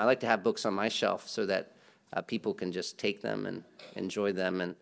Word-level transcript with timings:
I 0.00 0.04
like 0.04 0.20
to 0.20 0.26
have 0.26 0.42
books 0.42 0.64
on 0.64 0.72
my 0.72 0.88
shelf 0.88 1.28
so 1.28 1.44
that 1.46 1.72
uh, 2.12 2.22
people 2.22 2.54
can 2.54 2.72
just 2.72 2.98
take 2.98 3.20
them 3.20 3.44
and 3.44 3.62
enjoy 3.96 4.32
them. 4.32 4.60
And 4.60 4.74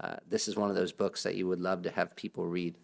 uh, 0.00 0.16
this 0.28 0.48
is 0.48 0.56
one 0.56 0.68
of 0.68 0.76
those 0.76 0.92
books 0.92 1.22
that 1.22 1.36
you 1.36 1.46
would 1.46 1.60
love 1.60 1.82
to 1.82 1.90
have 1.90 2.16
people 2.16 2.46
read. 2.46 2.74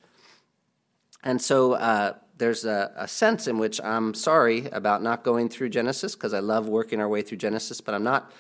And 1.24 1.42
so 1.42 1.72
uh, 1.72 2.14
there's 2.38 2.64
a, 2.64 2.92
a, 2.96 3.08
sense 3.08 3.46
in 3.46 3.58
which 3.58 3.80
I'm 3.82 4.14
sorry 4.14 4.66
about 4.72 5.03
not 5.03 5.22
going 5.22 5.48
through 5.48 5.68
Genesis 5.71 6.14
because 6.14 6.32
I 6.32 6.38
love 6.38 6.68
working 6.68 7.00
our 7.00 7.08
way 7.08 7.22
through 7.22 7.38
Genesis, 7.38 7.81
but 7.81 7.95
I'm 7.95 8.04
not 8.04 8.33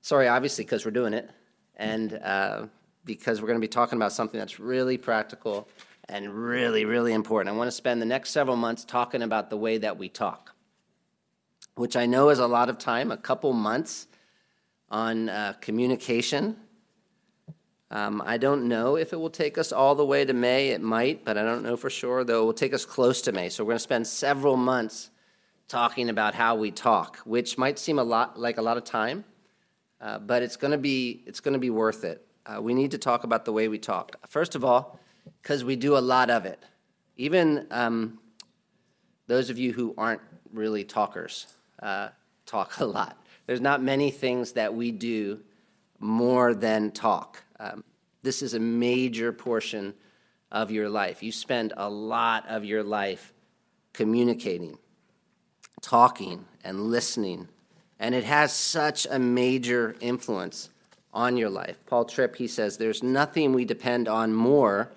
sorry, 0.00 0.28
obviously, 0.28 0.64
because 0.64 0.84
we're 0.84 0.92
doing 0.92 1.12
it 1.12 1.28
and 1.76 2.14
uh, 2.22 2.66
because 3.04 3.42
we're 3.42 3.48
going 3.48 3.60
to 3.60 3.64
be 3.64 3.68
talking 3.68 3.98
about 3.98 4.12
something 4.12 4.38
that's 4.38 4.58
really 4.58 4.96
practical 4.96 5.68
and 6.08 6.32
really, 6.32 6.84
really 6.84 7.12
important. 7.12 7.54
I 7.54 7.58
want 7.58 7.68
to 7.68 7.72
spend 7.72 8.00
the 8.00 8.06
next 8.06 8.30
several 8.30 8.56
months 8.56 8.84
talking 8.84 9.22
about 9.22 9.50
the 9.50 9.56
way 9.56 9.76
that 9.78 9.98
we 9.98 10.08
talk, 10.08 10.54
which 11.76 11.96
I 11.96 12.06
know 12.06 12.28
is 12.28 12.40
a 12.40 12.46
lot 12.46 12.68
of 12.68 12.78
time, 12.78 13.10
a 13.10 13.16
couple 13.16 13.52
months 13.52 14.08
on 14.90 15.28
uh, 15.28 15.54
communication 15.60 16.56
um, 17.90 18.20
I 18.26 18.36
don't 18.36 18.66
know 18.66 18.96
if 18.96 19.12
it 19.12 19.16
will 19.16 19.30
take 19.30 19.58
us 19.58 19.70
all 19.70 19.94
the 19.94 20.04
way 20.04 20.24
to 20.24 20.32
May. 20.32 20.68
It 20.68 20.80
might, 20.80 21.24
but 21.24 21.38
I 21.38 21.42
don't 21.42 21.62
know 21.62 21.76
for 21.76 21.88
sure, 21.88 22.24
though 22.24 22.42
it 22.42 22.46
will 22.46 22.52
take 22.52 22.74
us 22.74 22.84
close 22.84 23.22
to 23.22 23.32
May. 23.32 23.48
So 23.48 23.62
we're 23.62 23.70
going 23.70 23.76
to 23.76 23.82
spend 23.82 24.06
several 24.06 24.56
months 24.56 25.10
talking 25.68 26.08
about 26.08 26.34
how 26.34 26.56
we 26.56 26.72
talk, 26.72 27.18
which 27.18 27.56
might 27.56 27.78
seem 27.78 27.98
a 27.98 28.04
lot 28.04 28.38
like 28.38 28.58
a 28.58 28.62
lot 28.62 28.76
of 28.76 28.84
time, 28.84 29.24
uh, 30.00 30.18
but 30.18 30.42
it's 30.42 30.56
going 30.56 30.72
to 30.72 30.78
be 30.78 31.22
it's 31.26 31.38
going 31.40 31.54
to 31.54 31.60
be 31.60 31.70
worth 31.70 32.02
it. 32.02 32.26
Uh, 32.44 32.60
we 32.60 32.74
need 32.74 32.90
to 32.90 32.98
talk 32.98 33.22
about 33.22 33.44
the 33.44 33.52
way 33.52 33.68
we 33.68 33.78
talk. 33.78 34.16
First 34.28 34.56
of 34.56 34.64
all, 34.64 34.98
because 35.42 35.62
we 35.62 35.76
do 35.76 35.96
a 35.96 36.00
lot 36.00 36.28
of 36.28 36.44
it. 36.44 36.60
Even 37.16 37.66
um, 37.70 38.18
those 39.28 39.48
of 39.48 39.58
you 39.58 39.72
who 39.72 39.94
aren't 39.96 40.22
really 40.52 40.84
talkers 40.84 41.46
uh, 41.82 42.08
talk 42.46 42.80
a 42.80 42.84
lot. 42.84 43.16
There's 43.46 43.60
not 43.60 43.82
many 43.82 44.10
things 44.10 44.52
that 44.52 44.74
we 44.74 44.90
do 44.92 45.40
more 45.98 46.54
than 46.54 46.90
talk. 46.90 47.42
Um, 47.58 47.84
this 48.22 48.42
is 48.42 48.54
a 48.54 48.60
major 48.60 49.32
portion 49.32 49.94
of 50.50 50.70
your 50.70 50.88
life. 50.88 51.22
You 51.22 51.32
spend 51.32 51.72
a 51.76 51.88
lot 51.88 52.48
of 52.48 52.64
your 52.64 52.82
life 52.82 53.32
communicating, 53.92 54.78
talking, 55.80 56.44
and 56.64 56.80
listening, 56.90 57.48
and 57.98 58.14
it 58.14 58.24
has 58.24 58.52
such 58.52 59.06
a 59.10 59.18
major 59.18 59.96
influence 60.00 60.70
on 61.12 61.36
your 61.36 61.50
life. 61.50 61.78
Paul 61.86 62.04
Tripp, 62.04 62.36
he 62.36 62.46
says, 62.46 62.76
there's 62.76 63.02
nothing 63.02 63.52
we 63.52 63.64
depend 63.64 64.06
on 64.06 64.34
more 64.34 64.92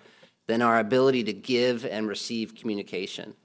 than 0.47 0.61
our 0.61 0.80
ability 0.80 1.23
to 1.25 1.33
give 1.33 1.85
and 1.85 2.07
receive 2.07 2.55
communication. 2.55 3.35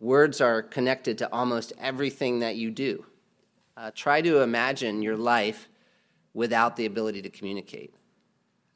Words 0.00 0.40
are 0.40 0.62
connected 0.62 1.18
to 1.18 1.32
almost 1.32 1.72
everything 1.78 2.40
that 2.40 2.56
you 2.56 2.70
do. 2.70 3.06
Uh, 3.76 3.90
try 3.94 4.20
to 4.20 4.40
imagine 4.42 5.02
your 5.02 5.16
life 5.16 5.68
without 6.34 6.76
the 6.76 6.86
ability 6.86 7.22
to 7.22 7.30
communicate. 7.30 7.94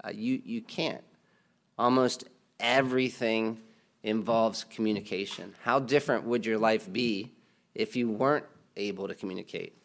Uh, 0.02 0.10
you, 0.14 0.40
you 0.44 0.62
can't. 0.62 1.04
Almost 1.78 2.24
everything 2.58 3.58
involves 4.02 4.64
communication. 4.64 5.54
How 5.62 5.78
different 5.78 6.24
would 6.24 6.46
your 6.46 6.58
life 6.58 6.90
be 6.90 7.30
if 7.74 7.96
you 7.96 8.10
weren't 8.10 8.46
able 8.76 9.08
to 9.08 9.14
communicate? 9.14 9.79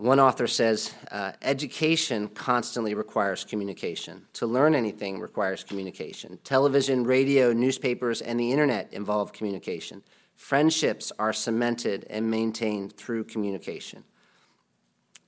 One 0.00 0.18
author 0.18 0.46
says 0.46 0.94
uh, 1.10 1.32
education 1.42 2.28
constantly 2.28 2.94
requires 2.94 3.44
communication. 3.44 4.24
To 4.32 4.46
learn 4.46 4.74
anything 4.74 5.20
requires 5.20 5.62
communication. 5.62 6.38
Television, 6.42 7.04
radio, 7.04 7.52
newspapers, 7.52 8.22
and 8.22 8.40
the 8.40 8.50
internet 8.50 8.94
involve 8.94 9.34
communication. 9.34 10.02
Friendships 10.36 11.12
are 11.18 11.34
cemented 11.34 12.06
and 12.08 12.30
maintained 12.30 12.96
through 12.96 13.24
communication. 13.24 14.02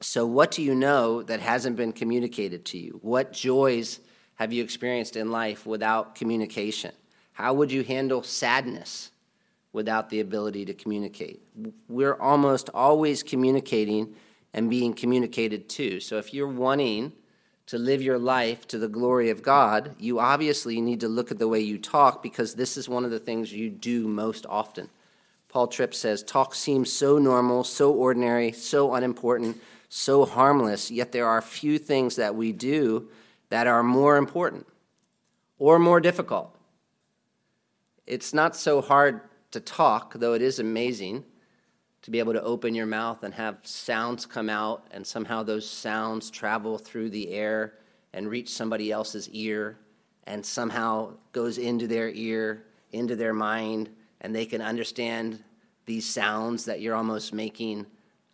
So, 0.01 0.25
what 0.25 0.51
do 0.53 0.63
you 0.63 0.75
know 0.75 1.23
that 1.23 1.41
hasn't 1.41 1.77
been 1.77 1.93
communicated 1.93 2.65
to 2.67 2.79
you? 2.79 2.99
What 3.03 3.35
joys 3.35 4.01
have 4.37 4.55
you 4.55 4.65
experienced 4.65 5.17
in 5.17 5.31
life 5.31 5.67
without 5.67 6.15
communication? 6.15 6.93
How 7.33 7.53
would 7.53 7.71
you 7.71 7.85
handle 7.85 8.23
sadness 8.23 9.11
without 9.75 10.09
the 10.09 10.21
ability 10.21 10.65
to 10.65 10.73
communicate? 10.73 11.43
We're 11.91 12.17
almost 12.19 12.71
always 12.73 13.23
communicating 13.23 14.15
and 14.55 14.71
being 14.71 14.95
communicated 14.95 15.69
to. 15.71 16.01
So, 16.01 16.19
if 16.19 16.35
you're 16.35 16.49
wanting 16.49 17.13
to 17.67 17.79
live 17.79 18.03
your 18.03 18.19
life 18.19 18.67
to 18.69 18.79
the 18.79 18.89
glory 18.89 19.31
of 19.31 19.43
God, 19.43 19.95
you 19.99 20.19
obviously 20.19 20.81
need 20.81 21.01
to 21.01 21.09
look 21.09 21.31
at 21.31 21.39
the 21.39 21.49
way 21.49 21.61
you 21.61 21.79
talk 21.79 22.23
because 22.23 22.55
this 22.55 22.77
is 22.77 22.89
one 22.89 23.05
of 23.05 23.11
the 23.11 23.21
things 23.21 23.53
you 23.53 23.71
do 23.71 24.09
most 24.09 24.45
often. 24.49 24.89
Paul 25.49 25.69
Tripp 25.69 25.95
says, 25.95 26.23
Talk 26.23 26.55
seems 26.55 26.93
so 26.93 27.19
normal, 27.19 27.65
so 27.65 27.93
ordinary, 27.93 28.53
so 28.53 28.95
unimportant 28.95 29.61
so 29.95 30.25
harmless, 30.25 30.91
yet 30.91 31.13
there 31.13 31.27
are 31.27 31.43
few 31.43 31.79
things 31.79 32.17
that 32.17 32.35
we 32.35 32.51
do 32.51 33.11
that 33.51 33.67
are 33.67 33.83
more 33.83 34.17
important 34.17 34.67
or 35.59 35.79
more 35.79 36.01
difficult. 36.01 36.57
It's 38.07 38.33
not 38.33 38.57
so 38.57 38.81
hard 38.81 39.21
to 39.51 39.61
talk, 39.61 40.15
though 40.15 40.33
it 40.33 40.41
is 40.41 40.59
amazing 40.59 41.25
to 42.03 42.11
be 42.11 42.19
able 42.19 42.33
to 42.33 42.43
open 42.43 42.75
your 42.75 42.87
mouth 42.87 43.23
and 43.23 43.33
have 43.35 43.59
sounds 43.63 44.27
come 44.27 44.51
out, 44.51 44.87
and 44.91 45.07
somehow 45.07 45.43
those 45.43 45.69
sounds 45.69 46.31
travel 46.31 46.79
through 46.79 47.11
the 47.11 47.31
air 47.31 47.75
and 48.13 48.29
reach 48.29 48.51
somebody 48.51 48.91
else's 48.91 49.29
ear, 49.31 49.79
and 50.25 50.45
somehow 50.45 51.13
goes 51.33 51.59
into 51.59 51.87
their 51.87 52.11
ear, 52.11 52.65
into 52.93 53.17
their 53.17 53.33
mind, 53.33 53.89
and 54.21 54.35
they 54.35 54.47
can 54.47 54.61
understand 54.61 55.43
these 55.87 56.09
sounds 56.09 56.65
that 56.65 56.81
you're 56.81 56.95
almost 56.95 57.33
making 57.33 57.87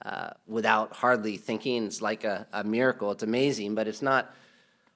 uh, 0.04 0.30
without 0.46 0.92
hardly 0.92 1.36
thinking. 1.36 1.84
It's 1.84 2.02
like 2.02 2.24
a, 2.24 2.46
a 2.52 2.64
miracle. 2.64 3.10
It's 3.10 3.22
amazing, 3.22 3.74
but 3.74 3.88
it's 3.88 4.02
not 4.02 4.34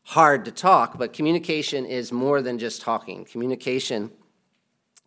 hard 0.04 0.44
to 0.44 0.50
talk. 0.50 0.98
But 0.98 1.12
communication 1.12 1.86
is 1.86 2.12
more 2.12 2.42
than 2.42 2.58
just 2.58 2.82
talking. 2.82 3.24
Communication 3.24 4.10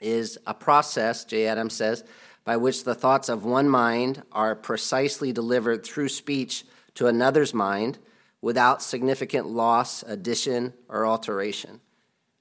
is 0.02 0.38
a 0.48 0.54
process, 0.54 1.24
Jay 1.26 1.48
Adams 1.48 1.74
says, 1.74 2.04
by 2.46 2.56
which 2.56 2.84
the 2.84 2.96
thoughts 2.96 3.28
of 3.28 3.44
one 3.44 3.68
mind 3.68 4.24
are 4.32 4.56
precisely 4.56 5.34
delivered 5.34 5.84
through 5.84 6.08
speech 6.08 6.64
to 6.94 7.08
another's 7.08 7.54
mind 7.54 7.98
without 8.40 8.82
significant 8.82 9.48
loss, 9.48 10.04
addition, 10.04 10.72
or 10.88 11.06
alteration. 11.06 11.82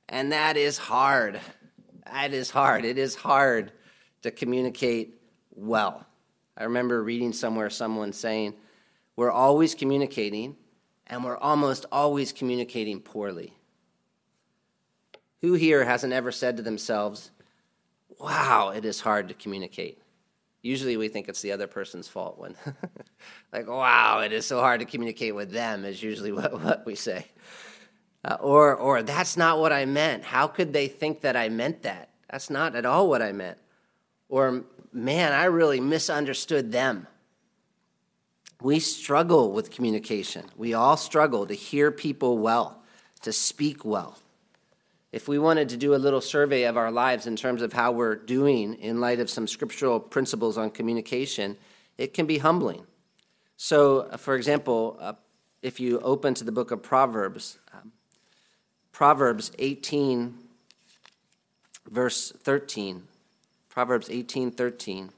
And 0.08 0.30
that 0.32 0.56
is 0.58 0.76
hard. 0.76 1.40
That 2.04 2.34
is 2.34 2.50
hard. 2.50 2.84
It 2.84 2.98
is 2.98 3.14
hard 3.14 3.72
to 4.22 4.30
communicate 4.30 5.18
well. 5.50 6.06
I 6.56 6.64
remember 6.64 7.02
reading 7.02 7.32
somewhere 7.32 7.70
someone 7.70 8.12
saying, 8.12 8.54
We're 9.16 9.30
always 9.30 9.74
communicating, 9.74 10.56
and 11.06 11.24
we're 11.24 11.38
almost 11.38 11.86
always 11.90 12.32
communicating 12.32 13.00
poorly. 13.00 13.54
Who 15.40 15.54
here 15.54 15.84
hasn't 15.84 16.12
ever 16.12 16.30
said 16.30 16.58
to 16.58 16.62
themselves, 16.62 17.30
Wow, 18.24 18.70
it 18.70 18.86
is 18.86 19.00
hard 19.00 19.28
to 19.28 19.34
communicate? 19.34 20.00
Usually 20.62 20.96
we 20.96 21.08
think 21.08 21.28
it's 21.28 21.42
the 21.42 21.52
other 21.52 21.66
person's 21.66 22.08
fault 22.08 22.38
when, 22.38 22.56
like, 23.52 23.68
wow, 23.68 24.20
it 24.20 24.32
is 24.32 24.46
so 24.46 24.60
hard 24.60 24.80
to 24.80 24.86
communicate 24.86 25.34
with 25.34 25.50
them, 25.50 25.84
is 25.84 26.02
usually 26.02 26.32
what, 26.38 26.58
what 26.58 26.86
we 26.86 26.94
say. 26.94 27.26
Uh, 28.24 28.38
or, 28.40 28.74
or, 28.74 29.02
that's 29.02 29.36
not 29.36 29.58
what 29.58 29.74
I 29.74 29.84
meant. 29.84 30.24
How 30.24 30.46
could 30.46 30.72
they 30.72 30.88
think 30.88 31.20
that 31.20 31.36
I 31.36 31.50
meant 31.50 31.82
that? 31.82 32.08
That's 32.30 32.48
not 32.48 32.74
at 32.74 32.86
all 32.86 33.10
what 33.10 33.20
I 33.20 33.32
meant. 33.32 33.58
Or 34.30 34.64
man, 34.90 35.34
I 35.34 35.44
really 35.44 35.78
misunderstood 35.78 36.72
them. 36.72 37.06
We 38.62 38.80
struggle 38.80 39.52
with 39.52 39.70
communication. 39.70 40.46
We 40.56 40.72
all 40.72 40.96
struggle 40.96 41.46
to 41.46 41.52
hear 41.52 41.90
people 41.90 42.38
well, 42.38 42.82
to 43.20 43.34
speak 43.34 43.84
well. 43.84 44.16
If 45.14 45.28
we 45.28 45.38
wanted 45.38 45.68
to 45.68 45.76
do 45.76 45.94
a 45.94 45.96
little 45.96 46.20
survey 46.20 46.64
of 46.64 46.76
our 46.76 46.90
lives 46.90 47.28
in 47.28 47.36
terms 47.36 47.62
of 47.62 47.72
how 47.72 47.92
we're 47.92 48.16
doing 48.16 48.74
in 48.74 49.00
light 49.00 49.20
of 49.20 49.30
some 49.30 49.46
scriptural 49.46 50.00
principles 50.00 50.58
on 50.58 50.70
communication, 50.70 51.56
it 51.96 52.14
can 52.14 52.26
be 52.26 52.38
humbling. 52.38 52.84
So, 53.56 54.08
uh, 54.10 54.16
for 54.16 54.34
example, 54.34 54.96
uh, 55.00 55.12
if 55.62 55.78
you 55.78 56.00
open 56.00 56.34
to 56.34 56.42
the 56.42 56.50
book 56.50 56.72
of 56.72 56.82
Proverbs, 56.82 57.60
um, 57.72 57.92
Proverbs 58.90 59.52
18, 59.60 60.34
verse 61.88 62.32
13 62.32 63.04
Proverbs 63.68 64.08
18:13 64.08 65.10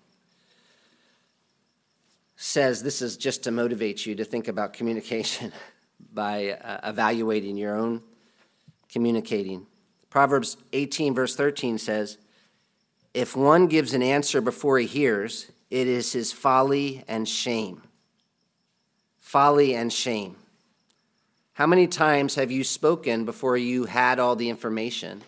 says 2.36 2.82
this 2.82 3.02
is 3.02 3.16
just 3.16 3.44
to 3.44 3.50
motivate 3.50 4.04
you 4.04 4.14
to 4.14 4.24
think 4.24 4.48
about 4.48 4.72
communication 4.72 5.52
by 6.12 6.52
uh, 6.52 6.88
evaluating 6.88 7.58
your 7.58 7.76
own 7.76 8.02
communicating. 8.90 9.66
Proverbs 10.16 10.56
18 10.72 11.14
verse 11.14 11.36
13 11.36 11.76
says, 11.76 12.16
"If 13.12 13.36
one 13.36 13.66
gives 13.66 13.92
an 13.92 14.02
answer 14.02 14.40
before 14.40 14.78
he 14.78 14.86
hears, 14.86 15.52
it 15.68 15.86
is 15.86 16.12
his 16.12 16.32
folly 16.32 17.04
and 17.06 17.28
shame." 17.28 17.82
Folly 19.20 19.74
and 19.74 19.92
shame. 19.92 20.36
How 21.52 21.66
many 21.66 21.86
times 21.86 22.36
have 22.36 22.50
you 22.50 22.64
spoken 22.64 23.26
before 23.26 23.58
you 23.58 23.84
had 23.84 24.18
all 24.18 24.36
the 24.36 24.48
information 24.48 25.22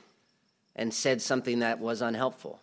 and 0.74 0.94
said 0.94 1.20
something 1.20 1.58
that 1.58 1.80
was 1.80 2.00
unhelpful? 2.00 2.58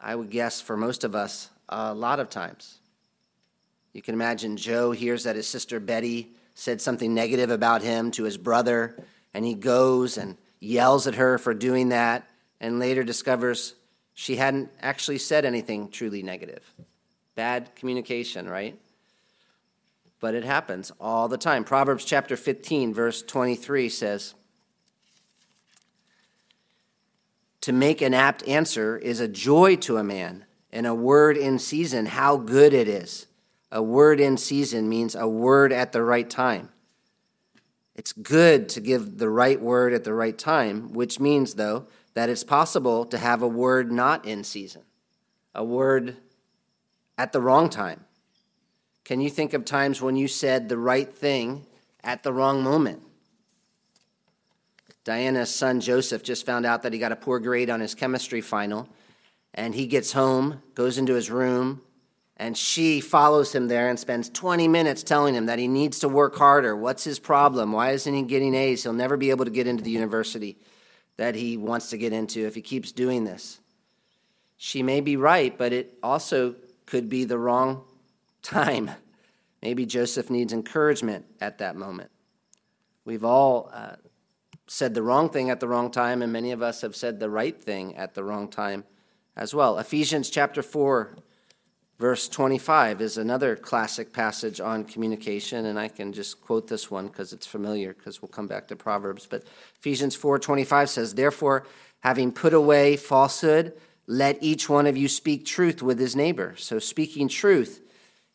I 0.00 0.14
would 0.14 0.30
guess 0.30 0.60
for 0.60 0.76
most 0.76 1.02
of 1.02 1.16
us, 1.16 1.50
a 1.68 1.92
lot 1.92 2.20
of 2.20 2.30
times. 2.30 2.78
You 3.92 4.00
can 4.00 4.14
imagine 4.14 4.56
Joe 4.56 4.92
hears 4.92 5.24
that 5.24 5.34
his 5.34 5.48
sister 5.48 5.80
Betty 5.80 6.30
said 6.54 6.80
something 6.80 7.12
negative 7.12 7.50
about 7.50 7.82
him 7.82 8.12
to 8.12 8.22
his 8.22 8.36
brother, 8.36 8.96
and 9.34 9.44
he 9.44 9.54
goes 9.54 10.16
and 10.16 10.36
yells 10.64 11.06
at 11.06 11.14
her 11.16 11.38
for 11.38 11.54
doing 11.54 11.90
that, 11.90 12.28
and 12.60 12.78
later 12.78 13.04
discovers 13.04 13.74
she 14.14 14.36
hadn't 14.36 14.70
actually 14.80 15.18
said 15.18 15.44
anything 15.44 15.88
truly 15.88 16.22
negative. 16.22 16.62
Bad 17.34 17.74
communication, 17.74 18.48
right? 18.48 18.78
But 20.20 20.34
it 20.34 20.44
happens 20.44 20.92
all 21.00 21.28
the 21.28 21.36
time. 21.36 21.64
Proverbs 21.64 22.04
chapter 22.04 22.36
15, 22.36 22.94
verse 22.94 23.22
23 23.22 23.88
says, 23.88 24.34
To 27.62 27.72
make 27.72 28.00
an 28.00 28.14
apt 28.14 28.46
answer 28.46 28.96
is 28.96 29.20
a 29.20 29.28
joy 29.28 29.76
to 29.76 29.96
a 29.96 30.04
man, 30.04 30.44
and 30.70 30.86
a 30.86 30.94
word 30.94 31.36
in 31.36 31.58
season, 31.58 32.06
how 32.06 32.36
good 32.36 32.72
it 32.72 32.88
is. 32.88 33.26
A 33.72 33.82
word 33.82 34.20
in 34.20 34.36
season 34.36 34.88
means 34.88 35.14
a 35.14 35.26
word 35.26 35.72
at 35.72 35.92
the 35.92 36.02
right 36.02 36.30
time. 36.30 36.68
It's 37.94 38.12
good 38.12 38.68
to 38.70 38.80
give 38.80 39.18
the 39.18 39.30
right 39.30 39.60
word 39.60 39.92
at 39.92 40.04
the 40.04 40.14
right 40.14 40.36
time, 40.36 40.92
which 40.92 41.20
means, 41.20 41.54
though, 41.54 41.86
that 42.14 42.28
it's 42.28 42.44
possible 42.44 43.04
to 43.06 43.18
have 43.18 43.42
a 43.42 43.48
word 43.48 43.92
not 43.92 44.24
in 44.24 44.42
season, 44.44 44.82
a 45.54 45.64
word 45.64 46.16
at 47.16 47.32
the 47.32 47.40
wrong 47.40 47.68
time. 47.68 48.04
Can 49.04 49.20
you 49.20 49.30
think 49.30 49.52
of 49.52 49.64
times 49.64 50.00
when 50.00 50.16
you 50.16 50.26
said 50.26 50.68
the 50.68 50.78
right 50.78 51.12
thing 51.12 51.66
at 52.02 52.22
the 52.22 52.32
wrong 52.32 52.62
moment? 52.62 53.02
Diana's 55.04 55.54
son 55.54 55.80
Joseph 55.80 56.22
just 56.22 56.46
found 56.46 56.64
out 56.64 56.82
that 56.82 56.94
he 56.94 56.98
got 56.98 57.12
a 57.12 57.16
poor 57.16 57.38
grade 57.38 57.68
on 57.68 57.80
his 57.80 57.94
chemistry 57.94 58.40
final, 58.40 58.88
and 59.52 59.74
he 59.74 59.86
gets 59.86 60.12
home, 60.12 60.62
goes 60.74 60.96
into 60.98 61.14
his 61.14 61.30
room, 61.30 61.82
and 62.36 62.56
she 62.56 63.00
follows 63.00 63.54
him 63.54 63.68
there 63.68 63.88
and 63.88 63.98
spends 63.98 64.28
20 64.28 64.66
minutes 64.66 65.02
telling 65.02 65.34
him 65.34 65.46
that 65.46 65.58
he 65.58 65.68
needs 65.68 66.00
to 66.00 66.08
work 66.08 66.34
harder. 66.36 66.74
What's 66.74 67.04
his 67.04 67.18
problem? 67.18 67.72
Why 67.72 67.92
isn't 67.92 68.12
he 68.12 68.22
getting 68.22 68.54
A's? 68.54 68.82
He'll 68.82 68.92
never 68.92 69.16
be 69.16 69.30
able 69.30 69.44
to 69.44 69.50
get 69.50 69.66
into 69.66 69.84
the 69.84 69.90
university 69.90 70.58
that 71.16 71.36
he 71.36 71.56
wants 71.56 71.90
to 71.90 71.96
get 71.96 72.12
into 72.12 72.44
if 72.46 72.54
he 72.54 72.60
keeps 72.60 72.90
doing 72.90 73.24
this. 73.24 73.60
She 74.56 74.82
may 74.82 75.00
be 75.00 75.16
right, 75.16 75.56
but 75.56 75.72
it 75.72 75.98
also 76.02 76.56
could 76.86 77.08
be 77.08 77.24
the 77.24 77.38
wrong 77.38 77.84
time. 78.42 78.90
Maybe 79.62 79.86
Joseph 79.86 80.28
needs 80.28 80.52
encouragement 80.52 81.24
at 81.40 81.58
that 81.58 81.76
moment. 81.76 82.10
We've 83.04 83.24
all 83.24 83.70
uh, 83.72 83.96
said 84.66 84.94
the 84.94 85.02
wrong 85.02 85.30
thing 85.30 85.50
at 85.50 85.60
the 85.60 85.68
wrong 85.68 85.90
time, 85.90 86.22
and 86.22 86.32
many 86.32 86.52
of 86.52 86.62
us 86.62 86.80
have 86.80 86.96
said 86.96 87.20
the 87.20 87.30
right 87.30 87.62
thing 87.62 87.96
at 87.96 88.14
the 88.14 88.24
wrong 88.24 88.48
time 88.48 88.84
as 89.36 89.54
well. 89.54 89.78
Ephesians 89.78 90.30
chapter 90.30 90.62
4, 90.62 91.16
verse 92.04 92.28
25 92.28 93.00
is 93.00 93.16
another 93.16 93.56
classic 93.56 94.12
passage 94.12 94.60
on 94.60 94.84
communication, 94.84 95.64
and 95.64 95.80
I 95.80 95.88
can 95.88 96.12
just 96.12 96.38
quote 96.42 96.68
this 96.68 96.90
one 96.90 97.06
because 97.06 97.32
it's 97.32 97.46
familiar, 97.46 97.94
because 97.94 98.20
we'll 98.20 98.28
come 98.28 98.46
back 98.46 98.68
to 98.68 98.76
Proverbs. 98.76 99.26
But 99.26 99.44
Ephesians 99.78 100.14
4 100.14 100.38
25 100.38 100.90
says, 100.90 101.14
Therefore, 101.14 101.66
having 102.00 102.30
put 102.30 102.52
away 102.52 102.98
falsehood, 102.98 103.72
let 104.06 104.36
each 104.42 104.68
one 104.68 104.86
of 104.86 104.98
you 104.98 105.08
speak 105.08 105.46
truth 105.46 105.80
with 105.80 105.98
his 105.98 106.14
neighbor. 106.14 106.54
So, 106.58 106.78
speaking 106.78 107.26
truth 107.26 107.80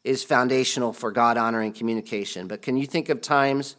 is 0.04 0.24
foundational 0.24 0.92
for 0.92 1.12
God 1.12 1.38
honoring 1.38 1.74
communication. 1.74 2.48
But 2.48 2.64
can 2.64 2.76
you 2.76 2.88
think 2.88 3.08
of 3.10 3.22
times 3.22 3.76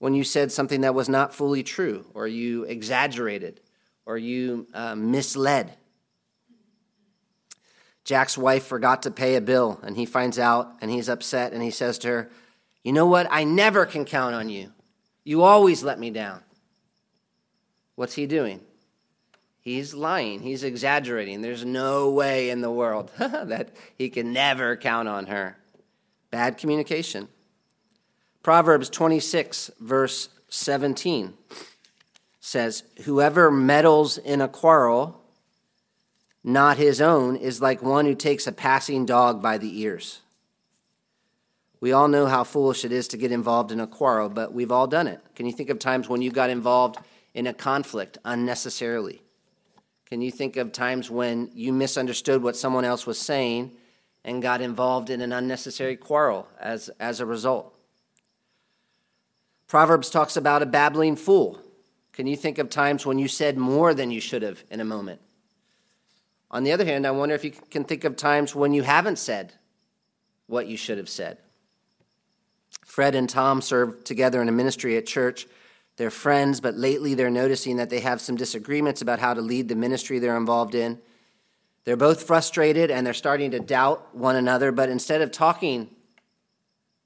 when 0.00 0.12
you 0.12 0.22
said 0.22 0.52
something 0.52 0.82
that 0.82 0.94
was 0.94 1.08
not 1.08 1.34
fully 1.34 1.62
true, 1.62 2.04
or 2.12 2.28
you 2.28 2.64
exaggerated, 2.64 3.62
or 4.04 4.18
you 4.18 4.66
uh, 4.74 4.96
misled? 4.96 5.78
Jack's 8.10 8.36
wife 8.36 8.64
forgot 8.66 9.04
to 9.04 9.10
pay 9.12 9.36
a 9.36 9.40
bill, 9.40 9.78
and 9.84 9.96
he 9.96 10.04
finds 10.04 10.36
out 10.36 10.74
and 10.80 10.90
he's 10.90 11.08
upset 11.08 11.52
and 11.52 11.62
he 11.62 11.70
says 11.70 11.96
to 11.98 12.08
her, 12.08 12.30
You 12.82 12.92
know 12.92 13.06
what? 13.06 13.28
I 13.30 13.44
never 13.44 13.86
can 13.86 14.04
count 14.04 14.34
on 14.34 14.48
you. 14.48 14.72
You 15.22 15.44
always 15.44 15.84
let 15.84 15.96
me 15.96 16.10
down. 16.10 16.42
What's 17.94 18.14
he 18.14 18.26
doing? 18.26 18.62
He's 19.60 19.94
lying. 19.94 20.40
He's 20.40 20.64
exaggerating. 20.64 21.40
There's 21.40 21.64
no 21.64 22.10
way 22.10 22.50
in 22.50 22.62
the 22.62 22.70
world 22.72 23.12
that 23.18 23.68
he 23.96 24.10
can 24.10 24.32
never 24.32 24.76
count 24.76 25.06
on 25.06 25.26
her. 25.26 25.56
Bad 26.32 26.58
communication. 26.58 27.28
Proverbs 28.42 28.90
26, 28.90 29.70
verse 29.78 30.30
17 30.48 31.34
says, 32.40 32.82
Whoever 33.04 33.52
meddles 33.52 34.18
in 34.18 34.40
a 34.40 34.48
quarrel, 34.48 35.19
not 36.42 36.78
his 36.78 37.00
own, 37.00 37.36
is 37.36 37.60
like 37.60 37.82
one 37.82 38.06
who 38.06 38.14
takes 38.14 38.46
a 38.46 38.52
passing 38.52 39.06
dog 39.06 39.42
by 39.42 39.58
the 39.58 39.80
ears. 39.80 40.20
We 41.80 41.92
all 41.92 42.08
know 42.08 42.26
how 42.26 42.44
foolish 42.44 42.84
it 42.84 42.92
is 42.92 43.08
to 43.08 43.16
get 43.16 43.32
involved 43.32 43.72
in 43.72 43.80
a 43.80 43.86
quarrel, 43.86 44.28
but 44.28 44.52
we've 44.52 44.72
all 44.72 44.86
done 44.86 45.06
it. 45.06 45.20
Can 45.34 45.46
you 45.46 45.52
think 45.52 45.70
of 45.70 45.78
times 45.78 46.08
when 46.08 46.20
you 46.20 46.30
got 46.30 46.50
involved 46.50 46.98
in 47.34 47.46
a 47.46 47.54
conflict 47.54 48.18
unnecessarily? 48.24 49.22
Can 50.06 50.20
you 50.20 50.30
think 50.30 50.56
of 50.56 50.72
times 50.72 51.10
when 51.10 51.50
you 51.54 51.72
misunderstood 51.72 52.42
what 52.42 52.56
someone 52.56 52.84
else 52.84 53.06
was 53.06 53.18
saying 53.18 53.72
and 54.24 54.42
got 54.42 54.60
involved 54.60 55.08
in 55.08 55.20
an 55.20 55.32
unnecessary 55.32 55.96
quarrel 55.96 56.48
as, 56.58 56.90
as 57.00 57.20
a 57.20 57.26
result? 57.26 57.74
Proverbs 59.68 60.10
talks 60.10 60.36
about 60.36 60.62
a 60.62 60.66
babbling 60.66 61.16
fool. 61.16 61.60
Can 62.12 62.26
you 62.26 62.36
think 62.36 62.58
of 62.58 62.68
times 62.68 63.06
when 63.06 63.18
you 63.18 63.28
said 63.28 63.56
more 63.56 63.94
than 63.94 64.10
you 64.10 64.20
should 64.20 64.42
have 64.42 64.64
in 64.68 64.80
a 64.80 64.84
moment? 64.84 65.20
On 66.50 66.64
the 66.64 66.72
other 66.72 66.84
hand, 66.84 67.06
I 67.06 67.12
wonder 67.12 67.34
if 67.34 67.44
you 67.44 67.52
can 67.52 67.84
think 67.84 68.04
of 68.04 68.16
times 68.16 68.54
when 68.54 68.72
you 68.72 68.82
haven't 68.82 69.18
said 69.18 69.52
what 70.46 70.66
you 70.66 70.76
should 70.76 70.98
have 70.98 71.08
said. 71.08 71.38
Fred 72.84 73.14
and 73.14 73.28
Tom 73.28 73.62
serve 73.62 74.02
together 74.02 74.42
in 74.42 74.48
a 74.48 74.52
ministry 74.52 74.96
at 74.96 75.06
church. 75.06 75.46
They're 75.96 76.10
friends, 76.10 76.60
but 76.60 76.76
lately 76.76 77.14
they're 77.14 77.30
noticing 77.30 77.76
that 77.76 77.88
they 77.88 78.00
have 78.00 78.20
some 78.20 78.36
disagreements 78.36 79.00
about 79.00 79.20
how 79.20 79.32
to 79.32 79.40
lead 79.40 79.68
the 79.68 79.76
ministry 79.76 80.18
they're 80.18 80.36
involved 80.36 80.74
in. 80.74 80.98
They're 81.84 81.96
both 81.96 82.24
frustrated 82.24 82.90
and 82.90 83.06
they're 83.06 83.14
starting 83.14 83.52
to 83.52 83.60
doubt 83.60 84.14
one 84.14 84.34
another, 84.34 84.72
but 84.72 84.88
instead 84.88 85.22
of 85.22 85.30
talking 85.30 85.88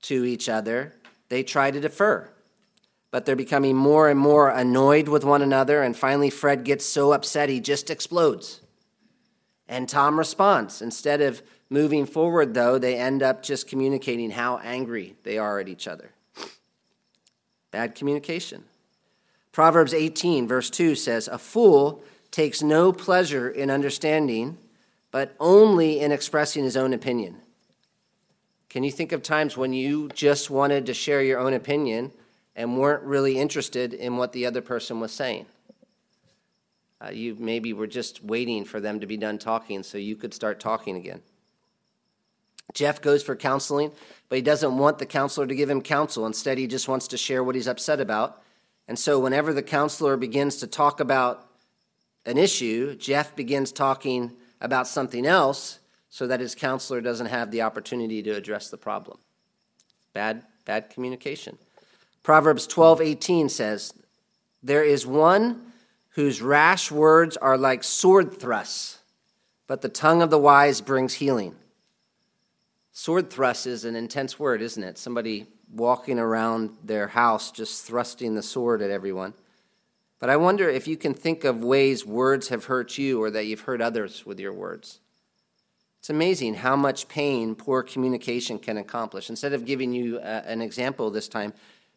to 0.02 0.24
each 0.24 0.48
other, 0.48 0.94
they 1.28 1.42
try 1.42 1.70
to 1.70 1.80
defer. 1.80 2.30
But 3.10 3.26
they're 3.26 3.36
becoming 3.36 3.76
more 3.76 4.08
and 4.08 4.18
more 4.18 4.48
annoyed 4.48 5.08
with 5.08 5.24
one 5.24 5.42
another, 5.42 5.82
and 5.82 5.96
finally, 5.96 6.30
Fred 6.30 6.64
gets 6.64 6.84
so 6.84 7.12
upset 7.12 7.48
he 7.48 7.60
just 7.60 7.90
explodes. 7.90 8.60
And 9.68 9.88
Tom 9.88 10.18
responds. 10.18 10.82
Instead 10.82 11.20
of 11.20 11.42
moving 11.70 12.06
forward, 12.06 12.54
though, 12.54 12.78
they 12.78 12.96
end 12.96 13.22
up 13.22 13.42
just 13.42 13.66
communicating 13.66 14.30
how 14.30 14.58
angry 14.58 15.16
they 15.22 15.38
are 15.38 15.58
at 15.58 15.68
each 15.68 15.88
other. 15.88 16.10
Bad 17.70 17.94
communication. 17.94 18.64
Proverbs 19.52 19.94
18, 19.94 20.46
verse 20.46 20.68
2 20.70 20.94
says, 20.94 21.28
A 21.28 21.38
fool 21.38 22.02
takes 22.30 22.62
no 22.62 22.92
pleasure 22.92 23.48
in 23.48 23.70
understanding, 23.70 24.58
but 25.10 25.34
only 25.38 26.00
in 26.00 26.12
expressing 26.12 26.64
his 26.64 26.76
own 26.76 26.92
opinion. 26.92 27.36
Can 28.68 28.82
you 28.82 28.90
think 28.90 29.12
of 29.12 29.22
times 29.22 29.56
when 29.56 29.72
you 29.72 30.08
just 30.14 30.50
wanted 30.50 30.86
to 30.86 30.94
share 30.94 31.22
your 31.22 31.38
own 31.38 31.54
opinion 31.54 32.10
and 32.56 32.76
weren't 32.76 33.04
really 33.04 33.38
interested 33.38 33.94
in 33.94 34.16
what 34.16 34.32
the 34.32 34.46
other 34.46 34.60
person 34.60 34.98
was 34.98 35.12
saying? 35.12 35.46
Uh, 37.04 37.10
you 37.10 37.36
maybe 37.38 37.72
were 37.72 37.86
just 37.86 38.22
waiting 38.24 38.64
for 38.64 38.80
them 38.80 39.00
to 39.00 39.06
be 39.06 39.16
done 39.16 39.36
talking 39.38 39.82
so 39.82 39.98
you 39.98 40.16
could 40.16 40.32
start 40.32 40.60
talking 40.60 40.96
again. 40.96 41.20
Jeff 42.72 43.02
goes 43.02 43.22
for 43.22 43.36
counseling, 43.36 43.92
but 44.28 44.36
he 44.36 44.42
doesn't 44.42 44.78
want 44.78 44.98
the 44.98 45.06
counselor 45.06 45.46
to 45.46 45.54
give 45.54 45.68
him 45.68 45.82
counsel. 45.82 46.24
Instead, 46.26 46.56
he 46.56 46.66
just 46.66 46.88
wants 46.88 47.08
to 47.08 47.18
share 47.18 47.44
what 47.44 47.54
he's 47.54 47.68
upset 47.68 48.00
about. 48.00 48.42
And 48.88 48.98
so, 48.98 49.18
whenever 49.18 49.52
the 49.52 49.62
counselor 49.62 50.16
begins 50.16 50.56
to 50.56 50.66
talk 50.66 50.98
about 50.98 51.46
an 52.24 52.38
issue, 52.38 52.94
Jeff 52.96 53.36
begins 53.36 53.70
talking 53.70 54.32
about 54.60 54.88
something 54.88 55.26
else 55.26 55.80
so 56.08 56.26
that 56.26 56.40
his 56.40 56.54
counselor 56.54 57.00
doesn't 57.00 57.26
have 57.26 57.50
the 57.50 57.62
opportunity 57.62 58.22
to 58.22 58.30
address 58.30 58.70
the 58.70 58.78
problem. 58.78 59.18
Bad, 60.14 60.42
bad 60.64 60.88
communication. 60.90 61.58
Proverbs 62.22 62.66
12 62.66 63.02
18 63.02 63.48
says, 63.50 63.92
There 64.62 64.84
is 64.84 65.06
one 65.06 65.72
whose 66.14 66.40
rash 66.40 66.90
words 66.90 67.36
are 67.36 67.58
like 67.58 67.82
sword 67.82 68.40
thrusts, 68.40 68.98
but 69.66 69.82
the 69.82 69.88
tongue 69.88 70.22
of 70.22 70.30
the 70.30 70.38
wise 70.38 70.80
brings 70.80 71.14
healing. 71.14 71.54
Sword 72.92 73.30
thrust 73.30 73.66
is 73.66 73.84
an 73.84 73.96
intense 73.96 74.38
word, 74.38 74.62
isn't 74.62 74.84
it? 74.84 74.96
Somebody 74.96 75.46
walking 75.72 76.20
around 76.20 76.76
their 76.84 77.08
house 77.08 77.50
just 77.50 77.84
thrusting 77.84 78.36
the 78.36 78.42
sword 78.42 78.80
at 78.80 78.90
everyone. 78.90 79.34
But 80.20 80.30
I 80.30 80.36
wonder 80.36 80.68
if 80.68 80.86
you 80.86 80.96
can 80.96 81.14
think 81.14 81.42
of 81.42 81.64
ways 81.64 82.06
words 82.06 82.48
have 82.48 82.66
hurt 82.66 82.96
you 82.96 83.20
or 83.20 83.30
that 83.32 83.46
you've 83.46 83.62
hurt 83.62 83.80
others 83.80 84.24
with 84.24 84.38
your 84.38 84.52
words. 84.52 85.00
It's 85.98 86.10
amazing 86.10 86.54
how 86.54 86.76
much 86.76 87.08
pain 87.08 87.56
poor 87.56 87.82
communication 87.82 88.60
can 88.60 88.76
accomplish. 88.76 89.28
Instead 89.28 89.52
of 89.52 89.64
giving 89.64 89.92
you 89.92 90.18
uh, 90.18 90.42
an 90.46 90.62
example 90.62 91.10
this 91.10 91.26
time, 91.26 91.52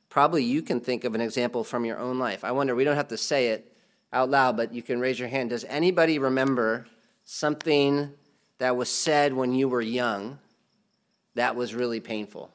probably 0.10 0.44
you 0.44 0.64
can 0.64 0.80
think 0.80 1.04
of 1.04 1.14
an 1.14 1.22
example 1.22 1.64
from 1.64 1.86
your 1.86 2.00
own 2.00 2.18
life. 2.18 2.44
I 2.44 2.52
wonder, 2.52 2.74
we 2.74 2.84
don't 2.84 2.96
have 2.96 3.10
to 3.10 3.18
say 3.18 3.50
it, 3.50 3.77
out 4.14 4.30
loud, 4.30 4.58
but 4.58 4.74
you 4.74 4.82
can 4.82 5.00
raise 5.00 5.20
your 5.20 5.28
hand. 5.28 5.50
Does 5.50 5.66
anybody 5.66 6.20
remember 6.20 6.88
something 7.26 8.12
that 8.58 8.76
was 8.76 8.90
said 8.90 9.34
when 9.34 9.54
you 9.54 9.68
were 9.68 9.82
young 9.82 10.40
that 11.36 11.56
was 11.56 11.76
really 11.76 12.00
painful? 12.00 12.52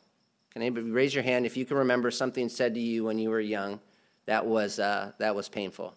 Can 0.53 0.63
anybody 0.63 0.91
raise 0.91 1.15
your 1.15 1.25
hand 1.25 1.47
if 1.47 1.57
you 1.57 1.65
can 1.65 1.79
remember 1.79 2.11
something 2.11 2.49
said 2.49 2.75
to 2.75 2.81
you 2.81 3.05
when 3.05 3.19
you 3.19 3.31
were 3.31 3.41
young 3.41 3.81
that 4.27 4.47
was, 4.47 4.79
uh, 4.79 5.13
that 5.19 5.35
was 5.35 5.49
painful? 5.49 5.95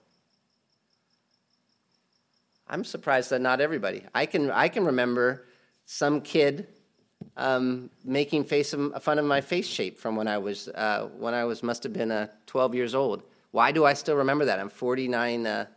I'm 2.68 2.84
surprised 2.84 3.30
that 3.30 3.42
not 3.42 3.62
everybody. 3.62 4.04
I 4.14 4.26
can, 4.26 4.50
I 4.50 4.70
can 4.70 4.86
remember 4.86 5.46
some 5.86 6.22
kid 6.22 6.68
um, 7.38 7.90
making 8.04 8.46
face 8.46 8.74
of, 8.74 9.04
fun 9.04 9.20
of 9.20 9.26
my 9.26 9.42
face 9.42 9.68
shape 9.68 10.00
from 10.00 10.16
when 10.16 10.28
I 10.28 10.38
was, 10.38 10.68
uh, 10.70 11.10
when 11.18 11.34
I 11.34 11.44
was 11.46 11.62
must 11.62 11.84
have 11.84 11.94
been 11.94 12.12
uh, 12.12 12.28
12 12.48 12.76
years 12.76 12.96
old. 12.96 13.24
Why 13.56 13.72
do 13.72 13.86
I 13.86 13.94
still 13.94 14.18
remember 14.18 14.44
that? 14.44 14.60
I'm 14.60 14.68
49, 14.68 15.48
uh, 15.48 15.68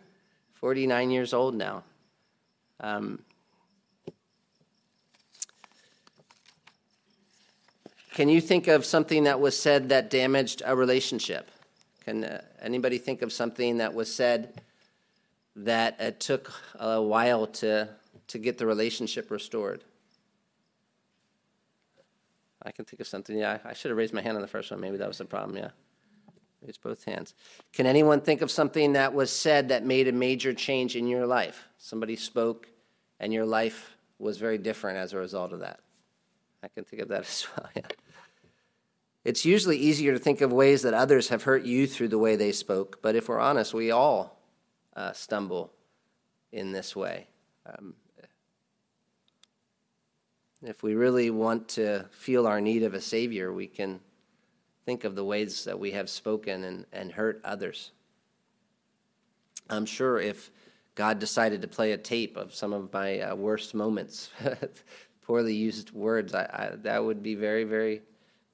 49 0.54 1.10
years 1.12 1.32
old 1.32 1.54
now. 1.54 1.84
Um, 2.80 3.20
can 8.14 8.28
you 8.28 8.40
think 8.40 8.66
of 8.66 8.84
something 8.84 9.22
that 9.22 9.38
was 9.38 9.56
said 9.56 9.90
that 9.90 10.10
damaged 10.10 10.60
a 10.66 10.74
relationship? 10.74 11.52
Can 12.04 12.24
uh, 12.24 12.40
anybody 12.60 12.98
think 12.98 13.22
of 13.22 13.32
something 13.32 13.76
that 13.76 13.94
was 13.94 14.12
said 14.12 14.60
that 15.54 16.00
it 16.00 16.18
took 16.18 16.52
a 16.80 17.00
while 17.00 17.46
to, 17.46 17.90
to 18.26 18.38
get 18.38 18.58
the 18.58 18.66
relationship 18.66 19.30
restored? 19.30 19.84
I 22.60 22.72
can 22.72 22.84
think 22.84 22.98
of 22.98 23.06
something. 23.06 23.38
Yeah, 23.38 23.58
I 23.64 23.72
should 23.72 23.92
have 23.92 23.98
raised 23.98 24.12
my 24.12 24.20
hand 24.20 24.34
on 24.34 24.42
the 24.42 24.48
first 24.48 24.68
one. 24.72 24.80
Maybe 24.80 24.96
that 24.96 25.06
was 25.06 25.18
the 25.18 25.26
problem. 25.26 25.56
Yeah. 25.56 25.70
Raise 26.64 26.78
both 26.78 27.04
hands. 27.04 27.34
Can 27.72 27.86
anyone 27.86 28.20
think 28.20 28.42
of 28.42 28.50
something 28.50 28.94
that 28.94 29.14
was 29.14 29.30
said 29.30 29.68
that 29.68 29.84
made 29.84 30.08
a 30.08 30.12
major 30.12 30.52
change 30.52 30.96
in 30.96 31.06
your 31.06 31.26
life? 31.26 31.68
Somebody 31.78 32.16
spoke 32.16 32.68
and 33.20 33.32
your 33.32 33.46
life 33.46 33.96
was 34.18 34.38
very 34.38 34.58
different 34.58 34.98
as 34.98 35.12
a 35.12 35.18
result 35.18 35.52
of 35.52 35.60
that. 35.60 35.80
I 36.62 36.68
can 36.68 36.84
think 36.84 37.02
of 37.02 37.08
that 37.08 37.20
as 37.26 37.46
well. 37.56 37.68
Yeah. 37.76 37.82
It's 39.24 39.44
usually 39.44 39.76
easier 39.76 40.12
to 40.12 40.18
think 40.18 40.40
of 40.40 40.52
ways 40.52 40.82
that 40.82 40.94
others 40.94 41.28
have 41.28 41.42
hurt 41.42 41.64
you 41.64 41.86
through 41.86 42.08
the 42.08 42.18
way 42.18 42.36
they 42.36 42.52
spoke, 42.52 43.02
but 43.02 43.14
if 43.14 43.28
we're 43.28 43.40
honest, 43.40 43.74
we 43.74 43.90
all 43.90 44.40
uh, 44.96 45.12
stumble 45.12 45.72
in 46.50 46.72
this 46.72 46.96
way. 46.96 47.26
Um, 47.66 47.94
if 50.62 50.82
we 50.82 50.94
really 50.94 51.30
want 51.30 51.68
to 51.68 52.06
feel 52.10 52.46
our 52.46 52.60
need 52.60 52.82
of 52.82 52.94
a 52.94 53.00
Savior, 53.00 53.52
we 53.52 53.66
can 53.66 54.00
think 54.88 55.04
of 55.04 55.14
the 55.14 55.24
ways 55.24 55.64
that 55.64 55.78
we 55.78 55.90
have 55.90 56.08
spoken 56.08 56.64
and, 56.64 56.86
and 56.94 57.12
hurt 57.12 57.42
others. 57.44 57.90
I'm 59.68 59.84
sure 59.84 60.18
if 60.18 60.50
God 60.94 61.18
decided 61.18 61.60
to 61.60 61.68
play 61.68 61.92
a 61.92 61.98
tape 61.98 62.38
of 62.38 62.54
some 62.54 62.72
of 62.72 62.90
my 62.90 63.20
uh, 63.20 63.34
worst 63.34 63.74
moments, 63.74 64.30
poorly 65.26 65.54
used 65.54 65.90
words, 65.90 66.32
I, 66.34 66.44
I, 66.44 66.76
that 66.76 67.04
would 67.04 67.22
be 67.22 67.34
very, 67.34 67.64
very, 67.64 68.00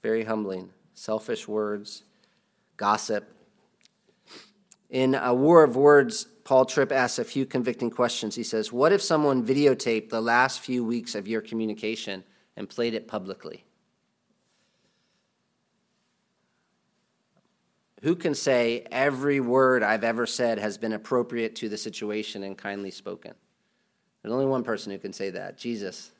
very 0.02 0.24
humbling. 0.24 0.70
Selfish 0.94 1.46
words, 1.46 2.02
gossip. 2.76 3.32
In 4.90 5.14
A 5.14 5.32
War 5.32 5.62
of 5.62 5.76
Words, 5.76 6.24
Paul 6.42 6.64
Tripp 6.64 6.90
asks 6.90 7.20
a 7.20 7.24
few 7.24 7.46
convicting 7.46 7.90
questions. 7.90 8.34
He 8.34 8.42
says, 8.42 8.72
What 8.72 8.92
if 8.92 9.02
someone 9.02 9.46
videotaped 9.46 10.08
the 10.08 10.20
last 10.20 10.58
few 10.58 10.84
weeks 10.84 11.14
of 11.14 11.28
your 11.28 11.42
communication 11.42 12.24
and 12.56 12.68
played 12.68 12.94
it 12.94 13.06
publicly? 13.06 13.64
Who 18.04 18.16
can 18.16 18.34
say 18.34 18.84
every 18.92 19.40
word 19.40 19.82
I've 19.82 20.04
ever 20.04 20.26
said 20.26 20.58
has 20.58 20.76
been 20.76 20.92
appropriate 20.92 21.56
to 21.56 21.70
the 21.70 21.78
situation 21.78 22.42
and 22.42 22.54
kindly 22.54 22.90
spoken? 22.90 23.32
There's 24.20 24.34
only 24.34 24.44
one 24.44 24.62
person 24.62 24.92
who 24.92 24.98
can 24.98 25.14
say 25.14 25.30
that 25.30 25.56
Jesus. 25.56 26.12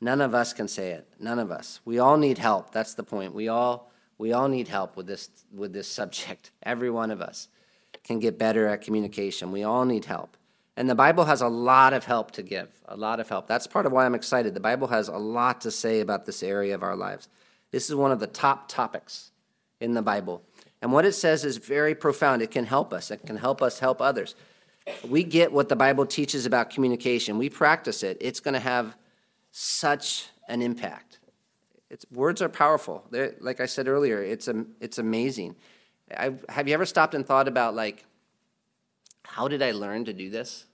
None 0.00 0.20
of 0.20 0.34
us 0.34 0.52
can 0.52 0.66
say 0.66 0.90
it. 0.90 1.06
None 1.20 1.38
of 1.38 1.52
us. 1.52 1.78
We 1.84 2.00
all 2.00 2.16
need 2.16 2.38
help. 2.38 2.72
That's 2.72 2.94
the 2.94 3.04
point. 3.04 3.36
We 3.36 3.46
all, 3.46 3.92
we 4.18 4.32
all 4.32 4.48
need 4.48 4.66
help 4.66 4.96
with 4.96 5.06
this, 5.06 5.30
with 5.54 5.72
this 5.72 5.86
subject. 5.86 6.50
Every 6.64 6.90
one 6.90 7.12
of 7.12 7.20
us 7.20 7.46
can 8.02 8.18
get 8.18 8.36
better 8.36 8.66
at 8.66 8.82
communication. 8.82 9.52
We 9.52 9.62
all 9.62 9.84
need 9.84 10.06
help. 10.06 10.36
And 10.76 10.90
the 10.90 10.96
Bible 10.96 11.26
has 11.26 11.40
a 11.40 11.46
lot 11.46 11.92
of 11.92 12.04
help 12.04 12.32
to 12.32 12.42
give, 12.42 12.68
a 12.86 12.96
lot 12.96 13.20
of 13.20 13.28
help. 13.28 13.46
That's 13.46 13.68
part 13.68 13.86
of 13.86 13.92
why 13.92 14.06
I'm 14.06 14.16
excited. 14.16 14.54
The 14.54 14.60
Bible 14.60 14.88
has 14.88 15.06
a 15.06 15.18
lot 15.18 15.60
to 15.60 15.70
say 15.70 16.00
about 16.00 16.26
this 16.26 16.42
area 16.42 16.74
of 16.74 16.82
our 16.82 16.96
lives. 16.96 17.28
This 17.70 17.88
is 17.88 17.94
one 17.94 18.10
of 18.10 18.18
the 18.18 18.26
top 18.26 18.68
topics 18.68 19.30
in 19.80 19.94
the 19.94 20.02
Bible. 20.02 20.42
And 20.86 20.92
what 20.92 21.04
it 21.04 21.14
says 21.14 21.44
is 21.44 21.56
very 21.56 21.96
profound. 21.96 22.42
It 22.42 22.52
can 22.52 22.64
help 22.64 22.92
us, 22.92 23.10
it 23.10 23.26
can 23.26 23.36
help 23.36 23.60
us 23.60 23.80
help 23.80 24.00
others. 24.00 24.36
We 25.08 25.24
get 25.24 25.50
what 25.50 25.68
the 25.68 25.74
Bible 25.74 26.06
teaches 26.06 26.46
about 26.46 26.70
communication, 26.70 27.38
we 27.38 27.50
practice 27.50 28.04
it, 28.04 28.18
it's 28.20 28.38
going 28.38 28.54
to 28.54 28.60
have 28.60 28.94
such 29.50 30.28
an 30.46 30.62
impact. 30.62 31.18
It's, 31.90 32.06
words 32.12 32.40
are 32.40 32.48
powerful. 32.48 33.04
They're, 33.10 33.34
like 33.40 33.58
I 33.58 33.66
said 33.66 33.88
earlier, 33.88 34.22
it's, 34.22 34.48
it's 34.80 34.98
amazing. 34.98 35.56
I've, 36.16 36.44
have 36.48 36.68
you 36.68 36.74
ever 36.74 36.86
stopped 36.86 37.14
and 37.14 37.26
thought 37.26 37.48
about, 37.48 37.74
like, 37.74 38.04
how 39.24 39.48
did 39.48 39.62
I 39.62 39.72
learn 39.72 40.04
to 40.04 40.12
do 40.12 40.30
this? 40.30 40.66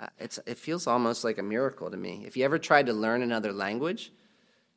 Uh, 0.00 0.06
it's, 0.18 0.38
it 0.46 0.56
feels 0.56 0.86
almost 0.86 1.24
like 1.24 1.36
a 1.36 1.42
miracle 1.42 1.90
to 1.90 1.96
me. 1.98 2.24
If 2.26 2.38
you 2.38 2.46
ever 2.46 2.58
tried 2.58 2.86
to 2.86 2.94
learn 2.94 3.20
another 3.20 3.52
language, 3.52 4.12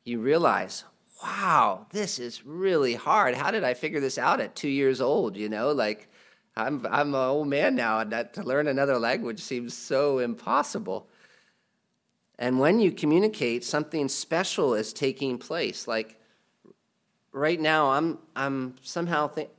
you 0.04 0.20
realize, 0.20 0.84
wow, 1.22 1.86
this 1.90 2.18
is 2.18 2.44
really 2.44 2.94
hard. 2.94 3.34
How 3.34 3.50
did 3.50 3.64
I 3.64 3.74
figure 3.74 4.00
this 4.00 4.18
out 4.18 4.40
at 4.40 4.54
two 4.54 4.68
years 4.68 5.00
old? 5.00 5.36
You 5.36 5.48
know, 5.48 5.72
like 5.72 6.08
I'm 6.56 6.86
I'm 6.90 7.14
an 7.14 7.20
old 7.20 7.48
man 7.48 7.74
now, 7.74 8.00
and 8.00 8.12
that 8.12 8.34
to 8.34 8.42
learn 8.42 8.66
another 8.66 8.98
language 8.98 9.40
seems 9.40 9.76
so 9.76 10.18
impossible. 10.18 11.08
And 12.38 12.58
when 12.58 12.80
you 12.80 12.92
communicate, 12.92 13.64
something 13.64 14.08
special 14.08 14.74
is 14.74 14.92
taking 14.92 15.38
place. 15.38 15.88
Like 15.88 16.20
right 17.32 17.60
now, 17.60 17.90
I'm 17.90 18.18
I'm 18.34 18.76
somehow 18.82 19.28
think, 19.28 19.50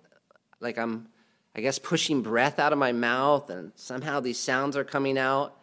like 0.59 0.77
I'm 0.77 1.07
I 1.55 1.61
guess 1.61 1.79
pushing 1.79 2.21
breath 2.21 2.59
out 2.59 2.73
of 2.73 2.79
my 2.79 2.91
mouth, 2.91 3.49
and 3.49 3.71
somehow 3.75 4.19
these 4.19 4.39
sounds 4.39 4.77
are 4.77 4.83
coming 4.83 5.17
out, 5.17 5.57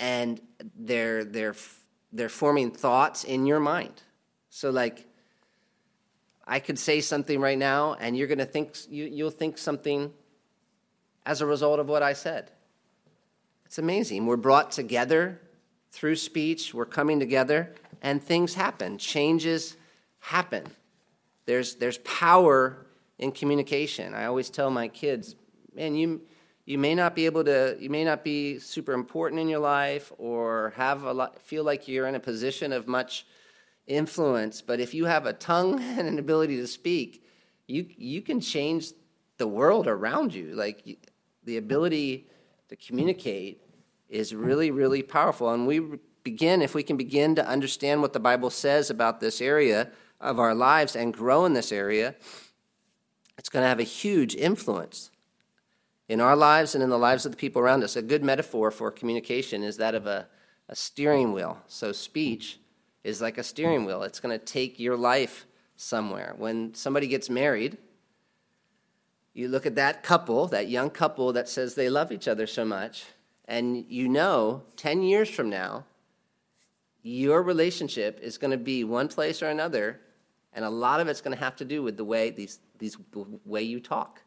and 0.00 0.40
they're 0.76 1.24
they're 1.24 1.54
they're 2.12 2.28
forming 2.28 2.72
thoughts 2.72 3.22
in 3.22 3.46
your 3.46 3.60
mind. 3.60 4.02
So 4.48 4.70
like 4.70 5.06
I 6.50 6.58
could 6.58 6.80
say 6.80 7.00
something 7.00 7.40
right 7.40 7.56
now, 7.56 7.94
and 8.00 8.16
you're 8.16 8.26
going 8.26 8.38
to 8.38 8.44
think, 8.44 8.74
you, 8.90 9.04
you'll 9.04 9.30
think 9.30 9.56
something 9.56 10.12
as 11.24 11.40
a 11.40 11.46
result 11.46 11.78
of 11.78 11.88
what 11.88 12.02
I 12.02 12.12
said. 12.12 12.50
It's 13.66 13.78
amazing. 13.78 14.26
We're 14.26 14.36
brought 14.36 14.72
together 14.72 15.40
through 15.92 16.16
speech, 16.16 16.74
we're 16.74 16.86
coming 16.86 17.20
together, 17.20 17.72
and 18.02 18.20
things 18.20 18.54
happen. 18.54 18.98
Changes 18.98 19.76
happen. 20.18 20.66
There's, 21.46 21.76
there's 21.76 21.98
power 21.98 22.84
in 23.20 23.30
communication. 23.30 24.12
I 24.12 24.24
always 24.24 24.50
tell 24.50 24.70
my 24.70 24.88
kids, 24.88 25.36
man, 25.72 25.94
you, 25.94 26.20
you 26.64 26.78
may 26.78 26.96
not 26.96 27.14
be 27.14 27.26
able 27.26 27.44
to, 27.44 27.76
you 27.78 27.90
may 27.90 28.02
not 28.02 28.24
be 28.24 28.58
super 28.58 28.92
important 28.92 29.40
in 29.40 29.48
your 29.48 29.60
life 29.60 30.10
or 30.18 30.72
have 30.74 31.04
a 31.04 31.12
lot, 31.12 31.40
feel 31.42 31.62
like 31.62 31.86
you're 31.86 32.08
in 32.08 32.16
a 32.16 32.20
position 32.20 32.72
of 32.72 32.88
much 32.88 33.24
influence, 33.86 34.62
but 34.62 34.80
if 34.80 34.94
you 34.94 35.06
have 35.06 35.26
a 35.26 35.32
tongue 35.32 35.80
and 35.98 36.06
an 36.06 36.18
ability 36.18 36.56
to 36.56 36.66
speak, 36.66 37.24
you 37.66 37.86
you 37.96 38.22
can 38.22 38.40
change 38.40 38.92
the 39.38 39.46
world 39.46 39.86
around 39.86 40.34
you. 40.34 40.54
Like 40.54 40.98
the 41.44 41.56
ability 41.56 42.28
to 42.68 42.76
communicate 42.76 43.62
is 44.08 44.34
really 44.34 44.70
really 44.70 45.02
powerful, 45.02 45.50
and 45.50 45.66
we 45.66 45.80
begin 46.22 46.62
if 46.62 46.74
we 46.74 46.82
can 46.82 46.96
begin 46.96 47.34
to 47.34 47.46
understand 47.46 48.02
what 48.02 48.12
the 48.12 48.20
Bible 48.20 48.50
says 48.50 48.90
about 48.90 49.20
this 49.20 49.40
area 49.40 49.90
of 50.20 50.38
our 50.38 50.54
lives 50.54 50.94
and 50.94 51.14
grow 51.14 51.44
in 51.44 51.54
this 51.54 51.72
area. 51.72 52.14
It's 53.38 53.48
going 53.48 53.62
to 53.62 53.68
have 53.68 53.80
a 53.80 53.84
huge 53.84 54.34
influence 54.34 55.10
in 56.08 56.20
our 56.20 56.36
lives 56.36 56.74
and 56.74 56.84
in 56.84 56.90
the 56.90 56.98
lives 56.98 57.24
of 57.24 57.32
the 57.32 57.38
people 57.38 57.62
around 57.62 57.82
us. 57.82 57.96
A 57.96 58.02
good 58.02 58.22
metaphor 58.22 58.70
for 58.70 58.90
communication 58.90 59.62
is 59.62 59.78
that 59.78 59.94
of 59.94 60.06
a, 60.06 60.28
a 60.68 60.76
steering 60.76 61.32
wheel. 61.32 61.58
So, 61.66 61.92
speech 61.92 62.59
is 63.04 63.20
like 63.20 63.38
a 63.38 63.42
steering 63.42 63.84
wheel. 63.84 64.02
It's 64.02 64.20
going 64.20 64.38
to 64.38 64.44
take 64.44 64.78
your 64.78 64.96
life 64.96 65.46
somewhere. 65.76 66.34
When 66.36 66.74
somebody 66.74 67.06
gets 67.06 67.30
married, 67.30 67.78
you 69.32 69.48
look 69.48 69.66
at 69.66 69.76
that 69.76 70.02
couple, 70.02 70.46
that 70.48 70.68
young 70.68 70.90
couple 70.90 71.32
that 71.32 71.48
says 71.48 71.74
they 71.74 71.88
love 71.88 72.12
each 72.12 72.28
other 72.28 72.46
so 72.46 72.64
much, 72.64 73.06
and 73.46 73.84
you 73.88 74.08
know 74.08 74.62
10 74.76 75.02
years 75.02 75.30
from 75.30 75.48
now, 75.48 75.84
your 77.02 77.42
relationship 77.42 78.20
is 78.20 78.36
going 78.36 78.50
to 78.50 78.58
be 78.58 78.84
one 78.84 79.08
place 79.08 79.42
or 79.42 79.48
another, 79.48 80.00
and 80.52 80.64
a 80.64 80.70
lot 80.70 81.00
of 81.00 81.08
it's 81.08 81.20
going 81.20 81.36
to 81.36 81.42
have 81.42 81.56
to 81.56 81.64
do 81.64 81.82
with 81.82 81.96
the 81.96 82.04
way 82.04 82.30
these, 82.30 82.58
these 82.78 82.98
the 83.12 83.24
way 83.46 83.62
you 83.62 83.80
talk 83.80 84.20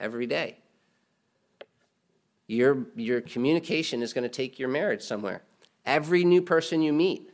every 0.00 0.26
day. 0.26 0.56
Your, 2.48 2.86
your 2.96 3.20
communication 3.20 4.02
is 4.02 4.12
going 4.12 4.24
to 4.24 4.28
take 4.28 4.58
your 4.58 4.68
marriage 4.68 5.02
somewhere. 5.02 5.42
Every 5.86 6.24
new 6.24 6.42
person 6.42 6.82
you 6.82 6.92
meet 6.92 7.29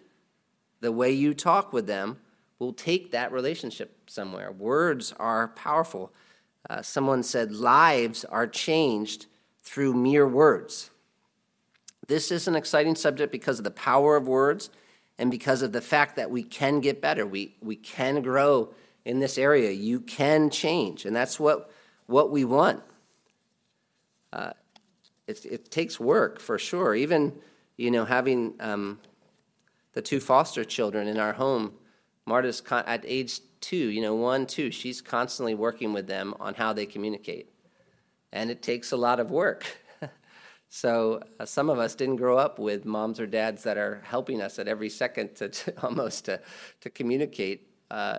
the 0.87 0.93
way 0.93 1.11
you 1.11 1.35
talk 1.35 1.73
with 1.73 1.89
them 1.89 2.17
will 2.61 2.73
take 2.73 3.11
that 3.11 3.33
relationship 3.33 4.09
somewhere. 4.09 4.53
Words 4.53 5.13
are 5.19 5.49
powerful. 5.49 6.13
Uh, 6.71 6.81
someone 6.81 7.25
said, 7.25 7.51
Lives 7.51 8.25
are 8.25 8.47
changed 8.47 9.27
through 9.65 9.95
mere 9.95 10.29
words. 10.29 10.91
This 12.07 12.31
is 12.31 12.47
an 12.47 12.55
exciting 12.55 12.95
subject 12.95 13.33
because 13.33 13.59
of 13.59 13.65
the 13.65 13.73
power 13.73 14.15
of 14.15 14.29
words 14.29 14.71
and 15.19 15.29
because 15.29 15.61
of 15.61 15.73
the 15.73 15.81
fact 15.81 16.15
that 16.15 16.31
we 16.31 16.45
can 16.45 16.79
get 16.79 17.03
better, 17.03 17.27
we, 17.27 17.57
we 17.61 17.75
can 17.75 18.23
grow 18.23 18.73
in 19.05 19.19
this 19.19 19.39
area. 19.39 19.73
You 19.73 19.99
can 19.99 20.51
change, 20.51 21.05
and 21.05 21.17
that's 21.17 21.41
what, 21.41 21.73
what 22.07 22.31
we 22.31 22.45
want. 22.45 22.81
Uh, 24.33 24.53
it, 25.27 25.45
it 25.45 25.71
takes 25.73 25.99
work 25.99 26.39
for 26.39 26.61
sure. 26.61 26.95
Even, 26.95 27.33
you 27.77 27.91
know, 27.91 28.05
having 28.05 28.55
um, 28.61 29.01
the 29.97 30.03
two 30.03 30.21
foster 30.21 30.63
children 30.63 31.09
in 31.09 31.19
our 31.19 31.33
home, 31.33 31.73
Marta's 32.27 32.61
con- 32.61 32.85
at 32.87 33.03
age 33.07 33.41
two, 33.63 33.89
you 33.89 34.03
know, 34.03 34.15
one, 34.15 34.45
two, 34.45 34.71
she's 34.71 35.01
constantly 35.01 35.55
working 35.55 35.95
with 35.95 36.07
them 36.07 36.35
on 36.39 36.53
how 36.53 36.75
they 36.75 36.85
communicate. 36.85 37.51
And 38.31 38.51
it 38.51 38.61
takes 38.61 38.93
a 38.93 38.97
lot 38.99 39.21
of 39.21 39.31
work. 39.31 39.65
so 40.69 41.23
uh, 41.41 41.47
some 41.47 41.71
of 41.71 41.79
us 41.79 41.95
didn't 41.95 42.17
grow 42.17 42.37
up 42.37 42.59
with 42.59 42.85
moms 42.85 43.19
or 43.19 43.27
dads 43.27 43.63
that 43.63 43.79
are 43.79 44.03
helping 44.05 44.43
us 44.43 44.59
at 44.59 44.69
every 44.69 44.91
second 44.91 45.35
to, 45.37 45.49
to 45.49 45.73
almost 45.83 46.27
to, 46.27 46.43
to 46.83 46.91
communicate 46.91 47.67
uh, 47.91 48.19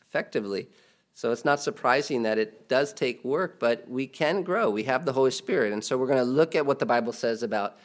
effectively. 0.00 0.70
So 1.12 1.32
it's 1.32 1.44
not 1.44 1.60
surprising 1.60 2.22
that 2.22 2.38
it 2.38 2.66
does 2.66 2.94
take 2.94 3.22
work, 3.26 3.60
but 3.60 3.86
we 3.86 4.06
can 4.06 4.42
grow. 4.42 4.70
We 4.70 4.84
have 4.84 5.04
the 5.04 5.12
Holy 5.12 5.32
Spirit. 5.32 5.74
And 5.74 5.84
so 5.84 5.98
we're 5.98 6.06
going 6.06 6.16
to 6.16 6.24
look 6.24 6.54
at 6.56 6.64
what 6.64 6.78
the 6.78 6.86
Bible 6.86 7.12
says 7.12 7.42
about 7.42 7.76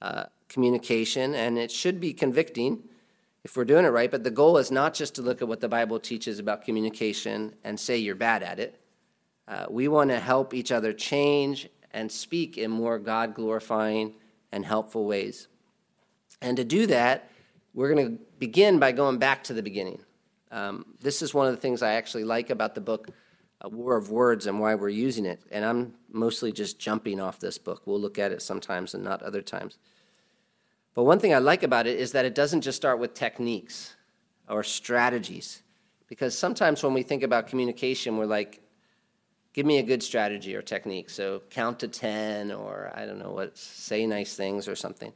uh, 0.00 0.26
communication, 0.54 1.34
and 1.34 1.58
it 1.58 1.70
should 1.70 2.00
be 2.00 2.14
convicting 2.14 2.84
if 3.42 3.56
we're 3.56 3.64
doing 3.64 3.84
it 3.84 3.88
right. 3.88 4.10
But 4.10 4.24
the 4.24 4.30
goal 4.30 4.56
is 4.56 4.70
not 4.70 4.94
just 4.94 5.16
to 5.16 5.22
look 5.22 5.42
at 5.42 5.48
what 5.48 5.60
the 5.60 5.68
Bible 5.68 5.98
teaches 5.98 6.38
about 6.38 6.64
communication 6.64 7.54
and 7.64 7.78
say 7.78 7.98
you're 7.98 8.14
bad 8.14 8.42
at 8.42 8.58
it. 8.58 8.80
Uh, 9.46 9.66
we 9.68 9.88
want 9.88 10.10
to 10.10 10.20
help 10.20 10.54
each 10.54 10.72
other 10.72 10.92
change 10.92 11.68
and 11.90 12.10
speak 12.10 12.56
in 12.56 12.70
more 12.70 12.98
God 12.98 13.34
glorifying 13.34 14.14
and 14.52 14.64
helpful 14.64 15.04
ways. 15.04 15.48
And 16.40 16.56
to 16.56 16.64
do 16.64 16.86
that, 16.86 17.30
we're 17.74 17.92
going 17.92 18.06
to 18.06 18.24
begin 18.38 18.78
by 18.78 18.92
going 18.92 19.18
back 19.18 19.44
to 19.44 19.52
the 19.52 19.62
beginning. 19.62 20.00
Um, 20.52 20.86
this 21.00 21.20
is 21.20 21.34
one 21.34 21.48
of 21.48 21.54
the 21.54 21.60
things 21.60 21.82
I 21.82 21.94
actually 21.94 22.24
like 22.24 22.50
about 22.50 22.76
the 22.76 22.80
book, 22.80 23.08
A 23.60 23.68
War 23.68 23.96
of 23.96 24.10
Words, 24.10 24.46
and 24.46 24.60
why 24.60 24.76
we're 24.76 24.88
using 24.88 25.26
it. 25.26 25.40
And 25.50 25.64
I'm 25.64 25.94
mostly 26.12 26.52
just 26.52 26.78
jumping 26.78 27.20
off 27.20 27.40
this 27.40 27.58
book. 27.58 27.82
We'll 27.86 28.00
look 28.00 28.20
at 28.20 28.30
it 28.30 28.40
sometimes 28.40 28.94
and 28.94 29.02
not 29.02 29.22
other 29.22 29.42
times. 29.42 29.78
But 30.94 31.04
one 31.04 31.18
thing 31.18 31.34
I 31.34 31.38
like 31.38 31.62
about 31.62 31.86
it 31.86 31.98
is 31.98 32.12
that 32.12 32.24
it 32.24 32.34
doesn't 32.34 32.62
just 32.62 32.76
start 32.76 32.98
with 32.98 33.14
techniques 33.14 33.96
or 34.48 34.62
strategies. 34.62 35.62
Because 36.08 36.38
sometimes 36.38 36.82
when 36.82 36.94
we 36.94 37.02
think 37.02 37.22
about 37.22 37.48
communication, 37.48 38.16
we're 38.16 38.26
like, 38.26 38.60
give 39.52 39.66
me 39.66 39.78
a 39.78 39.82
good 39.82 40.02
strategy 40.02 40.54
or 40.54 40.62
technique. 40.62 41.10
So 41.10 41.42
count 41.50 41.80
to 41.80 41.88
10, 41.88 42.52
or 42.52 42.92
I 42.94 43.06
don't 43.06 43.18
know 43.18 43.30
what, 43.30 43.56
say 43.58 44.06
nice 44.06 44.36
things 44.36 44.68
or 44.68 44.76
something. 44.76 45.12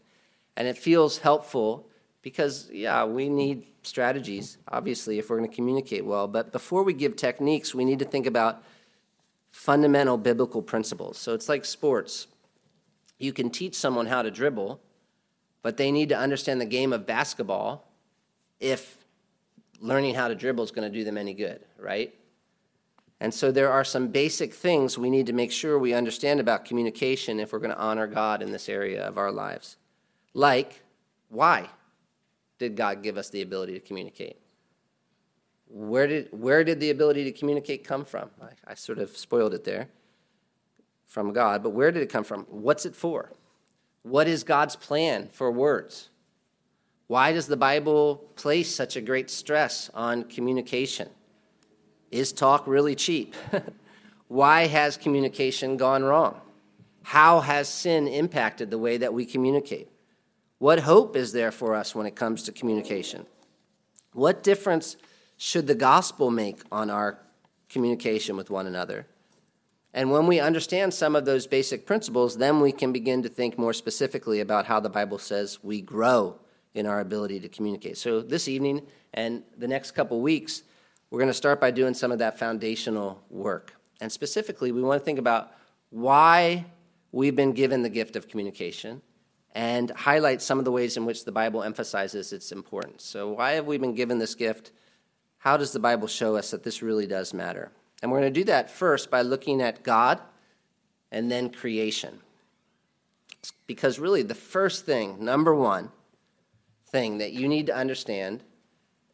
And 0.56 0.66
it 0.66 0.76
feels 0.76 1.18
helpful 1.18 1.88
because, 2.22 2.68
yeah, 2.72 3.04
we 3.04 3.28
need 3.28 3.66
strategies, 3.82 4.58
obviously, 4.68 5.18
if 5.18 5.30
we're 5.30 5.38
going 5.38 5.48
to 5.48 5.54
communicate 5.54 6.04
well. 6.04 6.26
But 6.26 6.50
before 6.50 6.82
we 6.82 6.92
give 6.92 7.14
techniques, 7.14 7.74
we 7.74 7.84
need 7.84 8.00
to 8.00 8.04
think 8.04 8.26
about 8.26 8.62
fundamental 9.50 10.16
biblical 10.16 10.62
principles. 10.62 11.18
So 11.18 11.34
it's 11.34 11.48
like 11.48 11.64
sports. 11.64 12.26
You 13.18 13.32
can 13.32 13.50
teach 13.50 13.74
someone 13.74 14.06
how 14.06 14.22
to 14.22 14.30
dribble, 14.30 14.80
but 15.62 15.76
they 15.76 15.90
need 15.90 16.08
to 16.10 16.16
understand 16.16 16.60
the 16.60 16.66
game 16.66 16.92
of 16.92 17.06
basketball 17.06 17.88
if 18.60 19.04
learning 19.80 20.14
how 20.14 20.28
to 20.28 20.34
dribble 20.34 20.64
is 20.64 20.70
going 20.70 20.90
to 20.90 20.98
do 20.98 21.04
them 21.04 21.16
any 21.16 21.34
good, 21.34 21.64
right? 21.78 22.14
And 23.20 23.32
so 23.32 23.50
there 23.50 23.70
are 23.70 23.84
some 23.84 24.08
basic 24.08 24.54
things 24.54 24.96
we 24.96 25.10
need 25.10 25.26
to 25.26 25.32
make 25.32 25.50
sure 25.50 25.78
we 25.78 25.92
understand 25.94 26.40
about 26.40 26.64
communication 26.64 27.40
if 27.40 27.52
we're 27.52 27.58
going 27.58 27.72
to 27.72 27.78
honor 27.78 28.06
God 28.06 28.42
in 28.42 28.52
this 28.52 28.68
area 28.68 29.06
of 29.06 29.18
our 29.18 29.32
lives. 29.32 29.76
Like, 30.34 30.82
why? 31.28 31.68
did 32.58 32.76
God 32.76 33.02
give 33.02 33.16
us 33.16 33.30
the 33.30 33.42
ability 33.42 33.74
to 33.74 33.80
communicate? 33.80 34.36
Where 35.68 36.06
did, 36.06 36.28
where 36.32 36.64
did 36.64 36.80
the 36.80 36.90
ability 36.90 37.24
to 37.24 37.32
communicate 37.32 37.84
come 37.84 38.04
from? 38.04 38.30
I, 38.42 38.72
I 38.72 38.74
sort 38.74 38.98
of 38.98 39.16
spoiled 39.16 39.54
it 39.54 39.64
there 39.64 39.88
from 41.06 41.32
God, 41.32 41.62
but 41.62 41.70
where 41.70 41.90
did 41.90 42.02
it 42.02 42.10
come 42.10 42.24
from? 42.24 42.44
What's 42.50 42.84
it 42.84 42.96
for? 42.96 43.32
What 44.08 44.26
is 44.26 44.42
God's 44.42 44.74
plan 44.74 45.28
for 45.28 45.50
words? 45.50 46.08
Why 47.08 47.32
does 47.32 47.46
the 47.46 47.56
Bible 47.58 48.16
place 48.36 48.74
such 48.74 48.96
a 48.96 49.02
great 49.02 49.30
stress 49.30 49.90
on 49.92 50.24
communication? 50.24 51.08
Is 52.10 52.32
talk 52.32 52.66
really 52.66 52.94
cheap? 52.94 53.34
Why 54.28 54.66
has 54.66 54.96
communication 54.96 55.76
gone 55.76 56.04
wrong? 56.04 56.40
How 57.02 57.40
has 57.40 57.68
sin 57.68 58.08
impacted 58.08 58.70
the 58.70 58.78
way 58.78 58.96
that 58.96 59.12
we 59.12 59.26
communicate? 59.26 59.88
What 60.58 60.80
hope 60.80 61.14
is 61.14 61.32
there 61.32 61.52
for 61.52 61.74
us 61.74 61.94
when 61.94 62.06
it 62.06 62.16
comes 62.16 62.42
to 62.44 62.52
communication? 62.52 63.26
What 64.12 64.42
difference 64.42 64.96
should 65.36 65.66
the 65.66 65.74
gospel 65.74 66.30
make 66.30 66.60
on 66.72 66.90
our 66.90 67.18
communication 67.68 68.36
with 68.36 68.50
one 68.50 68.66
another? 68.66 69.06
And 69.94 70.10
when 70.10 70.26
we 70.26 70.38
understand 70.38 70.92
some 70.92 71.16
of 71.16 71.24
those 71.24 71.46
basic 71.46 71.86
principles, 71.86 72.36
then 72.36 72.60
we 72.60 72.72
can 72.72 72.92
begin 72.92 73.22
to 73.22 73.28
think 73.28 73.58
more 73.58 73.72
specifically 73.72 74.40
about 74.40 74.66
how 74.66 74.80
the 74.80 74.90
Bible 74.90 75.18
says 75.18 75.58
we 75.62 75.80
grow 75.80 76.38
in 76.74 76.86
our 76.86 77.00
ability 77.00 77.40
to 77.40 77.48
communicate. 77.48 77.96
So, 77.96 78.20
this 78.20 78.48
evening 78.48 78.86
and 79.14 79.42
the 79.56 79.66
next 79.66 79.92
couple 79.92 80.20
weeks, 80.20 80.62
we're 81.10 81.18
going 81.18 81.30
to 81.30 81.34
start 81.34 81.60
by 81.60 81.70
doing 81.70 81.94
some 81.94 82.12
of 82.12 82.18
that 82.18 82.38
foundational 82.38 83.22
work. 83.30 83.72
And 84.00 84.12
specifically, 84.12 84.72
we 84.72 84.82
want 84.82 85.00
to 85.00 85.04
think 85.04 85.18
about 85.18 85.52
why 85.90 86.66
we've 87.10 87.34
been 87.34 87.52
given 87.52 87.82
the 87.82 87.88
gift 87.88 88.14
of 88.14 88.28
communication 88.28 89.00
and 89.54 89.90
highlight 89.90 90.42
some 90.42 90.58
of 90.58 90.64
the 90.66 90.70
ways 90.70 90.96
in 90.96 91.06
which 91.06 91.24
the 91.24 91.32
Bible 91.32 91.62
emphasizes 91.62 92.32
its 92.32 92.52
importance. 92.52 93.04
So, 93.04 93.32
why 93.32 93.52
have 93.52 93.66
we 93.66 93.78
been 93.78 93.94
given 93.94 94.18
this 94.18 94.34
gift? 94.34 94.72
How 95.38 95.56
does 95.56 95.72
the 95.72 95.80
Bible 95.80 96.08
show 96.08 96.36
us 96.36 96.50
that 96.50 96.62
this 96.62 96.82
really 96.82 97.06
does 97.06 97.32
matter? 97.32 97.72
And 98.02 98.10
we're 98.10 98.20
going 98.20 98.32
to 98.32 98.40
do 98.40 98.44
that 98.44 98.70
first 98.70 99.10
by 99.10 99.22
looking 99.22 99.60
at 99.60 99.82
God 99.82 100.20
and 101.10 101.30
then 101.30 101.50
creation. 101.50 102.20
Because 103.66 103.98
really, 103.98 104.22
the 104.22 104.34
first 104.34 104.86
thing, 104.86 105.24
number 105.24 105.54
one 105.54 105.90
thing 106.86 107.18
that 107.18 107.32
you 107.32 107.48
need 107.48 107.66
to 107.66 107.76
understand 107.76 108.42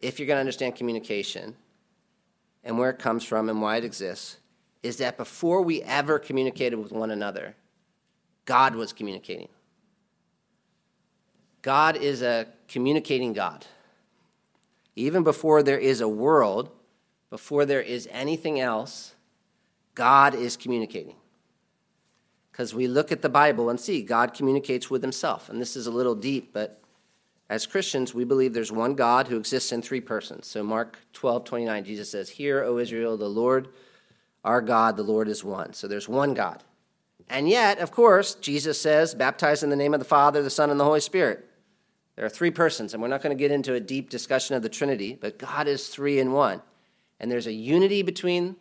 if 0.00 0.18
you're 0.18 0.26
going 0.26 0.36
to 0.36 0.40
understand 0.40 0.76
communication 0.76 1.56
and 2.62 2.78
where 2.78 2.90
it 2.90 2.98
comes 2.98 3.24
from 3.24 3.48
and 3.48 3.60
why 3.60 3.76
it 3.76 3.84
exists 3.84 4.38
is 4.82 4.98
that 4.98 5.16
before 5.16 5.62
we 5.62 5.82
ever 5.82 6.18
communicated 6.18 6.76
with 6.76 6.92
one 6.92 7.10
another, 7.10 7.56
God 8.44 8.74
was 8.74 8.92
communicating. 8.92 9.48
God 11.62 11.96
is 11.96 12.20
a 12.20 12.46
communicating 12.68 13.32
God. 13.32 13.64
Even 14.94 15.24
before 15.24 15.62
there 15.62 15.78
is 15.78 16.02
a 16.02 16.08
world, 16.08 16.70
before 17.34 17.66
there 17.66 17.82
is 17.82 18.08
anything 18.12 18.60
else, 18.60 19.16
God 19.96 20.36
is 20.36 20.56
communicating. 20.56 21.16
Because 22.52 22.72
we 22.72 22.86
look 22.86 23.10
at 23.10 23.22
the 23.22 23.28
Bible 23.28 23.70
and 23.70 23.80
see 23.80 24.02
God 24.02 24.34
communicates 24.34 24.88
with 24.88 25.02
himself. 25.02 25.48
And 25.48 25.60
this 25.60 25.74
is 25.74 25.88
a 25.88 25.90
little 25.90 26.14
deep, 26.14 26.52
but 26.52 26.80
as 27.48 27.66
Christians, 27.66 28.14
we 28.14 28.22
believe 28.22 28.54
there's 28.54 28.70
one 28.70 28.94
God 28.94 29.26
who 29.26 29.36
exists 29.36 29.72
in 29.72 29.82
three 29.82 30.00
persons. 30.00 30.46
So, 30.46 30.62
Mark 30.62 30.96
12, 31.12 31.44
29, 31.44 31.84
Jesus 31.84 32.08
says, 32.08 32.30
Hear, 32.30 32.62
O 32.62 32.78
Israel, 32.78 33.16
the 33.16 33.28
Lord, 33.28 33.66
our 34.44 34.60
God, 34.60 34.96
the 34.96 35.02
Lord 35.02 35.26
is 35.26 35.42
one. 35.42 35.72
So, 35.72 35.88
there's 35.88 36.08
one 36.08 36.34
God. 36.34 36.62
And 37.28 37.48
yet, 37.48 37.80
of 37.80 37.90
course, 37.90 38.36
Jesus 38.36 38.80
says, 38.80 39.12
Baptize 39.12 39.64
in 39.64 39.70
the 39.70 39.74
name 39.74 39.92
of 39.92 39.98
the 39.98 40.06
Father, 40.06 40.40
the 40.40 40.50
Son, 40.50 40.70
and 40.70 40.78
the 40.78 40.84
Holy 40.84 41.00
Spirit. 41.00 41.44
There 42.14 42.24
are 42.24 42.30
three 42.30 42.52
persons, 42.52 42.94
and 42.94 43.02
we're 43.02 43.08
not 43.08 43.22
going 43.22 43.36
to 43.36 43.42
get 43.42 43.50
into 43.50 43.74
a 43.74 43.80
deep 43.80 44.08
discussion 44.08 44.54
of 44.54 44.62
the 44.62 44.68
Trinity, 44.68 45.18
but 45.20 45.36
God 45.36 45.66
is 45.66 45.88
three 45.88 46.20
in 46.20 46.30
one. 46.30 46.62
And 47.20 47.30
there's 47.30 47.46
a 47.46 47.52
unity 47.52 48.02
between 48.02 48.56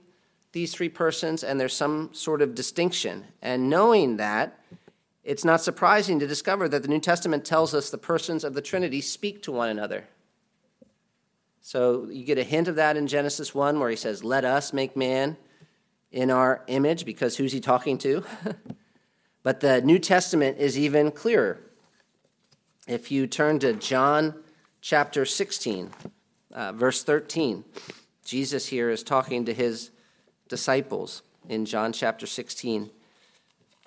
these 0.52 0.74
three 0.74 0.90
persons, 0.90 1.44
and 1.44 1.60
there's 1.60 1.76
some 1.76 2.10
sort 2.14 2.42
of 2.42 2.56
distinction. 2.56 3.26
And 3.42 3.70
knowing 3.70 4.18
that, 4.18 4.60
it's 5.24 5.46
not 5.46 5.62
surprising 5.62 6.20
to 6.20 6.28
discover 6.28 6.68
that 6.70 6.82
the 6.82 6.88
New 6.88 7.00
Testament 7.00 7.46
tells 7.46 7.74
us 7.74 7.90
the 7.90 7.98
persons 7.98 8.44
of 8.44 8.54
the 8.54 8.62
Trinity 8.62 9.02
speak 9.02 9.42
to 9.44 9.52
one 9.52 9.70
another. 9.70 10.06
So 11.62 12.10
you 12.10 12.26
get 12.26 12.38
a 12.38 12.44
hint 12.44 12.68
of 12.68 12.76
that 12.76 12.98
in 12.98 13.08
Genesis 13.08 13.56
1, 13.56 13.80
where 13.80 13.90
he 13.90 13.96
says, 13.96 14.24
Let 14.24 14.44
us 14.44 14.74
make 14.74 14.98
man 14.98 15.38
in 16.12 16.30
our 16.30 16.64
image, 16.68 17.06
because 17.06 17.38
who's 17.38 17.54
he 17.54 17.62
talking 17.62 17.98
to? 18.00 18.24
but 19.44 19.62
the 19.62 19.82
New 19.82 19.98
Testament 19.98 20.58
is 20.60 20.78
even 20.78 21.10
clearer. 21.10 21.62
If 22.86 23.12
you 23.12 23.28
turn 23.28 23.60
to 23.60 23.74
John 23.74 24.36
chapter 24.82 25.26
16, 25.26 25.90
uh, 26.54 26.74
verse 26.74 27.02
13, 27.02 27.64
Jesus 28.24 28.68
here 28.68 28.90
is 28.90 29.04
talking 29.04 29.46
to 29.46 29.54
his 29.54 29.92
disciples 30.48 31.24
in 31.50 31.66
John 31.66 31.92
chapter 31.94 32.26
16, 32.26 32.90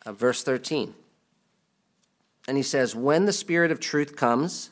uh, 0.05 0.13
verse 0.13 0.43
13. 0.43 0.95
And 2.49 2.57
he 2.57 2.63
says, 2.63 2.95
When 2.95 3.25
the 3.25 3.33
Spirit 3.33 3.71
of 3.71 3.81
truth 3.81 4.17
comes, 4.17 4.71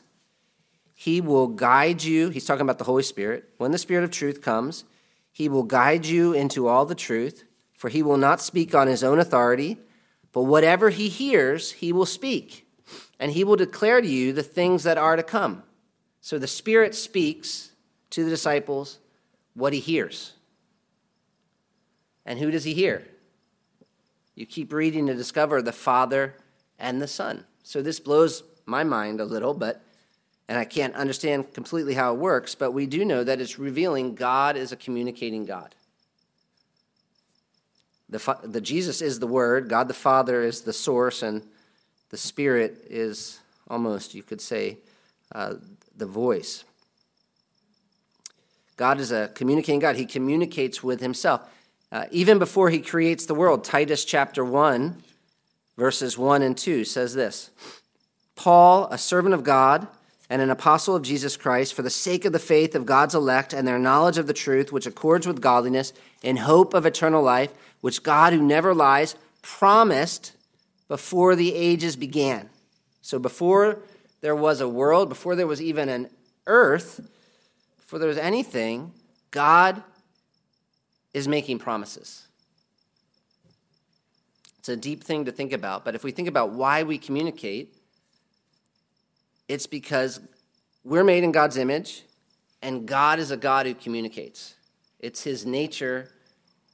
he 0.93 1.19
will 1.19 1.47
guide 1.47 2.03
you. 2.03 2.29
He's 2.29 2.45
talking 2.45 2.61
about 2.61 2.77
the 2.77 2.85
Holy 2.85 3.03
Spirit. 3.03 3.49
When 3.57 3.71
the 3.71 3.77
Spirit 3.77 4.03
of 4.03 4.11
truth 4.11 4.41
comes, 4.41 4.85
he 5.31 5.49
will 5.49 5.63
guide 5.63 6.05
you 6.05 6.33
into 6.33 6.67
all 6.67 6.85
the 6.85 6.95
truth, 6.95 7.43
for 7.73 7.89
he 7.89 8.01
will 8.01 8.17
not 8.17 8.39
speak 8.39 8.73
on 8.73 8.87
his 8.87 9.03
own 9.03 9.19
authority, 9.19 9.77
but 10.31 10.43
whatever 10.43 10.89
he 10.89 11.09
hears, 11.09 11.73
he 11.73 11.91
will 11.91 12.05
speak 12.05 12.65
and 13.19 13.31
he 13.31 13.43
will 13.43 13.55
declare 13.55 14.01
to 14.01 14.07
you 14.07 14.33
the 14.33 14.43
things 14.43 14.83
that 14.83 14.97
are 14.97 15.15
to 15.15 15.23
come. 15.23 15.63
So 16.21 16.37
the 16.37 16.47
Spirit 16.47 16.95
speaks 16.95 17.71
to 18.11 18.23
the 18.23 18.29
disciples 18.29 18.99
what 19.55 19.73
he 19.73 19.79
hears. 19.79 20.33
And 22.25 22.39
who 22.39 22.51
does 22.51 22.63
he 22.63 22.73
hear? 22.73 23.07
You 24.35 24.45
keep 24.45 24.73
reading 24.73 25.07
to 25.07 25.15
discover 25.15 25.61
the 25.61 25.71
Father 25.71 26.35
and 26.77 27.01
the 27.01 27.07
Son. 27.07 27.45
So 27.63 27.81
this 27.81 27.99
blows 27.99 28.43
my 28.65 28.83
mind 28.83 29.19
a 29.21 29.25
little, 29.25 29.53
but 29.53 29.81
and 30.47 30.59
I 30.59 30.65
can't 30.65 30.93
understand 30.93 31.53
completely 31.53 31.95
how 31.95 32.13
it 32.13 32.19
works, 32.19 32.53
but 32.53 32.71
we 32.71 32.85
do 32.85 33.03
know 33.03 33.23
that 33.23 33.41
it's 33.41 33.57
revealing 33.57 34.13
God 34.13 34.55
is 34.55 34.71
a 34.71 34.75
communicating 34.75 35.45
God. 35.45 35.73
The, 38.09 38.37
the 38.43 38.61
Jesus 38.61 39.01
is 39.01 39.19
the 39.19 39.27
Word, 39.27 39.69
God 39.69 39.87
the 39.87 39.95
Father 39.95 40.43
is 40.43 40.61
the 40.61 40.73
source, 40.73 41.23
and 41.23 41.41
the 42.09 42.17
Spirit 42.17 42.85
is 42.87 43.39
almost, 43.67 44.13
you 44.13 44.21
could 44.21 44.39
say, 44.39 44.77
uh, 45.33 45.55
the 45.97 46.05
voice. 46.05 46.63
God 48.77 48.99
is 48.99 49.11
a 49.11 49.29
communicating 49.29 49.79
God. 49.79 49.95
He 49.95 50.05
communicates 50.05 50.83
with 50.83 50.99
himself. 50.99 51.41
Uh, 51.91 52.05
even 52.11 52.39
before 52.39 52.69
he 52.69 52.79
creates 52.79 53.25
the 53.25 53.35
world, 53.35 53.63
Titus 53.63 54.03
chapter 54.03 54.43
1, 54.43 55.01
verses 55.77 56.17
1 56.17 56.41
and 56.41 56.57
2 56.57 56.83
says 56.83 57.13
this 57.13 57.51
Paul, 58.35 58.87
a 58.91 58.97
servant 58.97 59.33
of 59.33 59.43
God 59.43 59.87
and 60.29 60.41
an 60.41 60.49
apostle 60.49 60.95
of 60.95 61.03
Jesus 61.03 61.37
Christ, 61.37 61.73
for 61.73 61.83
the 61.83 61.89
sake 61.89 62.25
of 62.25 62.33
the 62.33 62.39
faith 62.39 62.75
of 62.75 62.85
God's 62.85 63.13
elect 63.13 63.53
and 63.53 63.67
their 63.67 63.79
knowledge 63.79 64.17
of 64.17 64.27
the 64.27 64.33
truth, 64.33 64.71
which 64.71 64.87
accords 64.87 65.27
with 65.27 65.39
godliness, 65.39 65.93
in 66.23 66.37
hope 66.37 66.73
of 66.73 66.85
eternal 66.85 67.21
life, 67.21 67.51
which 67.81 68.01
God, 68.01 68.33
who 68.33 68.41
never 68.41 68.73
lies, 68.73 69.15
promised 69.43 70.33
before 70.87 71.35
the 71.35 71.53
ages 71.53 71.95
began. 71.95 72.49
So 73.01 73.19
before 73.19 73.79
there 74.21 74.35
was 74.35 74.61
a 74.61 74.67
world, 74.67 75.09
before 75.09 75.35
there 75.35 75.45
was 75.45 75.61
even 75.61 75.89
an 75.89 76.09
earth, 76.47 77.07
before 77.85 77.99
there's 77.99 78.17
anything, 78.17 78.91
God 79.29 79.83
is 81.13 81.27
making 81.27 81.59
promises. 81.59 82.27
It's 84.57 84.69
a 84.69 84.75
deep 84.75 85.03
thing 85.03 85.25
to 85.25 85.31
think 85.31 85.53
about, 85.53 85.85
but 85.85 85.93
if 85.93 86.03
we 86.03 86.11
think 86.11 86.27
about 86.27 86.49
why 86.49 86.81
we 86.81 86.97
communicate, 86.97 87.75
it's 89.47 89.67
because 89.67 90.19
we're 90.83 91.03
made 91.03 91.23
in 91.23 91.31
God's 91.31 91.57
image, 91.57 92.01
and 92.63 92.87
God 92.87 93.19
is 93.19 93.29
a 93.29 93.37
God 93.37 93.67
who 93.67 93.75
communicates. 93.75 94.55
It's 94.99 95.21
his 95.21 95.45
nature 95.45 96.09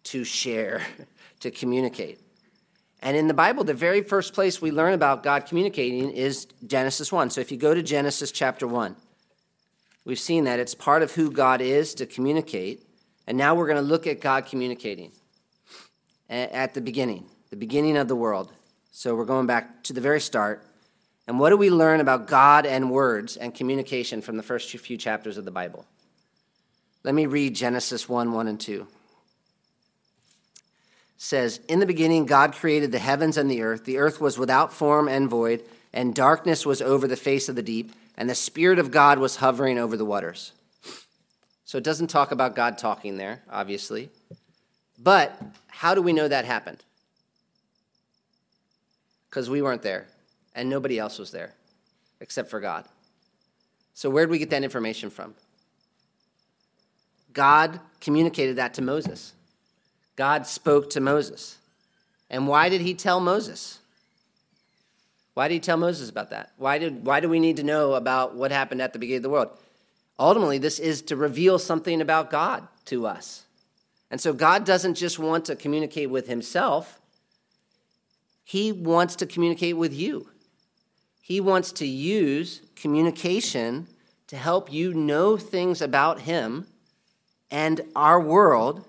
to 0.06 0.24
share, 0.24 0.82
to 1.42 1.52
communicate. 1.52 2.22
And 3.02 3.18
in 3.18 3.28
the 3.28 3.34
Bible, 3.34 3.66
the 3.66 3.74
very 3.74 4.02
first 4.02 4.34
place 4.34 4.62
we 4.62 4.72
learn 4.72 4.94
about 4.94 5.24
God 5.24 5.46
communicating 5.46 6.12
is 6.12 6.48
Genesis 6.66 7.12
1. 7.12 7.32
So 7.32 7.42
if 7.42 7.52
you 7.52 7.58
go 7.58 7.74
to 7.74 7.84
Genesis 7.84 8.32
chapter 8.32 8.66
1, 8.66 8.96
we've 10.06 10.20
seen 10.20 10.46
that 10.46 10.60
it's 10.60 10.76
part 10.76 11.04
of 11.04 11.12
who 11.14 11.32
God 11.32 11.62
is 11.62 11.94
to 11.96 12.06
communicate. 12.06 12.86
And 13.28 13.38
now 13.38 13.56
we're 13.56 13.68
going 13.68 13.78
to 13.78 13.88
look 13.88 14.08
at 14.08 14.20
God 14.20 14.46
communicating 14.46 15.12
at 16.30 16.74
the 16.74 16.82
beginning, 16.82 17.26
the 17.50 17.56
beginning 17.56 17.98
of 17.98 18.08
the 18.08 18.16
world. 18.16 18.52
So 18.92 19.16
we're 19.16 19.26
going 19.26 19.48
back 19.48 19.84
to 19.84 19.94
the 19.94 20.02
very 20.02 20.22
start. 20.22 20.66
And 21.28 21.40
what 21.40 21.50
do 21.50 21.58
we 21.58 21.70
learn 21.70 22.00
about 22.00 22.28
God 22.28 22.66
and 22.66 22.92
words 22.92 23.38
and 23.38 23.54
communication 23.54 24.22
from 24.22 24.38
the 24.38 24.44
first 24.44 24.70
few 24.70 24.98
chapters 24.98 25.38
of 25.38 25.46
the 25.46 25.52
Bible? 25.52 25.86
Let 27.04 27.16
me 27.16 27.26
read 27.26 27.56
Genesis 27.56 28.10
1 28.10 28.34
1 28.34 28.48
and 28.48 28.60
2 28.60 28.88
says, 31.22 31.60
In 31.68 31.80
the 31.80 31.86
beginning, 31.86 32.26
God 32.26 32.54
created 32.54 32.92
the 32.92 32.98
heavens 32.98 33.38
and 33.38 33.50
the 33.50 33.62
earth. 33.62 33.86
The 33.86 34.00
earth 34.00 34.20
was 34.20 34.40
without 34.40 34.74
form 34.74 35.08
and 35.08 35.30
void, 35.30 35.64
and 35.94 36.16
darkness 36.16 36.66
was 36.66 36.82
over 36.82 37.08
the 37.08 37.18
face 37.18 37.50
of 37.50 37.56
the 37.56 37.64
deep, 37.64 37.92
and 38.18 38.30
the 38.30 38.36
Spirit 38.36 38.80
of 38.80 38.92
God 38.92 39.20
was 39.20 39.38
hovering 39.38 39.78
over 39.78 39.98
the 39.98 40.06
waters. 40.06 40.54
So 41.66 41.78
it 41.78 41.84
doesn't 41.84 42.08
talk 42.08 42.32
about 42.32 42.56
God 42.56 42.78
talking 42.78 43.18
there, 43.18 43.44
obviously. 43.50 44.10
But 45.00 45.42
how 45.68 45.96
do 45.96 46.02
we 46.02 46.14
know 46.14 46.28
that 46.28 46.46
happened? 46.46 46.84
Because 49.30 49.50
we 49.50 49.62
weren't 49.62 49.82
there, 49.82 50.08
and 50.54 50.70
nobody 50.70 51.00
else 51.00 51.18
was 51.18 51.32
there 51.32 51.54
except 52.20 52.50
for 52.50 52.60
God. 52.60 52.86
So 53.94 54.10
where 54.10 54.26
did 54.26 54.32
we 54.32 54.40
get 54.40 54.50
that 54.52 54.64
information 54.64 55.10
from? 55.10 55.34
God 57.34 57.80
communicated 58.00 58.58
that 58.58 58.74
to 58.76 58.82
Moses. 58.82 59.34
God 60.16 60.46
spoke 60.46 60.90
to 60.92 61.00
Moses. 61.00 61.58
And 62.30 62.48
why 62.48 62.70
did 62.70 62.82
he 62.82 62.94
tell 62.94 63.20
Moses? 63.20 63.80
Why 65.34 65.48
did 65.48 65.56
he 65.56 65.60
tell 65.60 65.78
Moses 65.78 66.10
about 66.10 66.30
that? 66.32 66.52
Why, 66.58 66.78
did, 66.78 67.06
why 67.06 67.20
do 67.20 67.30
we 67.30 67.40
need 67.40 67.58
to 67.58 67.64
know 67.64 67.94
about 67.94 68.36
what 68.36 68.52
happened 68.52 68.82
at 68.82 68.94
the 68.94 69.00
beginning 69.00 69.18
of 69.18 69.24
the 69.24 69.30
world? 69.30 69.50
Ultimately, 70.20 70.58
this 70.58 70.78
is 70.78 71.02
to 71.04 71.16
reveal 71.16 71.58
something 71.58 72.02
about 72.02 72.30
God 72.30 72.68
to 72.86 73.08
us. 73.08 73.46
And 74.10 74.20
so 74.20 74.34
God 74.34 74.66
doesn't 74.66 74.96
just 74.96 75.18
want 75.18 75.46
to 75.46 75.56
communicate 75.56 76.10
with 76.10 76.28
himself, 76.28 77.00
he 78.44 78.72
wants 78.72 79.16
to 79.18 79.26
communicate 79.26 79.78
with 79.78 79.94
you. 79.94 80.28
He 81.22 81.40
wants 81.40 81.72
to 81.74 81.88
use 81.88 82.62
communication 82.76 83.88
to 84.28 84.36
help 84.36 84.72
you 84.72 84.94
know 84.94 85.38
things 85.38 85.82
about 85.82 86.22
him 86.22 86.68
and 87.50 87.82
our 87.96 88.20
world 88.20 88.86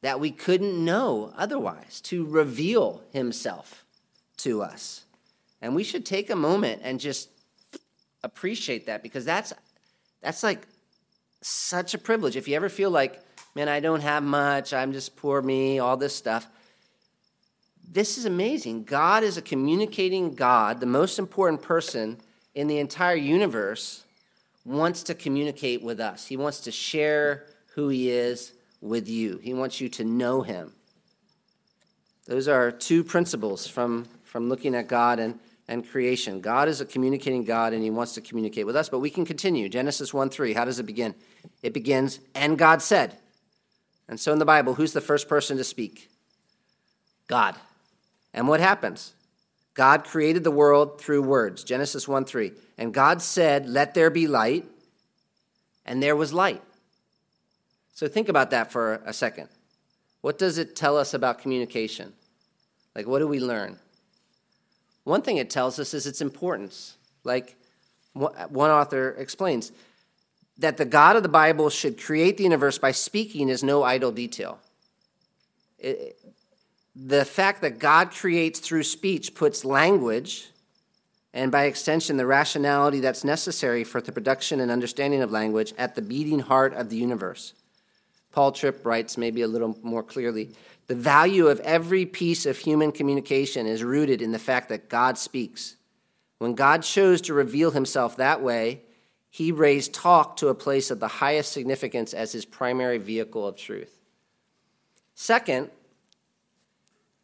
that 0.00 0.20
we 0.20 0.30
couldn't 0.30 0.84
know 0.84 1.32
otherwise, 1.36 2.00
to 2.02 2.26
reveal 2.26 3.02
himself 3.12 3.84
to 4.36 4.60
us. 4.60 5.03
And 5.64 5.74
we 5.74 5.82
should 5.82 6.04
take 6.04 6.28
a 6.28 6.36
moment 6.36 6.82
and 6.84 7.00
just 7.00 7.30
appreciate 8.22 8.84
that 8.84 9.02
because 9.02 9.24
that's 9.24 9.54
that's 10.20 10.42
like 10.42 10.66
such 11.40 11.94
a 11.94 11.98
privilege. 11.98 12.36
If 12.36 12.46
you 12.46 12.54
ever 12.54 12.68
feel 12.68 12.90
like, 12.90 13.22
man, 13.54 13.70
I 13.70 13.80
don't 13.80 14.02
have 14.02 14.22
much, 14.22 14.74
I'm 14.74 14.92
just 14.92 15.16
poor 15.16 15.40
me, 15.40 15.78
all 15.78 15.96
this 15.96 16.14
stuff. 16.14 16.46
This 17.90 18.18
is 18.18 18.26
amazing. 18.26 18.84
God 18.84 19.22
is 19.22 19.38
a 19.38 19.42
communicating 19.42 20.34
God, 20.34 20.80
the 20.80 20.86
most 20.86 21.18
important 21.18 21.62
person 21.62 22.18
in 22.54 22.66
the 22.66 22.78
entire 22.78 23.16
universe 23.16 24.04
wants 24.66 25.02
to 25.04 25.14
communicate 25.14 25.82
with 25.82 25.98
us. 25.98 26.26
He 26.26 26.36
wants 26.36 26.60
to 26.60 26.72
share 26.72 27.46
who 27.74 27.88
he 27.88 28.10
is 28.10 28.52
with 28.82 29.08
you. 29.08 29.38
He 29.38 29.54
wants 29.54 29.80
you 29.80 29.88
to 29.90 30.04
know 30.04 30.42
him. 30.42 30.74
Those 32.26 32.48
are 32.48 32.70
two 32.70 33.02
principles 33.02 33.66
from, 33.66 34.06
from 34.24 34.50
looking 34.50 34.74
at 34.74 34.88
God 34.88 35.18
and, 35.18 35.38
and 35.68 35.88
creation. 35.88 36.40
God 36.40 36.68
is 36.68 36.80
a 36.80 36.84
communicating 36.84 37.44
God 37.44 37.72
and 37.72 37.82
he 37.82 37.90
wants 37.90 38.14
to 38.14 38.20
communicate 38.20 38.66
with 38.66 38.76
us, 38.76 38.88
but 38.88 38.98
we 38.98 39.10
can 39.10 39.24
continue. 39.24 39.68
Genesis 39.68 40.12
1 40.12 40.30
3, 40.30 40.52
how 40.52 40.64
does 40.64 40.78
it 40.78 40.86
begin? 40.86 41.14
It 41.62 41.72
begins, 41.72 42.20
and 42.34 42.58
God 42.58 42.82
said. 42.82 43.16
And 44.08 44.20
so 44.20 44.32
in 44.32 44.38
the 44.38 44.44
Bible, 44.44 44.74
who's 44.74 44.92
the 44.92 45.00
first 45.00 45.28
person 45.28 45.56
to 45.56 45.64
speak? 45.64 46.10
God. 47.26 47.56
And 48.34 48.48
what 48.48 48.60
happens? 48.60 49.14
God 49.72 50.04
created 50.04 50.44
the 50.44 50.50
world 50.50 51.00
through 51.00 51.22
words. 51.22 51.64
Genesis 51.64 52.06
1 52.06 52.24
3. 52.24 52.52
And 52.78 52.92
God 52.92 53.22
said, 53.22 53.68
Let 53.68 53.94
there 53.94 54.10
be 54.10 54.26
light, 54.26 54.66
and 55.86 56.02
there 56.02 56.16
was 56.16 56.32
light. 56.32 56.62
So 57.94 58.08
think 58.08 58.28
about 58.28 58.50
that 58.50 58.72
for 58.72 59.02
a 59.04 59.12
second. 59.12 59.48
What 60.20 60.38
does 60.38 60.58
it 60.58 60.74
tell 60.74 60.96
us 60.96 61.14
about 61.14 61.38
communication? 61.38 62.12
Like, 62.94 63.06
what 63.06 63.18
do 63.18 63.26
we 63.26 63.40
learn? 63.40 63.78
One 65.04 65.22
thing 65.22 65.36
it 65.36 65.50
tells 65.50 65.78
us 65.78 65.94
is 65.94 66.06
its 66.06 66.20
importance. 66.20 66.96
Like 67.22 67.56
one 68.12 68.70
author 68.70 69.10
explains, 69.18 69.72
that 70.58 70.76
the 70.76 70.84
God 70.84 71.16
of 71.16 71.22
the 71.22 71.28
Bible 71.28 71.68
should 71.70 72.00
create 72.00 72.36
the 72.36 72.44
universe 72.44 72.78
by 72.78 72.92
speaking 72.92 73.48
is 73.48 73.62
no 73.62 73.82
idle 73.82 74.12
detail. 74.12 74.58
It, 75.78 76.18
the 76.96 77.24
fact 77.24 77.60
that 77.62 77.80
God 77.80 78.12
creates 78.12 78.60
through 78.60 78.84
speech 78.84 79.34
puts 79.34 79.64
language, 79.64 80.48
and 81.32 81.50
by 81.50 81.64
extension, 81.64 82.16
the 82.16 82.26
rationality 82.26 83.00
that's 83.00 83.24
necessary 83.24 83.82
for 83.82 84.00
the 84.00 84.12
production 84.12 84.60
and 84.60 84.70
understanding 84.70 85.20
of 85.20 85.32
language, 85.32 85.74
at 85.76 85.96
the 85.96 86.02
beating 86.02 86.38
heart 86.38 86.72
of 86.72 86.90
the 86.90 86.96
universe. 86.96 87.52
Paul 88.30 88.52
Tripp 88.52 88.86
writes, 88.86 89.18
maybe 89.18 89.42
a 89.42 89.48
little 89.48 89.76
more 89.82 90.04
clearly 90.04 90.50
the 90.86 90.94
value 90.94 91.48
of 91.48 91.60
every 91.60 92.04
piece 92.04 92.46
of 92.46 92.58
human 92.58 92.92
communication 92.92 93.66
is 93.66 93.82
rooted 93.82 94.20
in 94.20 94.32
the 94.32 94.38
fact 94.38 94.68
that 94.68 94.88
God 94.88 95.16
speaks. 95.16 95.76
When 96.38 96.54
God 96.54 96.82
chose 96.82 97.20
to 97.22 97.34
reveal 97.34 97.70
himself 97.70 98.16
that 98.16 98.42
way, 98.42 98.82
he 99.30 99.50
raised 99.50 99.94
talk 99.94 100.36
to 100.36 100.48
a 100.48 100.54
place 100.54 100.90
of 100.90 101.00
the 101.00 101.08
highest 101.08 101.52
significance 101.52 102.12
as 102.12 102.32
his 102.32 102.44
primary 102.44 102.98
vehicle 102.98 103.46
of 103.46 103.56
truth. 103.56 103.98
Second, 105.14 105.70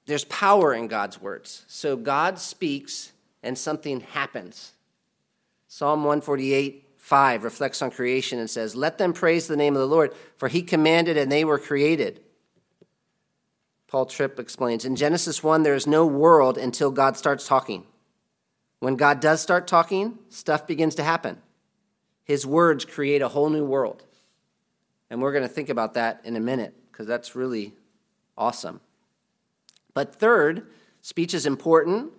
there's 0.07 0.25
power 0.25 0.75
in 0.75 0.89
God's 0.89 1.21
words. 1.21 1.65
So 1.69 1.97
God 1.97 2.39
speaks 2.39 3.13
and 3.43 3.57
something 3.57 4.01
happens. 4.01 4.73
Psalm 5.69 6.01
148 6.01 6.87
5 6.99 7.45
reflects 7.45 7.81
on 7.81 7.91
creation 7.91 8.39
and 8.39 8.51
says, 8.51 8.77
Let 8.77 8.99
them 8.99 9.13
praise 9.13 9.47
the 9.47 9.57
name 9.57 9.75
of 9.75 9.81
the 9.81 9.87
Lord, 9.87 10.15
for 10.37 10.49
he 10.49 10.63
commanded 10.63 11.17
and 11.17 11.31
they 11.31 11.45
were 11.45 11.59
created. 11.59 12.21
Paul 13.91 14.07
Tripp 14.07 14.39
explains 14.39 14.85
In 14.85 14.95
Genesis 14.95 15.43
1, 15.43 15.65
there 15.65 15.75
is 15.75 15.87
no 15.87 16.07
world 16.07 16.57
until 16.57 16.93
God 16.93 17.17
starts 17.17 17.47
talking. 17.47 17.85
When 18.79 18.95
God 18.95 19.21
does 19.21 19.43
start 19.43 19.67
talking, 19.67 20.17
stuff 20.29 20.67
begins 20.67 20.95
to 20.95 21.03
happen. 21.03 21.39
his 22.23 22.47
words 22.47 22.85
create 22.85 23.21
a 23.21 23.29
whole 23.29 23.51
new 23.51 23.65
world. 23.65 24.05
And 25.11 25.21
we're 25.21 25.33
going 25.33 25.43
to 25.43 25.49
think 25.49 25.69
about 25.69 25.95
that 25.95 26.21
in 26.23 26.37
a 26.37 26.41
minute 26.41 26.73
because 26.91 27.09
that's 27.09 27.35
really 27.35 27.75
awesome. 28.39 28.81
But 29.95 30.15
third, 30.15 30.69
speech 31.01 31.35
is 31.35 31.45
important, 31.45 32.13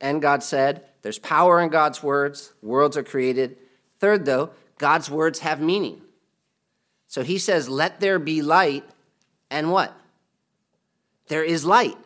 and 0.00 0.20
God 0.20 0.42
said 0.42 0.84
there's 1.02 1.20
power 1.20 1.60
in 1.60 1.68
God's 1.68 2.02
words, 2.02 2.52
worlds 2.60 2.96
are 2.96 3.04
created. 3.04 3.56
Third, 4.00 4.24
though, 4.24 4.50
God's 4.78 5.08
words 5.08 5.38
have 5.38 5.60
meaning. 5.60 6.02
So 7.06 7.22
he 7.22 7.38
says, 7.38 7.68
Let 7.68 8.00
there 8.00 8.18
be 8.18 8.42
light, 8.42 8.84
and 9.48 9.70
what? 9.70 9.96
There 11.32 11.42
is 11.42 11.64
light. 11.64 11.96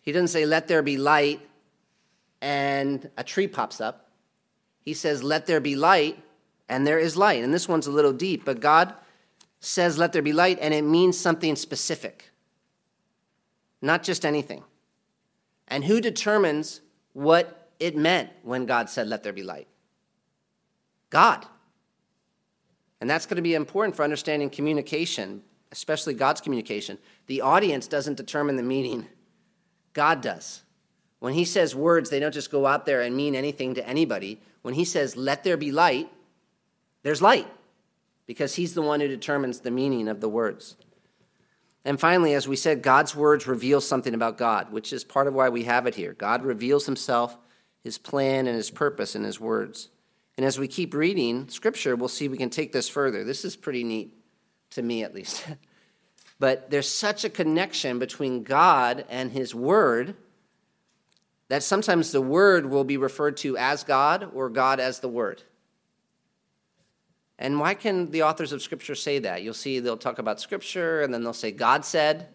He 0.00 0.10
doesn't 0.10 0.28
say, 0.28 0.46
Let 0.46 0.68
there 0.68 0.80
be 0.80 0.96
light, 0.96 1.46
and 2.40 3.10
a 3.18 3.22
tree 3.22 3.46
pops 3.46 3.78
up. 3.78 4.08
He 4.80 4.94
says, 4.94 5.22
Let 5.22 5.44
there 5.44 5.60
be 5.60 5.76
light, 5.76 6.18
and 6.70 6.86
there 6.86 6.98
is 6.98 7.14
light. 7.14 7.44
And 7.44 7.52
this 7.52 7.68
one's 7.68 7.86
a 7.86 7.90
little 7.90 8.14
deep, 8.14 8.46
but 8.46 8.60
God 8.60 8.94
says, 9.60 9.98
Let 9.98 10.14
there 10.14 10.22
be 10.22 10.32
light, 10.32 10.60
and 10.62 10.72
it 10.72 10.80
means 10.80 11.18
something 11.18 11.54
specific, 11.54 12.30
not 13.82 14.02
just 14.02 14.24
anything. 14.24 14.64
And 15.68 15.84
who 15.84 16.00
determines 16.00 16.80
what 17.12 17.68
it 17.78 17.94
meant 17.94 18.30
when 18.44 18.64
God 18.64 18.88
said, 18.88 19.08
Let 19.08 19.24
there 19.24 19.34
be 19.34 19.42
light? 19.42 19.68
God. 21.10 21.44
And 23.02 23.10
that's 23.10 23.26
going 23.26 23.36
to 23.36 23.42
be 23.42 23.52
important 23.52 23.94
for 23.94 24.04
understanding 24.04 24.48
communication, 24.48 25.42
especially 25.72 26.14
God's 26.14 26.40
communication. 26.40 26.98
The 27.26 27.40
audience 27.40 27.88
doesn't 27.88 28.16
determine 28.16 28.56
the 28.56 28.62
meaning, 28.62 29.06
God 29.92 30.20
does. 30.20 30.62
When 31.18 31.34
He 31.34 31.44
says 31.44 31.74
words, 31.74 32.10
they 32.10 32.20
don't 32.20 32.34
just 32.34 32.50
go 32.50 32.66
out 32.66 32.86
there 32.86 33.00
and 33.00 33.16
mean 33.16 33.34
anything 33.34 33.74
to 33.74 33.88
anybody. 33.88 34.40
When 34.62 34.74
He 34.74 34.84
says, 34.84 35.16
Let 35.16 35.42
there 35.42 35.56
be 35.56 35.72
light, 35.72 36.08
there's 37.02 37.22
light 37.22 37.48
because 38.26 38.54
He's 38.54 38.74
the 38.74 38.82
one 38.82 39.00
who 39.00 39.08
determines 39.08 39.60
the 39.60 39.70
meaning 39.70 40.08
of 40.08 40.20
the 40.20 40.28
words. 40.28 40.76
And 41.84 41.98
finally, 41.98 42.34
as 42.34 42.46
we 42.46 42.56
said, 42.56 42.82
God's 42.82 43.16
words 43.16 43.46
reveal 43.46 43.80
something 43.80 44.14
about 44.14 44.38
God, 44.38 44.70
which 44.70 44.92
is 44.92 45.02
part 45.02 45.26
of 45.26 45.34
why 45.34 45.48
we 45.48 45.64
have 45.64 45.86
it 45.86 45.96
here. 45.96 46.12
God 46.12 46.44
reveals 46.44 46.86
himself, 46.86 47.36
his 47.82 47.98
plan, 47.98 48.46
and 48.46 48.54
his 48.54 48.70
purpose 48.70 49.16
in 49.16 49.24
his 49.24 49.40
words. 49.40 49.88
And 50.36 50.46
as 50.46 50.58
we 50.58 50.68
keep 50.68 50.94
reading 50.94 51.48
scripture, 51.48 51.96
we'll 51.96 52.08
see 52.08 52.28
we 52.28 52.38
can 52.38 52.50
take 52.50 52.72
this 52.72 52.88
further. 52.88 53.24
This 53.24 53.44
is 53.44 53.56
pretty 53.56 53.82
neat, 53.82 54.14
to 54.72 54.82
me 54.82 55.02
at 55.02 55.14
least. 55.14 55.44
but 56.38 56.70
there's 56.70 56.88
such 56.88 57.24
a 57.24 57.30
connection 57.30 57.98
between 57.98 58.42
God 58.42 59.04
and 59.08 59.30
his 59.30 59.54
word 59.54 60.16
that 61.48 61.62
sometimes 61.62 62.12
the 62.12 62.20
word 62.20 62.66
will 62.66 62.84
be 62.84 62.96
referred 62.96 63.36
to 63.38 63.56
as 63.58 63.84
God 63.84 64.30
or 64.34 64.48
God 64.48 64.80
as 64.80 65.00
the 65.00 65.08
word. 65.08 65.42
And 67.38 67.58
why 67.58 67.74
can 67.74 68.10
the 68.10 68.22
authors 68.22 68.52
of 68.52 68.62
Scripture 68.62 68.94
say 68.94 69.18
that? 69.18 69.42
You'll 69.42 69.52
see 69.52 69.80
they'll 69.80 69.96
talk 69.96 70.18
about 70.18 70.40
Scripture 70.40 71.02
and 71.02 71.12
then 71.12 71.22
they'll 71.24 71.32
say 71.32 71.50
God 71.50 71.84
said, 71.84 72.28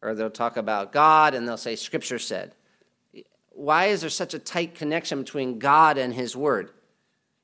or 0.00 0.14
they'll 0.14 0.30
talk 0.30 0.56
about 0.56 0.92
God 0.92 1.34
and 1.34 1.46
they'll 1.46 1.56
say 1.56 1.76
Scripture 1.76 2.18
said. 2.18 2.54
Why 3.50 3.86
is 3.86 4.00
there 4.00 4.10
such 4.10 4.32
a 4.34 4.38
tight 4.38 4.74
connection 4.74 5.18
between 5.18 5.58
God 5.58 5.98
and 5.98 6.14
His 6.14 6.36
Word? 6.36 6.70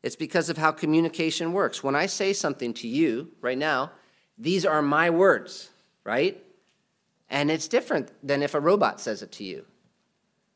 It's 0.03 0.17
because 0.17 0.49
of 0.49 0.57
how 0.57 0.73
communication 0.73 1.53
works. 1.53 1.85
When 1.85 1.95
I 1.95 2.07
say 2.07 2.33
something 2.33 2.75
to 2.75 2.89
you 2.89 3.31
right 3.41 3.59
now, 3.59 3.93
these 4.41 4.65
are 4.65 4.81
my 4.81 5.11
words, 5.11 5.69
right? 6.03 6.43
And 7.29 7.51
it's 7.51 7.69
different 7.69 8.11
than 8.27 8.43
if 8.43 8.55
a 8.55 8.61
robot 8.61 8.99
says 8.99 9.23
it 9.23 9.31
to 9.33 9.45
you. 9.45 9.67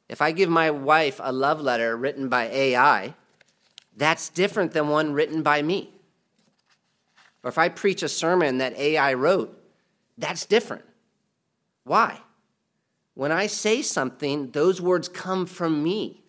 If 0.09 0.23
I 0.23 0.33
give 0.33 0.49
my 0.49 0.70
wife 0.70 1.20
a 1.23 1.33
love 1.33 1.61
letter 1.61 1.97
written 1.97 2.29
by 2.29 2.47
AI, 2.47 3.14
that's 3.97 4.31
different 4.31 4.73
than 4.73 4.88
one 4.88 5.12
written 5.12 5.42
by 5.42 5.61
me. 5.62 5.92
Or 7.42 7.49
if 7.49 7.59
I 7.59 7.68
preach 7.68 8.03
a 8.03 8.09
sermon 8.09 8.59
that 8.59 8.77
AI 8.79 9.12
wrote, 9.12 9.57
that's 10.16 10.47
different. 10.47 10.85
Why? 11.85 12.20
When 13.12 13.33
I 13.33 13.47
say 13.47 13.83
something, 13.83 14.51
those 14.51 14.81
words 14.81 15.09
come 15.09 15.44
from 15.44 15.83
me. 15.83 16.23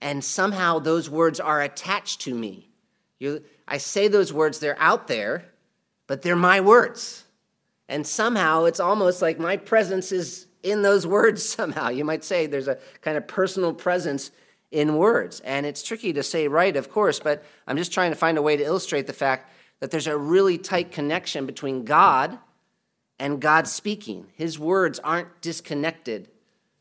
And 0.00 0.24
somehow 0.24 0.78
those 0.78 1.10
words 1.10 1.40
are 1.40 1.60
attached 1.60 2.22
to 2.22 2.34
me. 2.34 2.70
You, 3.18 3.44
I 3.68 3.78
say 3.78 4.08
those 4.08 4.32
words, 4.32 4.58
they're 4.58 4.80
out 4.80 5.08
there, 5.08 5.46
but 6.06 6.22
they're 6.22 6.36
my 6.36 6.60
words. 6.60 7.24
And 7.88 8.06
somehow 8.06 8.64
it's 8.64 8.80
almost 8.80 9.20
like 9.22 9.38
my 9.38 9.56
presence 9.56 10.12
is 10.12 10.46
in 10.62 10.82
those 10.82 11.06
words 11.06 11.46
somehow. 11.48 11.88
You 11.88 12.04
might 12.04 12.24
say 12.24 12.46
there's 12.46 12.68
a 12.68 12.78
kind 13.00 13.16
of 13.16 13.26
personal 13.26 13.74
presence 13.74 14.30
in 14.70 14.96
words. 14.96 15.40
And 15.40 15.64
it's 15.66 15.82
tricky 15.82 16.12
to 16.12 16.22
say 16.22 16.48
right, 16.48 16.76
of 16.76 16.90
course, 16.90 17.20
but 17.20 17.44
I'm 17.66 17.76
just 17.76 17.92
trying 17.92 18.10
to 18.10 18.16
find 18.16 18.38
a 18.38 18.42
way 18.42 18.56
to 18.56 18.64
illustrate 18.64 19.06
the 19.06 19.12
fact 19.12 19.50
that 19.80 19.90
there's 19.90 20.06
a 20.06 20.16
really 20.16 20.58
tight 20.58 20.90
connection 20.90 21.46
between 21.46 21.84
God 21.84 22.38
and 23.18 23.40
God 23.40 23.68
speaking. 23.68 24.26
His 24.34 24.58
words 24.58 24.98
aren't 24.98 25.40
disconnected 25.40 26.28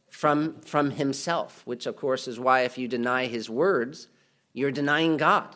from, 0.09 0.62
from 0.62 0.91
himself, 0.91 1.62
which, 1.65 1.86
of 1.86 1.95
course, 1.95 2.27
is 2.27 2.39
why 2.39 2.62
if 2.62 2.77
you 2.77 2.88
deny 2.88 3.25
his 3.25 3.49
words, 3.49 4.07
you're 4.53 4.71
denying 4.71 5.17
God. 5.17 5.55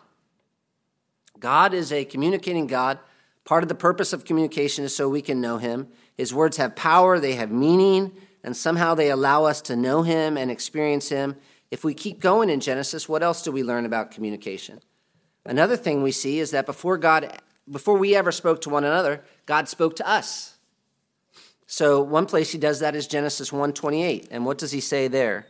God 1.39 1.73
is 1.73 1.91
a 1.91 2.06
communicating 2.06 2.67
God. 2.67 2.99
Part 3.48 3.64
of 3.64 3.70
the 3.70 3.76
purpose 3.76 4.12
of 4.12 4.26
communication 4.26 4.84
is 4.84 4.94
so 4.94 5.08
we 5.08 5.22
can 5.22 5.40
know 5.40 5.58
him. 5.58 5.88
His 6.18 6.34
words 6.34 6.58
have 6.58 6.76
power, 6.76 7.18
they 7.18 7.36
have 7.36 7.50
meaning, 7.50 8.12
and 8.44 8.58
somehow 8.58 8.94
they 8.94 9.10
allow 9.10 9.46
us 9.46 9.62
to 9.62 9.76
know 9.78 10.04
him 10.04 10.36
and 10.36 10.52
experience 10.52 11.08
him. 11.08 11.38
If 11.72 11.86
we 11.86 11.94
keep 11.94 12.20
going 12.20 12.50
in 12.50 12.60
Genesis, 12.60 13.08
what 13.08 13.24
else 13.24 13.42
do 13.42 13.54
we 13.54 13.64
learn 13.64 13.86
about 13.86 14.12
communication? 14.12 14.82
Another 15.46 15.78
thing 15.78 16.04
we 16.04 16.12
see 16.12 16.40
is 16.40 16.52
that 16.52 16.66
before 16.66 16.98
God, 16.98 17.40
before 17.72 17.98
we 17.98 18.16
ever 18.16 18.34
spoke 18.34 18.60
to 18.62 18.70
one 18.70 18.84
another, 18.84 19.24
God 19.46 19.70
spoke 19.70 19.96
to 19.96 20.08
us. 20.08 20.58
So 21.68 22.02
one 22.02 22.26
place 22.26 22.52
he 22.52 22.58
does 22.58 22.82
that 22.82 22.98
is 22.98 23.08
Genesis 23.08 23.54
1:28. 23.54 24.28
And 24.30 24.46
what 24.46 24.58
does 24.58 24.74
he 24.74 24.82
say 24.82 25.08
there? 25.08 25.40
It 25.40 25.46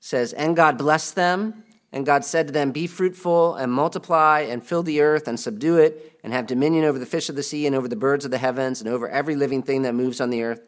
says, 0.00 0.32
"And 0.32 0.56
God 0.56 0.78
blessed 0.78 1.14
them, 1.14 1.62
and 1.92 2.04
God 2.04 2.24
said 2.24 2.46
to 2.48 2.52
them, 2.52 2.70
Be 2.70 2.86
fruitful 2.86 3.54
and 3.54 3.72
multiply 3.72 4.40
and 4.40 4.62
fill 4.62 4.82
the 4.82 5.00
earth 5.00 5.26
and 5.26 5.38
subdue 5.38 5.78
it, 5.78 6.18
and 6.22 6.32
have 6.32 6.46
dominion 6.46 6.84
over 6.84 6.98
the 6.98 7.06
fish 7.06 7.28
of 7.28 7.36
the 7.36 7.42
sea 7.42 7.66
and 7.66 7.74
over 7.74 7.88
the 7.88 7.96
birds 7.96 8.24
of 8.24 8.30
the 8.30 8.38
heavens 8.38 8.80
and 8.80 8.90
over 8.90 9.08
every 9.08 9.36
living 9.36 9.62
thing 9.62 9.82
that 9.82 9.94
moves 9.94 10.20
on 10.20 10.30
the 10.30 10.42
earth. 10.42 10.60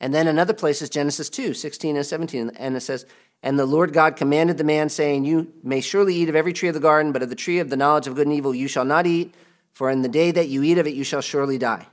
And 0.00 0.14
then 0.14 0.26
another 0.26 0.52
place 0.54 0.82
is 0.82 0.90
Genesis 0.90 1.28
2, 1.28 1.54
16 1.54 1.96
and 1.96 2.06
17. 2.06 2.52
And 2.56 2.76
it 2.76 2.80
says, 2.80 3.06
and 3.42 3.58
the 3.58 3.66
Lord 3.66 3.92
God 3.92 4.16
commanded 4.16 4.56
the 4.56 4.64
man, 4.64 4.88
saying, 4.88 5.24
You 5.24 5.52
may 5.62 5.80
surely 5.80 6.14
eat 6.14 6.28
of 6.28 6.36
every 6.36 6.52
tree 6.52 6.68
of 6.68 6.74
the 6.74 6.80
garden, 6.80 7.12
but 7.12 7.22
of 7.22 7.28
the 7.28 7.34
tree 7.34 7.58
of 7.58 7.70
the 7.70 7.76
knowledge 7.76 8.06
of 8.06 8.14
good 8.14 8.26
and 8.26 8.36
evil 8.36 8.54
you 8.54 8.68
shall 8.68 8.84
not 8.84 9.06
eat, 9.06 9.34
for 9.72 9.90
in 9.90 10.02
the 10.02 10.08
day 10.08 10.30
that 10.30 10.48
you 10.48 10.62
eat 10.62 10.78
of 10.78 10.86
it 10.86 10.94
you 10.94 11.02
shall 11.02 11.20
surely 11.20 11.58
die. 11.58 11.86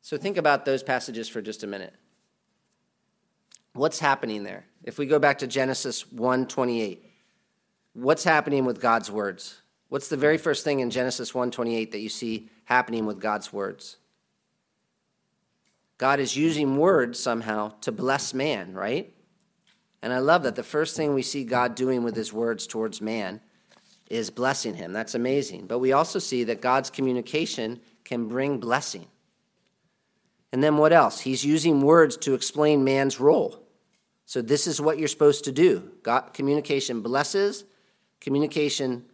So 0.00 0.16
think 0.16 0.36
about 0.36 0.64
those 0.64 0.82
passages 0.82 1.28
for 1.28 1.42
just 1.42 1.62
a 1.62 1.66
minute. 1.66 1.94
What's 3.74 3.98
happening 3.98 4.44
there? 4.44 4.64
If 4.82 4.98
we 4.98 5.06
go 5.06 5.18
back 5.18 5.38
to 5.38 5.46
Genesis 5.46 6.04
1:28, 6.04 7.00
what's 7.94 8.24
happening 8.24 8.64
with 8.64 8.80
God's 8.80 9.10
words? 9.10 9.62
What's 9.88 10.08
the 10.08 10.16
very 10.16 10.36
mm-hmm. 10.36 10.44
first 10.44 10.64
thing 10.64 10.80
in 10.80 10.90
Genesis 10.90 11.32
1:28 11.32 11.92
that 11.92 12.00
you 12.00 12.08
see 12.08 12.50
happening 12.64 13.06
with 13.06 13.20
God's 13.20 13.52
words? 13.52 13.96
God 15.96 16.20
is 16.20 16.36
using 16.36 16.76
words 16.76 17.18
somehow 17.18 17.72
to 17.80 17.92
bless 17.92 18.34
man, 18.34 18.74
right? 18.74 19.14
And 20.02 20.12
I 20.12 20.18
love 20.18 20.42
that 20.42 20.56
the 20.56 20.62
first 20.62 20.96
thing 20.96 21.14
we 21.14 21.22
see 21.22 21.44
God 21.44 21.74
doing 21.74 22.02
with 22.02 22.16
his 22.16 22.32
words 22.32 22.66
towards 22.66 23.00
man 23.00 23.40
is 24.10 24.28
blessing 24.28 24.74
him. 24.74 24.92
That's 24.92 25.14
amazing. 25.14 25.66
But 25.66 25.78
we 25.78 25.92
also 25.92 26.18
see 26.18 26.44
that 26.44 26.60
God's 26.60 26.90
communication 26.90 27.80
can 28.04 28.28
bring 28.28 28.58
blessing. 28.58 29.06
And 30.52 30.62
then 30.62 30.76
what 30.76 30.92
else? 30.92 31.20
He's 31.20 31.44
using 31.44 31.80
words 31.80 32.16
to 32.18 32.34
explain 32.34 32.84
man's 32.84 33.18
role. 33.18 33.64
So 34.26 34.42
this 34.42 34.66
is 34.66 34.80
what 34.80 34.98
you're 34.98 35.08
supposed 35.08 35.44
to 35.44 35.52
do. 35.52 35.90
God, 36.02 36.34
communication 36.34 37.00
blesses, 37.00 37.64
communication 38.24 39.04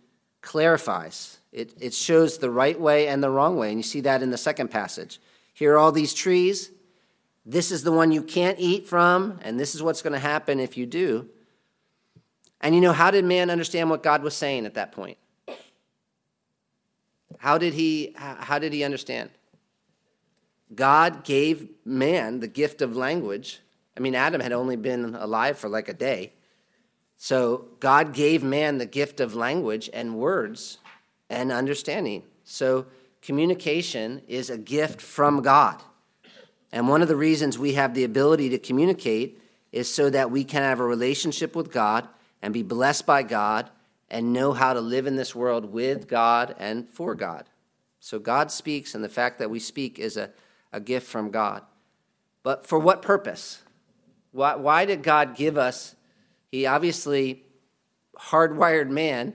clarifies. 0.40 1.38
It, 1.52 1.74
it 1.80 1.92
shows 1.92 2.38
the 2.38 2.48
right 2.48 2.80
way 2.80 3.08
and 3.08 3.22
the 3.22 3.28
wrong 3.28 3.56
way. 3.56 3.70
And 3.70 3.78
you 3.78 3.82
see 3.82 4.00
that 4.02 4.22
in 4.22 4.30
the 4.30 4.38
second 4.38 4.68
passage. 4.68 5.20
Here 5.52 5.74
are 5.74 5.78
all 5.78 5.90
these 5.90 6.14
trees. 6.14 6.70
This 7.44 7.72
is 7.72 7.82
the 7.82 7.90
one 7.90 8.12
you 8.12 8.22
can't 8.22 8.58
eat 8.60 8.86
from, 8.86 9.40
and 9.42 9.58
this 9.58 9.74
is 9.74 9.82
what's 9.82 10.00
going 10.00 10.12
to 10.12 10.20
happen 10.20 10.60
if 10.60 10.76
you 10.76 10.86
do. 10.86 11.28
And 12.60 12.74
you 12.74 12.80
know, 12.80 12.92
how 12.92 13.10
did 13.10 13.24
man 13.24 13.50
understand 13.50 13.90
what 13.90 14.02
God 14.02 14.22
was 14.22 14.36
saying 14.36 14.64
at 14.64 14.74
that 14.74 14.92
point? 14.92 15.18
How 17.38 17.58
did 17.58 17.74
he, 17.74 18.14
how 18.16 18.58
did 18.58 18.72
he 18.72 18.84
understand? 18.84 19.30
God 20.72 21.24
gave 21.24 21.68
man 21.84 22.38
the 22.40 22.46
gift 22.46 22.80
of 22.80 22.94
language. 22.94 23.60
I 23.96 24.00
mean, 24.00 24.14
Adam 24.14 24.40
had 24.40 24.52
only 24.52 24.76
been 24.76 25.16
alive 25.16 25.58
for 25.58 25.68
like 25.68 25.88
a 25.88 25.94
day. 25.94 26.32
So 27.22 27.66
God 27.80 28.14
gave 28.14 28.42
man 28.42 28.78
the 28.78 28.86
gift 28.86 29.20
of 29.20 29.34
language 29.34 29.90
and 29.92 30.14
words 30.14 30.78
and 31.28 31.52
understanding. 31.52 32.22
So 32.44 32.86
communication 33.20 34.22
is 34.26 34.48
a 34.48 34.56
gift 34.56 35.02
from 35.02 35.42
God. 35.42 35.82
And 36.72 36.88
one 36.88 37.02
of 37.02 37.08
the 37.08 37.16
reasons 37.16 37.58
we 37.58 37.74
have 37.74 37.92
the 37.92 38.04
ability 38.04 38.48
to 38.48 38.58
communicate 38.58 39.38
is 39.70 39.92
so 39.92 40.08
that 40.08 40.30
we 40.30 40.44
can 40.44 40.62
have 40.62 40.80
a 40.80 40.86
relationship 40.86 41.54
with 41.54 41.70
God 41.70 42.08
and 42.40 42.54
be 42.54 42.62
blessed 42.62 43.04
by 43.04 43.22
God 43.22 43.68
and 44.08 44.32
know 44.32 44.54
how 44.54 44.72
to 44.72 44.80
live 44.80 45.06
in 45.06 45.16
this 45.16 45.34
world 45.34 45.66
with 45.66 46.08
God 46.08 46.54
and 46.58 46.88
for 46.88 47.14
God. 47.14 47.44
So 48.00 48.18
God 48.18 48.50
speaks, 48.50 48.94
and 48.94 49.04
the 49.04 49.10
fact 49.10 49.38
that 49.40 49.50
we 49.50 49.58
speak 49.58 49.98
is 49.98 50.16
a, 50.16 50.30
a 50.72 50.80
gift 50.80 51.06
from 51.06 51.30
God. 51.30 51.64
But 52.42 52.66
for 52.66 52.78
what 52.78 53.02
purpose? 53.02 53.60
Why, 54.32 54.54
why 54.54 54.86
did 54.86 55.02
God 55.02 55.36
give 55.36 55.58
us? 55.58 55.96
He 56.50 56.66
obviously 56.66 57.44
hardwired 58.18 58.88
man 58.88 59.34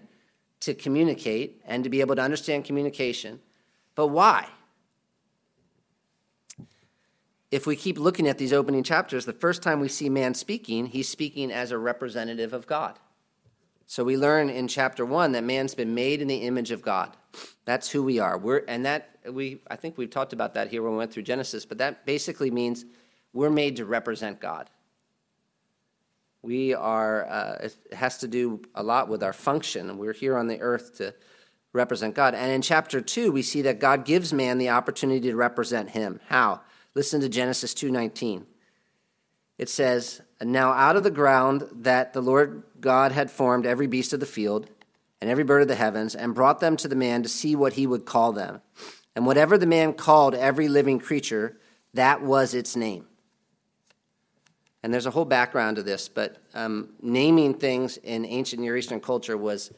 to 0.61 0.73
communicate 0.73 1.61
and 1.65 1.83
to 1.83 1.89
be 1.89 2.01
able 2.01 2.15
to 2.15 2.21
understand 2.21 2.65
communication. 2.65 3.39
But 3.95 4.07
why? 4.07 4.47
If 7.51 7.65
we 7.65 7.75
keep 7.75 7.97
looking 7.97 8.27
at 8.27 8.37
these 8.37 8.51
opening 8.51 8.83
chapters, 8.83 9.25
the 9.25 9.33
first 9.33 9.61
time 9.61 9.79
we 9.79 9.87
see 9.87 10.09
man 10.09 10.33
speaking, 10.33 10.87
he's 10.87 11.07
speaking 11.07 11.51
as 11.51 11.71
a 11.71 11.77
representative 11.77 12.51
of 12.51 12.67
God. 12.67 12.99
So 13.87 14.03
we 14.03 14.17
learn 14.17 14.49
in 14.49 14.67
chapter 14.67 15.05
one 15.05 15.31
that 15.33 15.43
man's 15.43 15.75
been 15.75 15.93
made 15.93 16.21
in 16.21 16.27
the 16.27 16.37
image 16.37 16.71
of 16.71 16.81
God. 16.81 17.15
That's 17.65 17.89
who 17.89 18.03
we 18.03 18.19
are. 18.19 18.37
We're, 18.37 18.63
and 18.67 18.85
that 18.85 19.19
we, 19.31 19.61
I 19.69 19.75
think 19.75 19.97
we've 19.97 20.09
talked 20.09 20.33
about 20.33 20.55
that 20.55 20.69
here 20.69 20.81
when 20.81 20.93
we 20.93 20.97
went 20.97 21.13
through 21.13 21.23
Genesis, 21.23 21.65
but 21.65 21.77
that 21.77 22.05
basically 22.05 22.49
means 22.49 22.85
we're 23.31 23.49
made 23.49 23.75
to 23.77 23.85
represent 23.85 24.39
God. 24.41 24.69
We 26.45 26.75
are, 26.75 27.25
uh, 27.25 27.57
it 27.63 27.75
has 27.91 28.19
to 28.19 28.27
do 28.27 28.61
a 28.75 28.83
lot 28.83 29.09
with 29.09 29.23
our 29.23 29.33
function. 29.33 29.97
We're 29.97 30.13
here 30.13 30.37
on 30.37 30.45
the 30.45 30.61
earth 30.61 30.97
to 30.97 31.15
represent 31.73 32.13
God. 32.13 32.35
And 32.35 32.51
in 32.51 32.61
chapter 32.61 33.01
2, 33.01 33.31
we 33.31 33.41
see 33.41 33.63
that 33.63 33.79
God 33.79 34.05
gives 34.05 34.31
man 34.31 34.59
the 34.59 34.69
opportunity 34.69 35.21
to 35.21 35.35
represent 35.35 35.89
him. 35.89 36.19
How? 36.27 36.61
Listen 36.93 37.19
to 37.21 37.29
Genesis 37.29 37.73
2:19. 37.73 38.45
It 39.57 39.69
says, 39.69 40.21
"Now 40.39 40.71
out 40.73 40.95
of 40.95 41.03
the 41.03 41.09
ground 41.09 41.67
that 41.71 42.13
the 42.13 42.21
Lord 42.21 42.61
God 42.79 43.11
had 43.11 43.31
formed 43.31 43.65
every 43.65 43.87
beast 43.87 44.13
of 44.13 44.19
the 44.19 44.27
field 44.27 44.69
and 45.19 45.31
every 45.31 45.43
bird 45.43 45.63
of 45.63 45.67
the 45.67 45.73
heavens 45.73 46.13
and 46.13 46.35
brought 46.35 46.59
them 46.59 46.77
to 46.77 46.87
the 46.87 46.95
man 46.95 47.23
to 47.23 47.29
see 47.29 47.55
what 47.55 47.73
he 47.73 47.87
would 47.87 48.05
call 48.05 48.31
them. 48.31 48.61
And 49.15 49.25
whatever 49.25 49.57
the 49.57 49.65
man 49.65 49.93
called 49.93 50.35
every 50.35 50.67
living 50.67 50.99
creature, 50.99 51.57
that 51.95 52.21
was 52.21 52.53
its 52.53 52.75
name." 52.75 53.07
And 54.85 54.93
there's 54.93 55.07
a 55.07 55.11
whole 55.11 55.25
background 55.25 55.77
to 55.77 55.81
this, 55.81 56.07
but 56.07 56.37
um, 56.53 56.89
naming 57.01 57.55
things 57.55 57.97
in 57.97 58.23
ancient 58.23 58.61
Near 58.61 58.77
Eastern 58.77 58.99
culture 58.99 59.35
was 59.35 59.71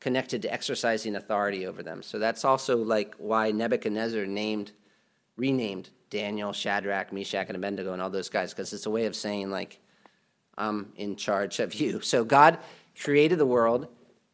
connected 0.00 0.42
to 0.42 0.52
exercising 0.52 1.14
authority 1.14 1.68
over 1.68 1.84
them. 1.84 2.02
So 2.02 2.18
that's 2.18 2.44
also 2.44 2.78
like 2.78 3.14
why 3.18 3.52
Nebuchadnezzar 3.52 4.26
named, 4.26 4.72
renamed 5.36 5.90
Daniel, 6.10 6.52
Shadrach, 6.52 7.12
Meshach, 7.12 7.46
and 7.46 7.54
Abednego, 7.54 7.92
and 7.92 8.02
all 8.02 8.10
those 8.10 8.28
guys, 8.28 8.52
because 8.52 8.72
it's 8.72 8.86
a 8.86 8.90
way 8.90 9.06
of 9.06 9.14
saying, 9.14 9.52
like, 9.52 9.78
I'm 10.58 10.92
in 10.96 11.14
charge 11.14 11.60
of 11.60 11.72
you. 11.74 12.00
So 12.00 12.24
God 12.24 12.58
created 13.00 13.38
the 13.38 13.46
world, 13.46 13.86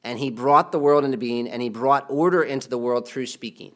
and 0.02 0.18
He 0.18 0.30
brought 0.30 0.72
the 0.72 0.78
world 0.78 1.04
into 1.04 1.18
being, 1.18 1.46
and 1.46 1.60
He 1.60 1.68
brought 1.68 2.06
order 2.08 2.42
into 2.42 2.70
the 2.70 2.78
world 2.78 3.06
through 3.06 3.26
speaking. 3.26 3.72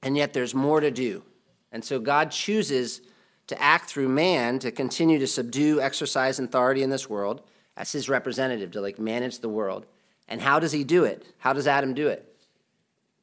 And 0.00 0.16
yet 0.16 0.32
there's 0.32 0.54
more 0.54 0.78
to 0.78 0.92
do. 0.92 1.24
And 1.72 1.84
so 1.84 1.98
God 1.98 2.30
chooses 2.30 3.00
to 3.46 3.62
act 3.62 3.88
through 3.88 4.08
man 4.08 4.58
to 4.60 4.70
continue 4.70 5.18
to 5.18 5.26
subdue, 5.26 5.80
exercise 5.80 6.38
authority 6.38 6.82
in 6.82 6.90
this 6.90 7.08
world 7.08 7.42
as 7.76 7.92
his 7.92 8.08
representative 8.08 8.72
to 8.72 8.80
like 8.80 8.98
manage 8.98 9.38
the 9.38 9.48
world. 9.48 9.86
And 10.28 10.40
how 10.40 10.58
does 10.58 10.72
he 10.72 10.82
do 10.82 11.04
it? 11.04 11.24
How 11.38 11.52
does 11.52 11.66
Adam 11.66 11.94
do 11.94 12.08
it? 12.08 12.34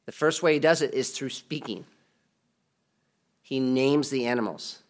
The 0.06 0.12
first 0.12 0.42
way 0.42 0.54
he 0.54 0.60
does 0.60 0.82
it 0.82 0.94
is 0.94 1.10
through 1.10 1.30
speaking. 1.30 1.84
He 3.42 3.60
names 3.60 4.10
the 4.10 4.26
animals. 4.26 4.80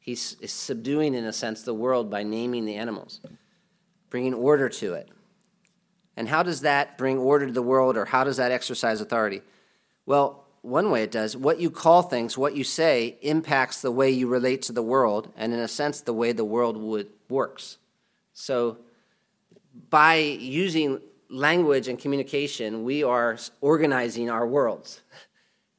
He's 0.00 0.36
subduing, 0.46 1.14
in 1.14 1.24
a 1.24 1.32
sense, 1.32 1.62
the 1.62 1.74
world 1.74 2.10
by 2.10 2.22
naming 2.22 2.64
the 2.64 2.76
animals, 2.76 3.20
bringing 4.10 4.34
order 4.34 4.68
to 4.68 4.94
it. 4.94 5.08
And 6.16 6.28
how 6.28 6.42
does 6.42 6.60
that 6.62 6.96
bring 6.96 7.18
order 7.18 7.46
to 7.46 7.52
the 7.52 7.62
world, 7.62 7.96
or 7.96 8.04
how 8.04 8.24
does 8.24 8.36
that 8.36 8.52
exercise 8.52 9.00
authority? 9.00 9.42
Well, 10.06 10.45
one 10.66 10.90
way 10.90 11.04
it 11.04 11.12
does, 11.12 11.36
what 11.36 11.60
you 11.60 11.70
call 11.70 12.02
things, 12.02 12.36
what 12.36 12.56
you 12.56 12.64
say, 12.64 13.18
impacts 13.22 13.82
the 13.82 13.90
way 13.90 14.10
you 14.10 14.26
relate 14.26 14.62
to 14.62 14.72
the 14.72 14.82
world, 14.82 15.32
and 15.36 15.54
in 15.54 15.60
a 15.60 15.68
sense, 15.68 16.00
the 16.00 16.12
way 16.12 16.32
the 16.32 16.44
world 16.44 16.76
would, 16.76 17.08
works. 17.28 17.78
So, 18.32 18.78
by 19.90 20.16
using 20.16 21.00
language 21.30 21.86
and 21.86 21.98
communication, 21.98 22.82
we 22.82 23.04
are 23.04 23.38
organizing 23.60 24.28
our 24.28 24.46
worlds 24.46 25.02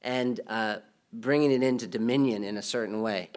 and 0.03 0.39
uh, 0.47 0.77
bringing 1.11 1.51
it 1.51 1.63
into 1.63 1.85
dominion 1.85 2.45
in 2.45 2.55
a 2.55 2.61
certain 2.61 3.01
way. 3.01 3.29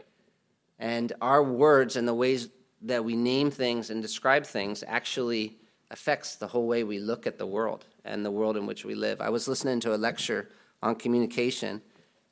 And 0.79 1.13
our 1.21 1.43
words 1.43 1.97
and 1.97 2.07
the 2.07 2.15
ways 2.15 2.49
that 2.83 3.05
we 3.05 3.17
name 3.17 3.51
things 3.51 3.91
and 3.91 4.01
describe 4.01 4.47
things 4.47 4.85
actually 4.87 5.59
affects 5.91 6.37
the 6.37 6.47
whole 6.47 6.69
way 6.69 6.85
we 6.85 7.01
look 7.01 7.27
at 7.27 7.39
the 7.39 7.47
world 7.47 7.87
and 8.05 8.25
the 8.25 8.31
world 8.31 8.57
in 8.57 8.67
which 8.67 8.85
we 8.85 8.95
live. 8.95 9.21
I 9.21 9.31
was 9.31 9.49
listening 9.49 9.81
to 9.81 9.95
a 9.95 9.97
lecture 9.97 10.49
on 10.83 10.95
communication, 10.95 11.83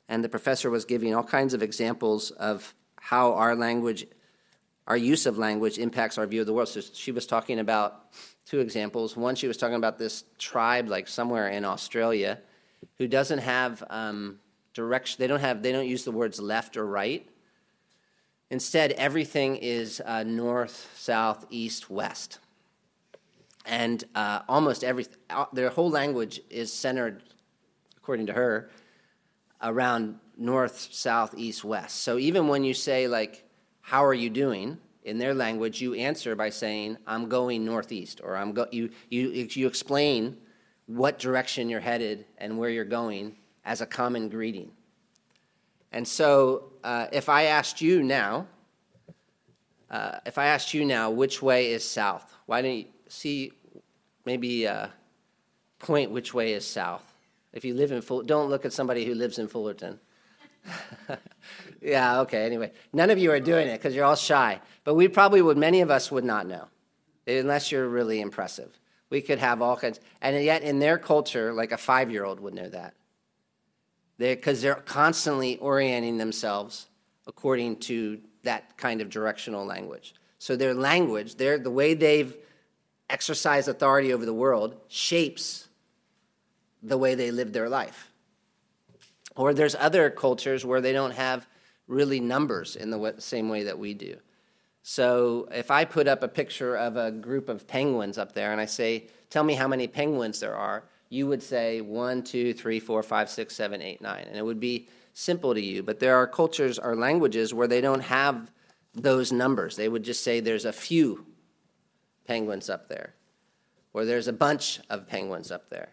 and 0.07 0.23
the 0.23 0.29
professor 0.29 0.69
was 0.69 0.85
giving 0.85 1.13
all 1.13 1.23
kinds 1.23 1.53
of 1.53 1.61
examples 1.61 2.31
of 2.31 2.73
how 2.99 3.33
our 3.33 3.55
language, 3.55 4.07
our 4.87 4.97
use 4.97 5.25
of 5.25 5.37
language, 5.37 5.77
impacts 5.77 6.17
our 6.17 6.25
view 6.25 6.41
of 6.41 6.47
the 6.47 6.53
world. 6.53 6.67
So 6.69 6.81
she 6.81 7.11
was 7.11 7.25
talking 7.27 7.59
about 7.59 8.11
two 8.45 8.59
examples. 8.59 9.15
One, 9.15 9.35
she 9.35 9.47
was 9.47 9.57
talking 9.57 9.75
about 9.75 9.99
this 9.99 10.23
tribe, 10.37 10.87
like 10.87 11.07
somewhere 11.07 11.49
in 11.49 11.63
Australia, 11.63 12.39
who 12.97 13.07
doesn't 13.07 13.39
have 13.39 13.83
um, 13.89 14.39
direction. 14.73 15.17
They 15.19 15.27
don't 15.27 15.39
have. 15.39 15.61
They 15.61 15.71
don't 15.71 15.87
use 15.87 16.03
the 16.03 16.11
words 16.11 16.39
left 16.39 16.75
or 16.75 16.85
right. 16.85 17.27
Instead, 18.49 18.93
everything 18.93 19.57
is 19.57 20.01
uh, 20.03 20.23
north, 20.23 20.91
south, 20.95 21.45
east, 21.51 21.91
west, 21.91 22.39
and 23.65 24.03
uh, 24.15 24.41
almost 24.49 24.83
everything. 24.83 25.17
Uh, 25.29 25.45
their 25.53 25.69
whole 25.69 25.89
language 25.89 26.41
is 26.49 26.73
centered 26.73 27.21
according 28.09 28.25
to 28.25 28.33
her, 28.33 28.67
around 29.61 30.15
north, 30.35 30.87
south, 30.91 31.35
east, 31.37 31.63
west. 31.63 31.97
So 31.97 32.17
even 32.17 32.47
when 32.47 32.63
you 32.63 32.73
say, 32.73 33.07
like, 33.07 33.47
how 33.81 34.03
are 34.03 34.15
you 34.15 34.31
doing? 34.31 34.79
In 35.03 35.19
their 35.19 35.35
language, 35.35 35.79
you 35.79 35.93
answer 35.93 36.35
by 36.35 36.49
saying, 36.49 36.97
I'm 37.05 37.29
going 37.29 37.63
northeast, 37.63 38.19
or 38.23 38.35
I'm 38.35 38.53
go- 38.53 38.67
you, 38.71 38.89
you, 39.11 39.47
you 39.51 39.67
explain 39.67 40.37
what 40.87 41.19
direction 41.19 41.69
you're 41.69 41.79
headed 41.79 42.25
and 42.39 42.57
where 42.57 42.71
you're 42.71 42.83
going 42.83 43.35
as 43.63 43.81
a 43.81 43.85
common 43.85 44.27
greeting. 44.27 44.71
And 45.91 46.07
so 46.07 46.71
uh, 46.83 47.09
if 47.11 47.29
I 47.29 47.43
asked 47.43 47.79
you 47.79 48.01
now, 48.01 48.47
uh, 49.91 50.17
if 50.25 50.39
I 50.39 50.47
asked 50.47 50.73
you 50.73 50.83
now, 50.83 51.11
which 51.11 51.43
way 51.43 51.73
is 51.73 51.87
south? 51.87 52.33
Why 52.47 52.63
don't 52.63 52.75
you 52.75 52.85
see, 53.07 53.51
maybe 54.25 54.67
uh, 54.67 54.87
point 55.77 56.09
which 56.09 56.33
way 56.33 56.53
is 56.53 56.65
south? 56.65 57.08
If 57.53 57.65
you 57.65 57.73
live 57.73 57.91
in 57.91 58.01
Full, 58.01 58.23
don't 58.23 58.49
look 58.49 58.65
at 58.65 58.73
somebody 58.73 59.05
who 59.05 59.15
lives 59.15 59.39
in 59.39 59.47
Fullerton. 59.47 59.99
yeah, 61.81 62.21
okay, 62.21 62.45
anyway. 62.45 62.71
None 62.93 63.09
of 63.09 63.17
you 63.17 63.31
are 63.31 63.39
doing 63.39 63.67
it 63.67 63.77
because 63.77 63.95
you're 63.95 64.05
all 64.05 64.15
shy. 64.15 64.61
But 64.83 64.95
we 64.95 65.07
probably 65.07 65.41
would, 65.41 65.57
many 65.57 65.81
of 65.81 65.89
us 65.89 66.11
would 66.11 66.23
not 66.23 66.47
know, 66.47 66.67
unless 67.27 67.71
you're 67.71 67.87
really 67.87 68.21
impressive. 68.21 68.77
We 69.09 69.21
could 69.21 69.39
have 69.39 69.61
all 69.61 69.75
kinds, 69.75 69.99
and 70.21 70.41
yet 70.43 70.61
in 70.61 70.79
their 70.79 70.97
culture, 70.99 71.53
like 71.53 71.71
a 71.71 71.77
five 71.77 72.11
year 72.11 72.23
old 72.23 72.39
would 72.39 72.53
know 72.53 72.69
that. 72.69 72.93
Because 74.17 74.61
they're, 74.61 74.75
they're 74.75 74.83
constantly 74.83 75.57
orienting 75.57 76.17
themselves 76.17 76.87
according 77.25 77.77
to 77.77 78.19
that 78.43 78.77
kind 78.77 79.01
of 79.01 79.09
directional 79.09 79.65
language. 79.65 80.13
So 80.39 80.55
their 80.55 80.73
language, 80.73 81.35
their, 81.35 81.57
the 81.57 81.71
way 81.71 81.93
they've 81.93 82.35
exercised 83.09 83.67
authority 83.67 84.13
over 84.13 84.25
the 84.25 84.33
world, 84.33 84.75
shapes 84.87 85.68
the 86.81 86.97
way 86.97 87.15
they 87.15 87.31
live 87.31 87.53
their 87.53 87.69
life. 87.69 88.11
Or 89.35 89.53
there's 89.53 89.75
other 89.75 90.09
cultures 90.09 90.65
where 90.65 90.81
they 90.81 90.93
don't 90.93 91.11
have 91.11 91.47
really 91.87 92.19
numbers 92.19 92.75
in 92.75 92.89
the 92.89 93.15
same 93.19 93.49
way 93.49 93.63
that 93.63 93.79
we 93.79 93.93
do. 93.93 94.17
So 94.83 95.47
if 95.51 95.71
I 95.71 95.85
put 95.85 96.07
up 96.07 96.23
a 96.23 96.27
picture 96.27 96.75
of 96.75 96.97
a 96.97 97.11
group 97.11 97.49
of 97.49 97.67
penguins 97.67 98.17
up 98.17 98.33
there 98.33 98.51
and 98.51 98.61
I 98.61 98.65
say, 98.65 99.07
tell 99.29 99.43
me 99.43 99.53
how 99.53 99.67
many 99.67 99.87
penguins 99.87 100.39
there 100.39 100.55
are, 100.55 100.83
you 101.09 101.27
would 101.27 101.43
say 101.43 101.81
one, 101.81 102.23
two, 102.23 102.53
three, 102.53 102.79
four, 102.79 103.03
five, 103.03 103.29
six, 103.29 103.55
seven, 103.55 103.81
eight, 103.81 104.01
nine. 104.01 104.25
And 104.27 104.37
it 104.37 104.45
would 104.45 104.59
be 104.59 104.87
simple 105.13 105.53
to 105.53 105.61
you. 105.61 105.83
But 105.83 105.99
there 105.99 106.15
are 106.15 106.27
cultures 106.27 106.79
or 106.79 106.95
languages 106.95 107.53
where 107.53 107.67
they 107.67 107.81
don't 107.81 108.01
have 108.01 108.51
those 108.93 109.31
numbers. 109.31 109.75
They 109.75 109.89
would 109.89 110.03
just 110.03 110.23
say 110.23 110.39
there's 110.39 110.65
a 110.65 110.73
few 110.73 111.25
penguins 112.25 112.69
up 112.69 112.89
there, 112.89 113.13
or 113.93 114.05
there's 114.05 114.27
a 114.27 114.33
bunch 114.33 114.79
of 114.89 115.07
penguins 115.07 115.51
up 115.51 115.69
there. 115.69 115.89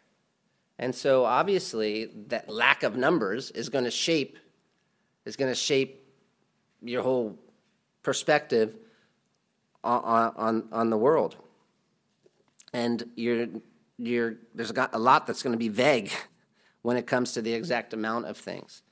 And 0.79 0.95
so 0.95 1.25
obviously 1.25 2.11
that 2.29 2.49
lack 2.49 2.83
of 2.83 2.97
numbers 2.97 3.51
is 3.51 3.69
going 3.69 3.85
to 3.85 3.91
shape 3.91 4.39
is 5.27 5.37
going 5.37 5.51
to 5.51 5.57
shape 5.57 6.07
your 6.81 7.03
whole 7.03 7.37
perspective 8.03 8.77
on, 9.85 10.33
on, 10.37 10.69
on 10.73 10.91
the 10.91 10.97
world. 10.97 11.37
And 12.73 13.11
you're, 13.17 13.49
you're, 13.99 14.37
there's 14.55 14.73
got 14.73 14.95
a 14.95 14.99
lot 14.99 15.27
that's 15.27 15.43
going 15.43 15.53
to 15.53 15.59
be 15.59 15.69
vague 15.69 16.13
when 16.83 16.97
it 16.97 17.07
comes 17.07 17.33
to 17.33 17.43
the 17.43 17.53
exact 17.53 17.93
amount 17.93 18.27
of 18.27 18.37
things. 18.37 18.83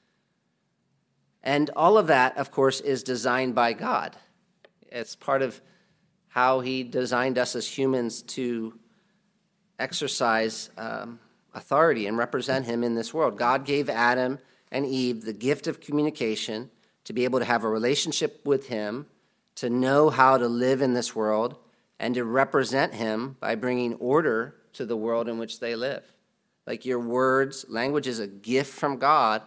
And 1.43 1.71
all 1.77 1.99
of 1.99 2.09
that, 2.09 2.37
of 2.37 2.51
course, 2.51 2.81
is 2.81 3.03
designed 3.03 3.55
by 3.55 3.73
God. 3.73 4.17
It's 4.91 5.15
part 5.15 5.43
of 5.43 5.61
how 6.29 6.61
He 6.61 6.83
designed 6.83 7.39
us 7.39 7.55
as 7.55 7.67
humans 7.67 8.23
to 8.23 8.79
exercise 9.79 10.71
um, 10.79 11.21
authority 11.55 12.07
and 12.07 12.19
represent 12.19 12.67
Him 12.67 12.85
in 12.85 12.95
this 12.95 13.15
world. 13.15 13.39
God 13.39 13.65
gave 13.65 13.89
Adam 13.89 14.39
and 14.71 14.85
Eve 14.85 15.25
the 15.25 15.33
gift 15.33 15.67
of 15.67 15.81
communication 15.81 16.71
to 17.05 17.13
be 17.13 17.25
able 17.25 17.39
to 17.39 17.45
have 17.45 17.65
a 17.65 17.69
relationship 17.69 18.45
with 18.45 18.69
Him, 18.69 19.07
to 19.57 19.71
know 19.71 20.11
how 20.11 20.37
to 20.37 20.49
live 20.49 20.83
in 20.83 20.95
this 20.95 21.15
world, 21.15 21.57
and 21.99 22.15
to 22.15 22.25
represent 22.25 22.95
Him 22.95 23.37
by 23.41 23.55
bringing 23.55 23.95
order 23.95 24.57
to 24.73 24.85
the 24.85 24.97
world 24.97 25.29
in 25.29 25.39
which 25.39 25.61
they 25.61 25.77
live. 25.77 26.03
Like 26.67 26.85
your 26.85 26.99
words, 26.99 27.67
language 27.69 28.07
is 28.07 28.19
a 28.19 28.27
gift 28.27 28.73
from 28.73 28.97
God. 28.97 29.43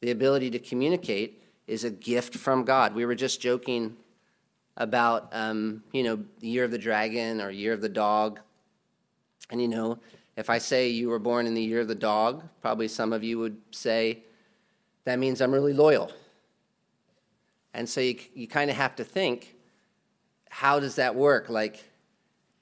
The 0.00 0.10
ability 0.10 0.50
to 0.50 0.58
communicate 0.58 1.42
is 1.66 1.84
a 1.84 1.90
gift 1.90 2.34
from 2.34 2.64
God. 2.64 2.94
We 2.94 3.06
were 3.06 3.14
just 3.14 3.40
joking 3.40 3.96
about, 4.76 5.28
um, 5.32 5.84
you 5.92 6.02
know, 6.02 6.24
the 6.40 6.48
year 6.48 6.64
of 6.64 6.70
the 6.70 6.78
dragon 6.78 7.40
or 7.40 7.50
year 7.50 7.72
of 7.72 7.80
the 7.80 7.88
dog. 7.88 8.40
And, 9.50 9.60
you 9.60 9.68
know, 9.68 9.98
if 10.36 10.50
I 10.50 10.58
say 10.58 10.88
you 10.88 11.08
were 11.08 11.18
born 11.18 11.46
in 11.46 11.54
the 11.54 11.62
year 11.62 11.80
of 11.80 11.88
the 11.88 11.94
dog, 11.94 12.42
probably 12.60 12.88
some 12.88 13.12
of 13.12 13.22
you 13.22 13.38
would 13.38 13.56
say, 13.70 14.24
that 15.04 15.18
means 15.18 15.40
I'm 15.40 15.52
really 15.52 15.72
loyal. 15.72 16.10
And 17.72 17.88
so 17.88 18.00
you, 18.00 18.18
you 18.34 18.48
kind 18.48 18.70
of 18.70 18.76
have 18.76 18.96
to 18.96 19.04
think, 19.04 19.54
how 20.48 20.80
does 20.80 20.96
that 20.96 21.14
work? 21.14 21.48
Like, 21.48 21.84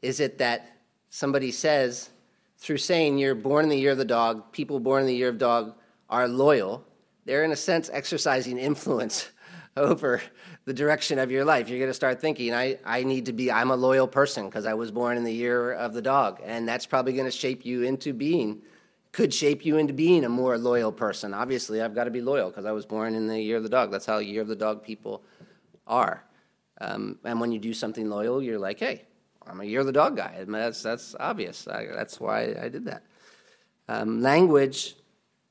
is 0.00 0.20
it 0.20 0.38
that 0.38 0.78
somebody 1.10 1.50
says, 1.50 2.10
through 2.58 2.78
saying 2.78 3.18
you're 3.18 3.34
born 3.34 3.64
in 3.64 3.68
the 3.68 3.78
year 3.78 3.92
of 3.92 3.98
the 3.98 4.04
dog, 4.04 4.52
people 4.52 4.80
born 4.80 5.02
in 5.02 5.06
the 5.06 5.14
year 5.14 5.28
of 5.28 5.38
dog 5.38 5.74
are 6.08 6.28
loyal, 6.28 6.84
they're 7.24 7.44
in 7.44 7.52
a 7.52 7.56
sense 7.56 7.90
exercising 7.92 8.58
influence 8.58 9.30
over 9.76 10.20
the 10.64 10.72
direction 10.72 11.18
of 11.18 11.30
your 11.30 11.44
life. 11.44 11.68
You're 11.68 11.78
going 11.78 11.90
to 11.90 11.94
start 11.94 12.20
thinking, 12.20 12.54
I, 12.54 12.78
I 12.84 13.02
need 13.02 13.26
to 13.26 13.32
be, 13.32 13.50
I'm 13.50 13.70
a 13.70 13.76
loyal 13.76 14.06
person 14.06 14.46
because 14.46 14.64
I 14.64 14.74
was 14.74 14.90
born 14.90 15.16
in 15.16 15.24
the 15.24 15.32
year 15.32 15.72
of 15.72 15.92
the 15.92 16.02
dog. 16.02 16.40
And 16.44 16.68
that's 16.68 16.86
probably 16.86 17.12
going 17.14 17.24
to 17.24 17.32
shape 17.32 17.64
you 17.64 17.82
into 17.82 18.12
being, 18.12 18.62
could 19.10 19.34
shape 19.34 19.64
you 19.64 19.76
into 19.78 19.92
being 19.92 20.24
a 20.24 20.28
more 20.28 20.56
loyal 20.56 20.92
person. 20.92 21.34
Obviously, 21.34 21.82
I've 21.82 21.94
got 21.94 22.04
to 22.04 22.10
be 22.10 22.20
loyal 22.20 22.50
because 22.50 22.64
I 22.64 22.72
was 22.72 22.86
born 22.86 23.14
in 23.14 23.26
the 23.26 23.40
year 23.40 23.56
of 23.56 23.64
the 23.64 23.68
dog. 23.68 23.90
That's 23.90 24.06
how 24.06 24.18
year 24.18 24.42
of 24.42 24.48
the 24.48 24.56
dog 24.56 24.84
people 24.84 25.24
are. 25.86 26.24
Um, 26.80 27.18
and 27.24 27.40
when 27.40 27.50
you 27.52 27.58
do 27.58 27.74
something 27.74 28.08
loyal, 28.08 28.42
you're 28.42 28.58
like, 28.58 28.78
hey, 28.78 29.02
I'm 29.46 29.60
a 29.60 29.64
year 29.64 29.80
of 29.80 29.86
the 29.86 29.92
dog 29.92 30.16
guy. 30.16 30.44
That's, 30.46 30.82
that's 30.82 31.16
obvious. 31.18 31.66
I, 31.66 31.86
that's 31.86 32.20
why 32.20 32.54
I 32.60 32.68
did 32.68 32.84
that. 32.84 33.02
Um, 33.88 34.22
language 34.22 34.94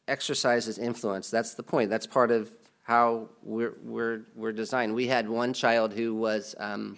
exercises 0.08 0.78
influence. 0.78 1.30
That's 1.30 1.54
the 1.54 1.64
point. 1.64 1.90
That's 1.90 2.08
part 2.08 2.32
of 2.32 2.50
how 2.92 3.30
we're, 3.42 3.78
we're, 3.86 4.26
we're 4.36 4.52
designed. 4.52 4.94
We 4.94 5.08
had 5.08 5.30
one 5.30 5.54
child 5.54 5.94
who 5.94 6.14
was 6.14 6.56
um, 6.60 6.98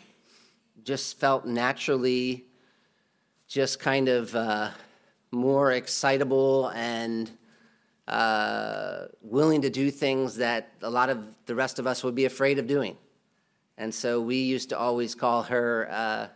just 0.83 1.19
felt 1.19 1.45
naturally 1.45 2.45
just 3.47 3.79
kind 3.79 4.09
of 4.09 4.35
uh, 4.35 4.71
more 5.29 5.71
excitable 5.71 6.69
and 6.69 7.29
uh, 8.07 9.03
willing 9.21 9.61
to 9.61 9.69
do 9.69 9.91
things 9.91 10.37
that 10.37 10.71
a 10.81 10.89
lot 10.89 11.11
of 11.11 11.27
the 11.45 11.53
rest 11.53 11.77
of 11.77 11.85
us 11.85 12.03
would 12.03 12.15
be 12.15 12.25
afraid 12.25 12.57
of 12.57 12.65
doing. 12.65 12.97
And 13.77 13.93
so 13.93 14.19
we 14.19 14.37
used 14.37 14.69
to 14.69 14.79
always 14.79 15.13
call 15.13 15.43
her, 15.43 15.87
uh, 15.91 16.27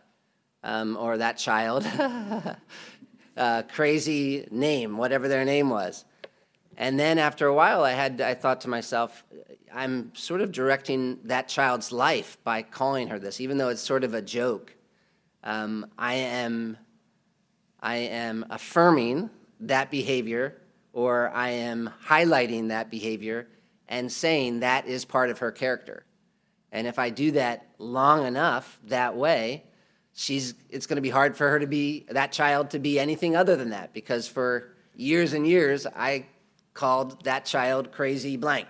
um, 0.63 0.95
or 0.97 1.17
that 1.17 1.39
child, 1.39 1.83
uh, 3.37 3.63
crazy 3.73 4.47
name, 4.51 4.97
whatever 4.97 5.27
their 5.27 5.45
name 5.45 5.71
was. 5.71 6.05
And 6.77 6.99
then 6.99 7.17
after 7.17 7.47
a 7.47 7.53
while, 7.53 7.83
I 7.83 7.91
had 7.91 8.21
I 8.21 8.35
thought 8.35 8.61
to 8.61 8.69
myself, 8.69 9.23
I'm 9.73 10.15
sort 10.15 10.41
of 10.41 10.51
directing 10.51 11.19
that 11.23 11.47
child's 11.47 11.91
life 11.91 12.37
by 12.43 12.61
calling 12.61 13.07
her 13.07 13.17
this, 13.17 13.41
even 13.41 13.57
though 13.57 13.69
it's 13.69 13.81
sort 13.81 14.03
of 14.03 14.13
a 14.13 14.21
joke. 14.21 14.75
Um, 15.43 15.87
I 15.97 16.13
am 16.15 16.77
I 17.79 17.95
am 17.95 18.45
affirming 18.49 19.31
that 19.61 19.89
behavior, 19.89 20.61
or 20.93 21.29
I 21.29 21.49
am 21.49 21.89
highlighting 22.05 22.69
that 22.69 22.91
behavior 22.91 23.47
and 23.87 24.11
saying 24.11 24.59
that 24.59 24.87
is 24.87 25.03
part 25.03 25.29
of 25.29 25.39
her 25.39 25.51
character. 25.51 26.05
And 26.71 26.85
if 26.85 26.99
I 26.99 27.09
do 27.09 27.31
that 27.31 27.67
long 27.79 28.25
enough 28.25 28.79
that 28.85 29.15
way, 29.15 29.63
she's 30.13 30.53
it's 30.69 30.85
going 30.85 30.97
to 30.97 31.01
be 31.01 31.09
hard 31.09 31.35
for 31.35 31.49
her 31.49 31.59
to 31.59 31.67
be 31.67 32.05
that 32.09 32.31
child 32.31 32.69
to 32.71 32.79
be 32.79 32.99
anything 32.99 33.35
other 33.35 33.55
than 33.55 33.69
that 33.69 33.93
because 33.93 34.27
for 34.27 34.75
years 34.95 35.33
and 35.33 35.47
years 35.47 35.87
I 35.95 36.25
called 36.77 37.23
that 37.23 37.43
child 37.43 37.91
crazy 37.91 38.37
blank. 38.37 38.67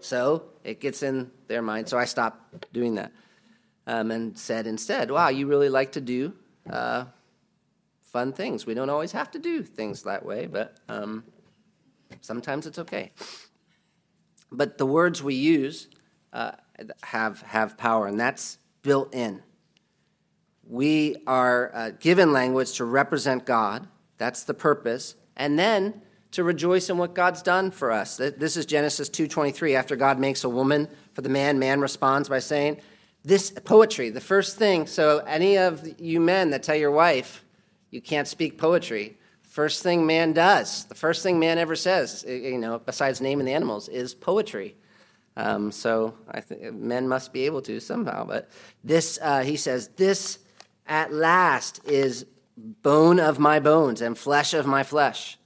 So 0.00 0.44
it 0.64 0.80
gets 0.80 1.02
in 1.02 1.30
their 1.46 1.62
mind. 1.62 1.88
So 1.88 1.96
I 1.96 2.04
stopped 2.04 2.72
doing 2.72 2.96
that 2.96 3.12
um, 3.86 4.10
and 4.10 4.36
said 4.36 4.66
instead, 4.66 5.10
wow, 5.10 5.28
you 5.28 5.46
really 5.46 5.68
like 5.68 5.92
to 5.92 6.00
do 6.00 6.34
uh, 6.68 7.04
fun 8.02 8.32
things. 8.32 8.66
We 8.66 8.74
don't 8.74 8.90
always 8.90 9.12
have 9.12 9.30
to 9.30 9.38
do 9.38 9.62
things 9.62 10.02
that 10.02 10.26
way, 10.26 10.46
but 10.46 10.76
um, 10.88 11.24
sometimes 12.20 12.66
it's 12.66 12.80
okay. 12.80 13.12
But 14.50 14.76
the 14.76 14.86
words 14.86 15.22
we 15.22 15.34
use 15.34 15.88
uh, 16.32 16.52
have, 17.02 17.42
have 17.42 17.78
power, 17.78 18.08
and 18.08 18.18
that's 18.18 18.58
built 18.82 19.14
in. 19.14 19.42
We 20.64 21.16
are 21.26 21.70
uh, 21.72 21.90
given 21.98 22.32
language 22.32 22.72
to 22.74 22.84
represent 22.84 23.46
God. 23.46 23.86
That's 24.16 24.42
the 24.42 24.54
purpose. 24.54 25.14
And 25.36 25.58
then 25.58 26.02
to 26.32 26.44
rejoice 26.44 26.90
in 26.90 26.98
what 26.98 27.14
God's 27.14 27.42
done 27.42 27.70
for 27.70 27.90
us. 27.90 28.16
This 28.16 28.56
is 28.56 28.66
Genesis 28.66 29.08
2:23. 29.08 29.74
After 29.74 29.96
God 29.96 30.18
makes 30.18 30.44
a 30.44 30.48
woman 30.48 30.88
for 31.14 31.22
the 31.22 31.28
man, 31.28 31.58
man 31.58 31.80
responds 31.80 32.28
by 32.28 32.38
saying, 32.38 32.80
"This 33.24 33.50
poetry, 33.50 34.10
the 34.10 34.20
first 34.20 34.56
thing. 34.56 34.86
So 34.86 35.18
any 35.26 35.56
of 35.56 36.00
you 36.00 36.20
men 36.20 36.50
that 36.50 36.62
tell 36.62 36.76
your 36.76 36.90
wife 36.90 37.44
you 37.90 38.00
can't 38.00 38.28
speak 38.28 38.58
poetry, 38.58 39.16
first 39.42 39.82
thing 39.82 40.06
man 40.06 40.32
does, 40.32 40.84
the 40.84 40.94
first 40.94 41.22
thing 41.22 41.38
man 41.38 41.58
ever 41.58 41.74
says, 41.74 42.24
you 42.28 42.58
know, 42.58 42.78
besides 42.78 43.20
naming 43.20 43.46
the 43.46 43.52
animals, 43.52 43.88
is 43.88 44.14
poetry. 44.14 44.76
Um, 45.36 45.72
so 45.72 46.14
I 46.30 46.40
think 46.40 46.74
men 46.74 47.08
must 47.08 47.32
be 47.32 47.46
able 47.46 47.62
to 47.62 47.80
somehow. 47.80 48.24
But 48.24 48.50
this, 48.84 49.18
uh, 49.22 49.42
he 49.42 49.56
says, 49.56 49.88
this 49.96 50.40
at 50.86 51.12
last 51.12 51.80
is 51.86 52.26
bone 52.56 53.20
of 53.20 53.38
my 53.38 53.60
bones 53.60 54.00
and 54.00 54.18
flesh 54.18 54.52
of 54.52 54.66
my 54.66 54.82
flesh. 54.82 55.37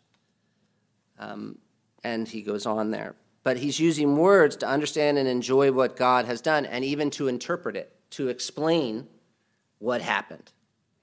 Um, 1.22 1.58
and 2.04 2.26
he 2.26 2.42
goes 2.42 2.66
on 2.66 2.90
there. 2.90 3.14
But 3.44 3.56
he's 3.56 3.80
using 3.80 4.16
words 4.16 4.56
to 4.56 4.66
understand 4.68 5.18
and 5.18 5.28
enjoy 5.28 5.72
what 5.72 5.96
God 5.96 6.26
has 6.26 6.40
done 6.40 6.66
and 6.66 6.84
even 6.84 7.10
to 7.12 7.28
interpret 7.28 7.76
it, 7.76 7.94
to 8.10 8.28
explain 8.28 9.08
what 9.78 10.00
happened. 10.00 10.52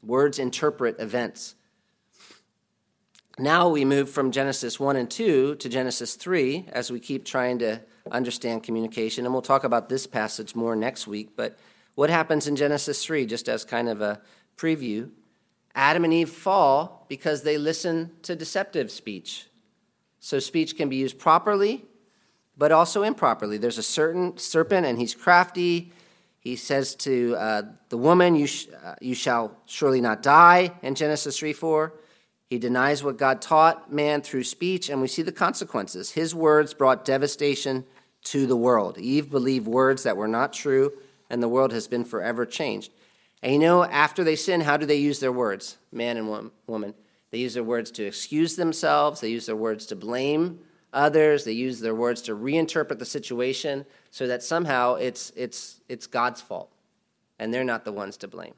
Words 0.02 0.40
interpret 0.40 1.00
events. 1.00 1.56
Now 3.38 3.70
we 3.70 3.86
move 3.86 4.10
from 4.10 4.32
Genesis 4.32 4.80
1 4.80 4.96
and 4.96 5.10
2 5.10 5.56
to 5.56 5.70
Genesis 5.70 6.16
3 6.16 6.68
as 6.72 6.92
we 6.92 7.00
keep 7.00 7.26
trying 7.26 7.60
to 7.60 7.82
understand 8.12 8.64
communication. 8.64 9.26
And 9.26 9.34
we'll 9.34 9.42
talk 9.42 9.64
about 9.64 9.90
this 9.90 10.08
passage 10.08 10.56
more 10.56 10.76
next 10.76 11.08
week. 11.08 11.32
But 11.36 11.58
what 11.96 12.10
happens 12.10 12.48
in 12.48 12.56
Genesis 12.56 13.04
3, 13.04 13.26
just 13.26 13.48
as 13.48 13.64
kind 13.66 13.90
of 13.90 14.02
a 14.02 14.22
preview? 14.58 15.10
Adam 15.76 16.04
and 16.04 16.14
Eve 16.14 16.30
fall 16.30 17.06
because 17.10 17.44
they 17.44 17.58
listen 17.58 18.12
to 18.24 18.36
deceptive 18.36 18.92
speech. 18.92 19.49
So 20.20 20.40
speech 20.40 20.76
can 20.76 20.90
be 20.90 20.98
used 20.98 21.18
properly, 21.18 21.86
but 22.58 22.72
also 22.72 23.04
improperly. 23.04 23.58
There's 23.58 23.78
a 23.78 23.84
certain 23.84 24.38
serpent, 24.38 24.86
and 24.86 25.00
he's 25.00 25.16
crafty. 25.16 25.92
He 26.40 26.56
says 26.56 26.96
to 26.96 27.36
uh, 27.38 27.62
the 27.90 27.98
woman, 27.98 28.36
you, 28.36 28.48
sh- 28.48 28.68
uh, 28.84 28.96
you 29.02 29.16
shall 29.16 29.58
surely 29.66 30.02
not 30.02 30.22
die, 30.22 30.72
in 30.82 30.96
Genesis 30.96 31.40
3 31.40 31.54
4. 31.54 31.94
He 32.50 32.58
denies 32.58 33.04
what 33.04 33.18
God 33.18 33.42
taught 33.42 33.94
man 33.94 34.22
through 34.22 34.44
speech, 34.44 34.90
and 34.90 35.02
we 35.02 35.08
see 35.08 35.22
the 35.22 35.32
consequences. 35.32 36.12
His 36.12 36.34
words 36.34 36.74
brought 36.74 37.06
devastation 37.06 37.86
to 38.24 38.48
the 38.48 38.58
world. 38.58 38.98
Eve 38.98 39.30
believed 39.30 39.68
words 39.68 40.04
that 40.04 40.18
were 40.18 40.28
not 40.28 40.52
true, 40.52 40.92
and 41.30 41.44
the 41.44 41.48
world 41.48 41.72
has 41.72 41.88
been 41.88 42.04
forever 42.04 42.46
changed. 42.46 42.92
And 43.42 43.54
you 43.54 43.60
know, 43.60 43.84
after 43.84 44.24
they 44.24 44.36
sin, 44.36 44.62
how 44.62 44.78
do 44.78 44.86
they 44.86 44.96
use 44.96 45.20
their 45.20 45.32
words, 45.32 45.78
man 45.92 46.18
and 46.18 46.52
woman? 46.68 46.94
They 47.32 47.38
use 47.40 47.54
their 47.54 47.64
words 47.64 47.92
to 47.92 48.06
excuse 48.06 48.56
themselves, 48.56 49.22
they 49.22 49.30
use 49.30 49.46
their 49.46 49.56
words 49.56 49.86
to 49.88 49.96
blame 49.96 50.60
others, 50.92 51.44
they 51.44 51.52
use 51.52 51.80
their 51.80 51.96
words 51.96 52.22
to 52.24 52.36
reinterpret 52.36 52.98
the 52.98 53.06
situation 53.06 53.86
so 54.10 54.28
that 54.28 54.42
somehow 54.42 54.96
it's, 54.96 55.32
it's, 55.36 55.82
it's 55.88 56.08
God's 56.08 56.42
fault 56.42 56.72
and 57.38 57.54
they're 57.54 57.64
not 57.64 57.86
the 57.86 57.92
ones 57.92 58.18
to 58.18 58.28
blame. 58.28 58.54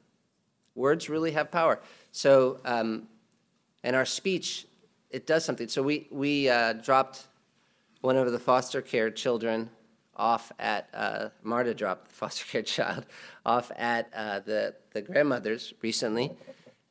Words 0.74 1.08
really 1.08 1.32
have 1.32 1.50
power. 1.50 1.80
So, 2.10 2.60
um, 2.64 3.08
and 3.84 3.94
our 3.94 4.06
speech, 4.06 4.66
it 5.10 5.26
does 5.26 5.44
something. 5.44 5.68
So 5.68 5.82
we, 5.82 6.08
we 6.10 6.48
uh, 6.48 6.74
dropped 6.74 7.26
one 8.00 8.16
of 8.16 8.30
the 8.32 8.38
foster 8.38 8.80
care 8.80 9.10
children 9.10 9.70
off 10.16 10.52
at, 10.58 10.88
uh, 10.94 11.28
Marta 11.42 11.74
dropped 11.74 12.08
the 12.08 12.14
foster 12.14 12.44
care 12.46 12.62
child 12.62 13.04
off 13.44 13.70
at 13.76 14.10
uh, 14.14 14.40
the, 14.40 14.74
the 14.92 15.02
grandmother's 15.02 15.74
recently. 15.82 16.32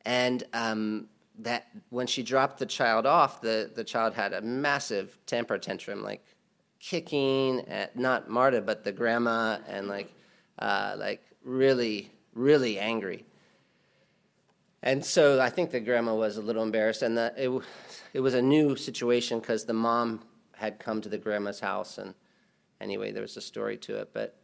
And 0.05 0.43
um, 0.53 1.07
that 1.39 1.67
when 1.89 2.07
she 2.07 2.23
dropped 2.23 2.59
the 2.59 2.65
child 2.65 3.05
off, 3.05 3.41
the, 3.41 3.71
the 3.73 3.83
child 3.83 4.13
had 4.13 4.33
a 4.33 4.41
massive 4.41 5.17
temper 5.25 5.57
tantrum, 5.57 6.03
like 6.03 6.23
kicking 6.79 7.61
at 7.67 7.95
not 7.95 8.29
Marta, 8.29 8.61
but 8.61 8.83
the 8.83 8.91
grandma, 8.91 9.59
and 9.67 9.87
like, 9.87 10.13
uh, 10.59 10.95
like 10.97 11.21
really, 11.43 12.11
really 12.33 12.79
angry. 12.79 13.25
And 14.83 15.05
so 15.05 15.39
I 15.39 15.49
think 15.49 15.71
the 15.71 15.79
grandma 15.79 16.15
was 16.15 16.37
a 16.37 16.41
little 16.41 16.63
embarrassed, 16.63 17.03
and 17.03 17.17
the, 17.17 17.33
it, 17.37 17.63
it 18.13 18.19
was 18.19 18.33
a 18.33 18.41
new 18.41 18.75
situation 18.75 19.39
because 19.39 19.65
the 19.65 19.73
mom 19.73 20.21
had 20.53 20.79
come 20.79 21.01
to 21.01 21.09
the 21.09 21.17
grandma's 21.17 21.59
house, 21.59 21.97
and 21.97 22.13
anyway, 22.79 23.11
there 23.11 23.21
was 23.21 23.37
a 23.37 23.41
story 23.41 23.77
to 23.77 23.97
it. 23.97 24.09
But 24.11 24.37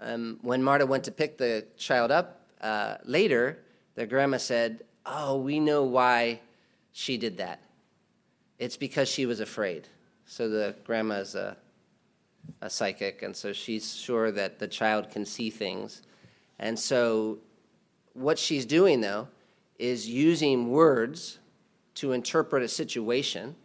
um, 0.00 0.38
when 0.42 0.62
Marta 0.62 0.86
went 0.86 1.04
to 1.04 1.12
pick 1.12 1.38
the 1.38 1.66
child 1.76 2.10
up 2.10 2.48
uh, 2.60 2.96
later, 3.04 3.64
the 3.94 4.06
grandma 4.06 4.38
said, 4.38 4.82
"Oh, 5.06 5.38
we 5.38 5.60
know 5.60 5.84
why 5.84 6.40
she 6.92 7.16
did 7.16 7.38
that. 7.38 7.62
It's 8.58 8.76
because 8.76 9.08
she 9.08 9.26
was 9.26 9.40
afraid." 9.40 9.88
So 10.26 10.48
the 10.48 10.74
grandma 10.84 11.16
is 11.16 11.34
a, 11.34 11.56
a 12.60 12.68
psychic, 12.68 13.22
and 13.22 13.34
so 13.34 13.52
she's 13.52 13.94
sure 13.94 14.32
that 14.32 14.58
the 14.58 14.68
child 14.68 15.10
can 15.10 15.24
see 15.24 15.50
things, 15.50 16.02
and 16.58 16.78
so 16.78 17.38
what 18.12 18.38
she's 18.38 18.64
doing 18.66 19.00
though 19.00 19.28
is 19.78 20.08
using 20.08 20.70
words 20.70 21.38
to 21.96 22.12
interpret 22.12 22.62
a 22.62 22.68
situation. 22.68 23.56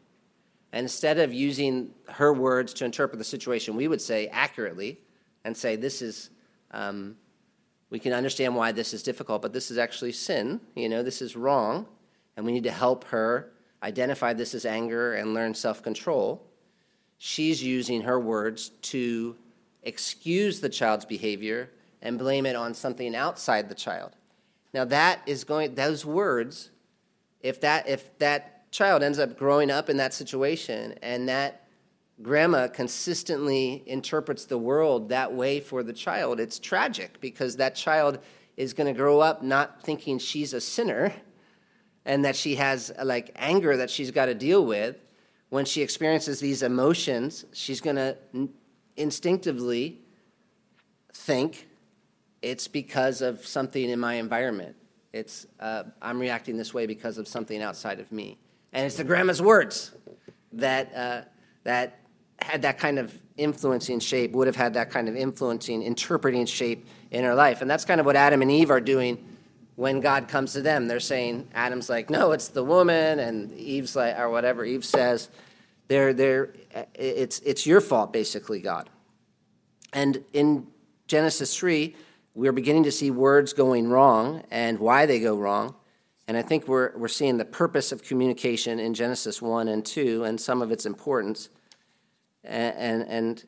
And 0.73 0.85
instead 0.85 1.19
of 1.19 1.33
using 1.33 1.91
her 2.09 2.33
words 2.33 2.73
to 2.75 2.85
interpret 2.85 3.17
the 3.17 3.25
situation, 3.25 3.75
we 3.75 3.87
would 3.87 4.01
say 4.01 4.27
accurately 4.27 4.99
and 5.43 5.55
say, 5.55 5.75
This 5.75 6.01
is, 6.01 6.29
um, 6.71 7.17
we 7.91 7.99
can 7.99 8.13
understand 8.13 8.55
why 8.55 8.71
this 8.71 8.93
is 8.93 9.03
difficult, 9.03 9.43
but 9.43 9.53
this 9.53 9.69
is 9.69 9.77
actually 9.77 10.13
sin. 10.13 10.61
You 10.75 10.89
know, 10.89 11.03
this 11.03 11.21
is 11.21 11.35
wrong. 11.35 11.85
And 12.35 12.45
we 12.45 12.53
need 12.53 12.63
to 12.63 12.71
help 12.71 13.03
her 13.05 13.51
identify 13.83 14.33
this 14.33 14.55
as 14.55 14.65
anger 14.65 15.13
and 15.13 15.33
learn 15.33 15.53
self 15.53 15.83
control. 15.83 16.41
She's 17.17 17.61
using 17.61 18.01
her 18.01 18.19
words 18.19 18.69
to 18.83 19.35
excuse 19.83 20.61
the 20.61 20.69
child's 20.69 21.05
behavior 21.05 21.69
and 22.01 22.17
blame 22.17 22.45
it 22.45 22.55
on 22.55 22.73
something 22.73 23.15
outside 23.15 23.67
the 23.67 23.75
child. 23.75 24.15
Now 24.73 24.85
that 24.85 25.21
is 25.25 25.43
going 25.43 25.75
those 25.75 26.05
words 26.05 26.71
if 27.41 27.59
that 27.61 27.89
if 27.89 28.17
that 28.19 28.71
child 28.71 29.03
ends 29.03 29.19
up 29.19 29.37
growing 29.37 29.69
up 29.69 29.89
in 29.89 29.97
that 29.97 30.13
situation 30.13 30.95
and 31.01 31.27
that 31.27 31.60
grandma 32.21 32.67
consistently 32.67 33.83
interprets 33.85 34.45
the 34.45 34.57
world 34.57 35.09
that 35.09 35.33
way 35.33 35.59
for 35.59 35.83
the 35.83 35.93
child, 35.93 36.39
it's 36.39 36.59
tragic 36.59 37.19
because 37.21 37.57
that 37.57 37.75
child 37.75 38.19
is 38.57 38.73
going 38.73 38.87
to 38.87 38.97
grow 38.97 39.19
up 39.19 39.43
not 39.43 39.81
thinking 39.83 40.19
she's 40.19 40.53
a 40.53 40.61
sinner 40.61 41.13
and 42.05 42.25
that 42.25 42.35
she 42.35 42.55
has 42.55 42.91
like 43.03 43.31
anger 43.35 43.77
that 43.77 43.89
she's 43.89 44.11
got 44.11 44.25
to 44.25 44.35
deal 44.35 44.65
with. 44.65 44.97
When 45.49 45.65
she 45.65 45.81
experiences 45.81 46.39
these 46.39 46.63
emotions, 46.63 47.45
she's 47.51 47.81
going 47.81 47.97
to 47.97 48.17
instinctively 48.95 49.99
think 51.13 51.67
it's 52.41 52.67
because 52.67 53.21
of 53.21 53.45
something 53.45 53.89
in 53.89 53.99
my 53.99 54.15
environment. 54.15 54.75
It's 55.13 55.45
uh, 55.59 55.83
I'm 56.01 56.19
reacting 56.19 56.55
this 56.55 56.73
way 56.73 56.85
because 56.85 57.17
of 57.17 57.27
something 57.27 57.61
outside 57.61 57.99
of 57.99 58.11
me, 58.11 58.37
and 58.71 58.85
it's 58.85 58.95
the 58.95 59.03
grandma's 59.03 59.41
words 59.41 59.91
that 60.53 60.95
uh, 60.95 61.21
that 61.63 61.99
had 62.41 62.61
that 62.63 62.77
kind 62.77 62.99
of 62.99 63.13
influencing 63.37 63.99
shape, 63.99 64.31
would 64.33 64.47
have 64.47 64.55
had 64.55 64.73
that 64.73 64.89
kind 64.89 65.07
of 65.07 65.15
influencing, 65.15 65.83
interpreting 65.83 66.45
shape 66.45 66.85
in 67.11 67.23
her 67.23 67.35
life, 67.35 67.61
and 67.61 67.69
that's 67.69 67.85
kind 67.85 67.99
of 67.99 68.05
what 68.05 68.15
Adam 68.15 68.41
and 68.41 68.51
Eve 68.51 68.71
are 68.71 68.81
doing 68.81 69.27
when 69.75 69.99
God 69.99 70.27
comes 70.27 70.53
to 70.53 70.61
them. 70.61 70.87
They're 70.87 70.99
saying 70.99 71.47
Adam's 71.53 71.89
like, 71.89 72.09
no, 72.09 72.31
it's 72.31 72.49
the 72.49 72.63
woman, 72.63 73.19
and 73.19 73.51
Eve's 73.53 73.95
like, 73.95 74.17
or 74.17 74.29
whatever 74.29 74.65
Eve 74.65 74.85
says. 74.85 75.29
They're, 75.87 76.13
they're, 76.13 76.53
it's, 76.95 77.39
it's 77.39 77.65
your 77.65 77.81
fault, 77.81 78.13
basically, 78.13 78.61
God. 78.61 78.89
And 79.93 80.23
in 80.33 80.67
Genesis 81.07 81.55
3, 81.57 81.95
we're 82.33 82.53
beginning 82.53 82.83
to 82.83 82.91
see 82.91 83.11
words 83.11 83.53
going 83.53 83.89
wrong 83.89 84.43
and 84.51 84.79
why 84.79 85.05
they 85.05 85.19
go 85.19 85.35
wrong. 85.35 85.75
And 86.27 86.37
I 86.37 86.41
think 86.41 86.67
we're, 86.67 86.95
we're 86.97 87.09
seeing 87.09 87.37
the 87.37 87.45
purpose 87.45 87.91
of 87.91 88.03
communication 88.03 88.79
in 88.79 88.93
Genesis 88.93 89.41
1 89.41 89.67
and 89.67 89.85
2 89.85 90.23
and 90.23 90.39
some 90.39 90.61
of 90.61 90.71
its 90.71 90.85
importance 90.85 91.49
and, 92.43 93.03
and, 93.07 93.45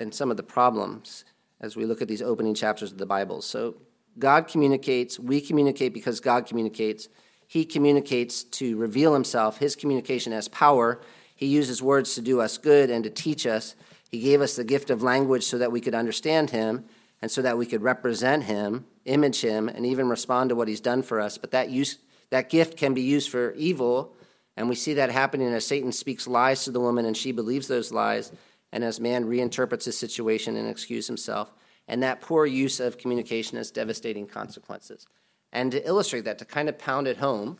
and, 0.00 0.14
some 0.14 0.30
of 0.30 0.36
the 0.36 0.42
problems 0.42 1.24
as 1.60 1.76
we 1.76 1.86
look 1.86 2.02
at 2.02 2.08
these 2.08 2.20
opening 2.20 2.54
chapters 2.54 2.92
of 2.92 2.98
the 2.98 3.06
Bible. 3.06 3.40
So 3.40 3.76
God 4.18 4.48
communicates, 4.48 5.18
we 5.18 5.40
communicate 5.40 5.94
because 5.94 6.20
God 6.20 6.46
communicates. 6.46 7.08
He 7.46 7.64
communicates 7.64 8.44
to 8.44 8.76
reveal 8.76 9.14
himself. 9.14 9.58
His 9.58 9.76
communication 9.76 10.32
has 10.32 10.48
power. 10.48 11.00
He 11.34 11.46
uses 11.46 11.82
words 11.82 12.14
to 12.14 12.20
do 12.20 12.40
us 12.40 12.58
good 12.58 12.90
and 12.90 13.02
to 13.04 13.10
teach 13.10 13.46
us. 13.46 13.74
He 14.10 14.20
gave 14.20 14.40
us 14.40 14.56
the 14.56 14.64
gift 14.64 14.90
of 14.90 15.02
language 15.02 15.44
so 15.44 15.58
that 15.58 15.72
we 15.72 15.80
could 15.80 15.94
understand 15.94 16.50
him 16.50 16.84
and 17.20 17.30
so 17.30 17.42
that 17.42 17.56
we 17.56 17.66
could 17.66 17.82
represent 17.82 18.44
him, 18.44 18.84
image 19.06 19.40
him, 19.40 19.68
and 19.68 19.86
even 19.86 20.08
respond 20.08 20.50
to 20.50 20.54
what 20.54 20.68
he's 20.68 20.80
done 20.80 21.02
for 21.02 21.20
us. 21.20 21.38
But 21.38 21.50
that, 21.52 21.70
use, 21.70 21.98
that 22.30 22.50
gift 22.50 22.76
can 22.76 22.94
be 22.94 23.02
used 23.02 23.30
for 23.30 23.52
evil, 23.52 24.14
and 24.56 24.68
we 24.68 24.74
see 24.74 24.94
that 24.94 25.10
happening 25.10 25.52
as 25.52 25.66
Satan 25.66 25.92
speaks 25.92 26.26
lies 26.26 26.64
to 26.64 26.70
the 26.70 26.80
woman 26.80 27.06
and 27.06 27.16
she 27.16 27.32
believes 27.32 27.68
those 27.68 27.92
lies, 27.92 28.32
and 28.72 28.84
as 28.84 29.00
man 29.00 29.24
reinterprets 29.24 29.84
his 29.84 29.98
situation 29.98 30.56
and 30.56 30.68
excuses 30.68 31.06
himself. 31.06 31.52
And 31.86 32.02
that 32.02 32.20
poor 32.20 32.46
use 32.46 32.80
of 32.80 32.98
communication 32.98 33.58
has 33.58 33.70
devastating 33.70 34.26
consequences. 34.26 35.06
And 35.52 35.70
to 35.72 35.86
illustrate 35.86 36.24
that, 36.24 36.38
to 36.38 36.44
kind 36.44 36.68
of 36.68 36.78
pound 36.78 37.06
it 37.06 37.18
home, 37.18 37.58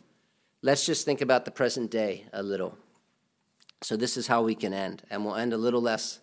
let's 0.61 0.85
just 0.85 1.05
think 1.05 1.21
about 1.21 1.45
the 1.45 1.51
present 1.51 1.91
day 1.91 2.25
a 2.33 2.43
little. 2.43 2.77
So, 3.81 3.95
this 3.95 4.17
is 4.17 4.27
how 4.27 4.41
we 4.41 4.55
can 4.55 4.73
end, 4.73 5.03
and 5.09 5.23
we'll 5.23 5.35
end 5.35 5.53
a 5.53 5.57
little 5.57 5.81
less 5.81 6.19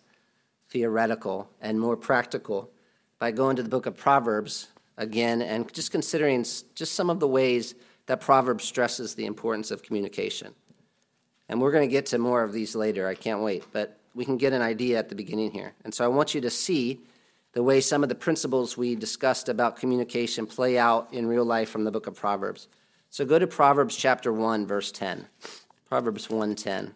theoretical 0.69 1.49
and 1.61 1.79
more 1.79 1.95
practical 1.95 2.71
by 3.19 3.31
going 3.31 3.55
to 3.55 3.63
the 3.63 3.69
book 3.69 3.85
of 3.85 3.95
Proverbs 3.95 4.67
again 4.97 5.41
and 5.41 5.71
just 5.73 5.91
considering 5.91 6.43
just 6.75 6.93
some 6.93 7.09
of 7.09 7.19
the 7.19 7.27
ways 7.27 7.75
that 8.07 8.19
Proverbs 8.19 8.63
stresses 8.65 9.15
the 9.15 9.25
importance 9.25 9.71
of 9.71 9.81
communication. 9.81 10.53
And 11.53 11.61
we're 11.61 11.71
going 11.71 11.87
to 11.87 11.91
get 11.91 12.07
to 12.07 12.17
more 12.17 12.41
of 12.41 12.51
these 12.51 12.75
later. 12.75 13.07
I 13.07 13.13
can't 13.13 13.41
wait. 13.41 13.63
But 13.71 13.99
we 14.15 14.25
can 14.25 14.37
get 14.37 14.53
an 14.53 14.63
idea 14.63 14.97
at 14.97 15.09
the 15.09 15.13
beginning 15.13 15.51
here. 15.51 15.73
And 15.83 15.93
so 15.93 16.03
I 16.03 16.07
want 16.07 16.33
you 16.33 16.41
to 16.41 16.49
see 16.49 17.01
the 17.51 17.61
way 17.61 17.79
some 17.79 18.01
of 18.01 18.09
the 18.09 18.15
principles 18.15 18.75
we 18.75 18.95
discussed 18.95 19.49
about 19.49 19.75
communication 19.75 20.47
play 20.47 20.79
out 20.79 21.13
in 21.13 21.27
real 21.27 21.45
life 21.45 21.69
from 21.69 21.83
the 21.83 21.91
book 21.91 22.07
of 22.07 22.15
Proverbs. 22.15 22.69
So 23.11 23.23
go 23.23 23.37
to 23.37 23.45
Proverbs 23.45 23.95
chapter 23.95 24.33
1 24.33 24.65
verse 24.65 24.91
10. 24.91 25.27
Proverbs 25.87 26.27
1:10. 26.27 26.95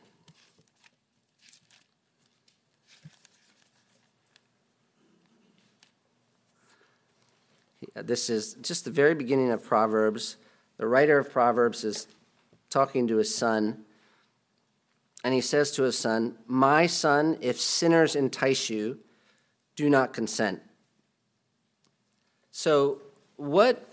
This 7.94 8.28
is 8.32 8.56
just 8.56 8.86
the 8.86 8.92
very 8.92 9.14
beginning 9.14 9.52
of 9.52 9.64
Proverbs. 9.64 10.38
The 10.78 10.88
writer 10.88 11.20
of 11.20 11.32
Proverbs 11.32 11.84
is 11.84 12.08
talking 12.72 13.08
to 13.10 13.18
his 13.18 13.34
son, 13.34 13.84
and 15.24 15.34
he 15.34 15.42
says 15.42 15.72
to 15.72 15.84
his 15.84 15.98
son, 15.98 16.36
My 16.48 16.88
son, 16.88 17.38
if 17.42 17.60
sinners 17.60 18.16
entice 18.16 18.70
you, 18.70 19.00
do 19.76 19.90
not 19.90 20.14
consent. 20.14 20.62
So, 22.52 23.02
what, 23.36 23.88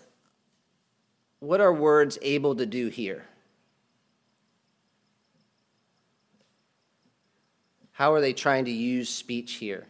what 1.41 1.61
are 1.61 1.73
words 1.73 2.19
able 2.23 2.55
to 2.57 2.67
do 2.67 2.89
here? 2.89 3.25
How 7.93 8.13
are 8.13 8.21
they 8.21 8.33
trying 8.33 8.65
to 8.65 8.71
use 8.71 9.09
speech 9.09 9.55
here? 9.55 9.87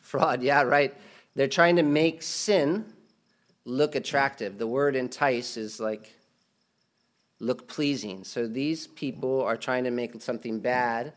Fraud, 0.00 0.42
yeah, 0.42 0.62
right. 0.62 0.94
They're 1.34 1.48
trying 1.48 1.76
to 1.76 1.82
make 1.82 2.22
sin 2.22 2.92
look 3.64 3.94
attractive. 3.94 4.58
The 4.58 4.66
word 4.66 4.96
entice 4.96 5.56
is 5.56 5.78
like 5.78 6.17
look 7.40 7.68
pleasing. 7.68 8.24
So 8.24 8.46
these 8.46 8.86
people 8.86 9.42
are 9.42 9.56
trying 9.56 9.84
to 9.84 9.90
make 9.90 10.20
something 10.20 10.60
bad 10.60 11.12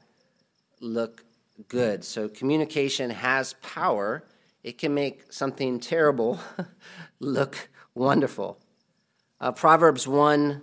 look 0.80 1.24
good. 1.67 2.03
So 2.03 2.28
communication 2.28 3.09
has 3.09 3.53
power. 3.61 4.24
It 4.63 4.78
can 4.78 4.93
make 4.93 5.32
something 5.34 5.80
terrible 5.80 6.39
look 7.19 7.69
wonderful. 7.95 8.59
Uh, 9.39 9.51
Proverbs 9.51 10.07
1 10.07 10.61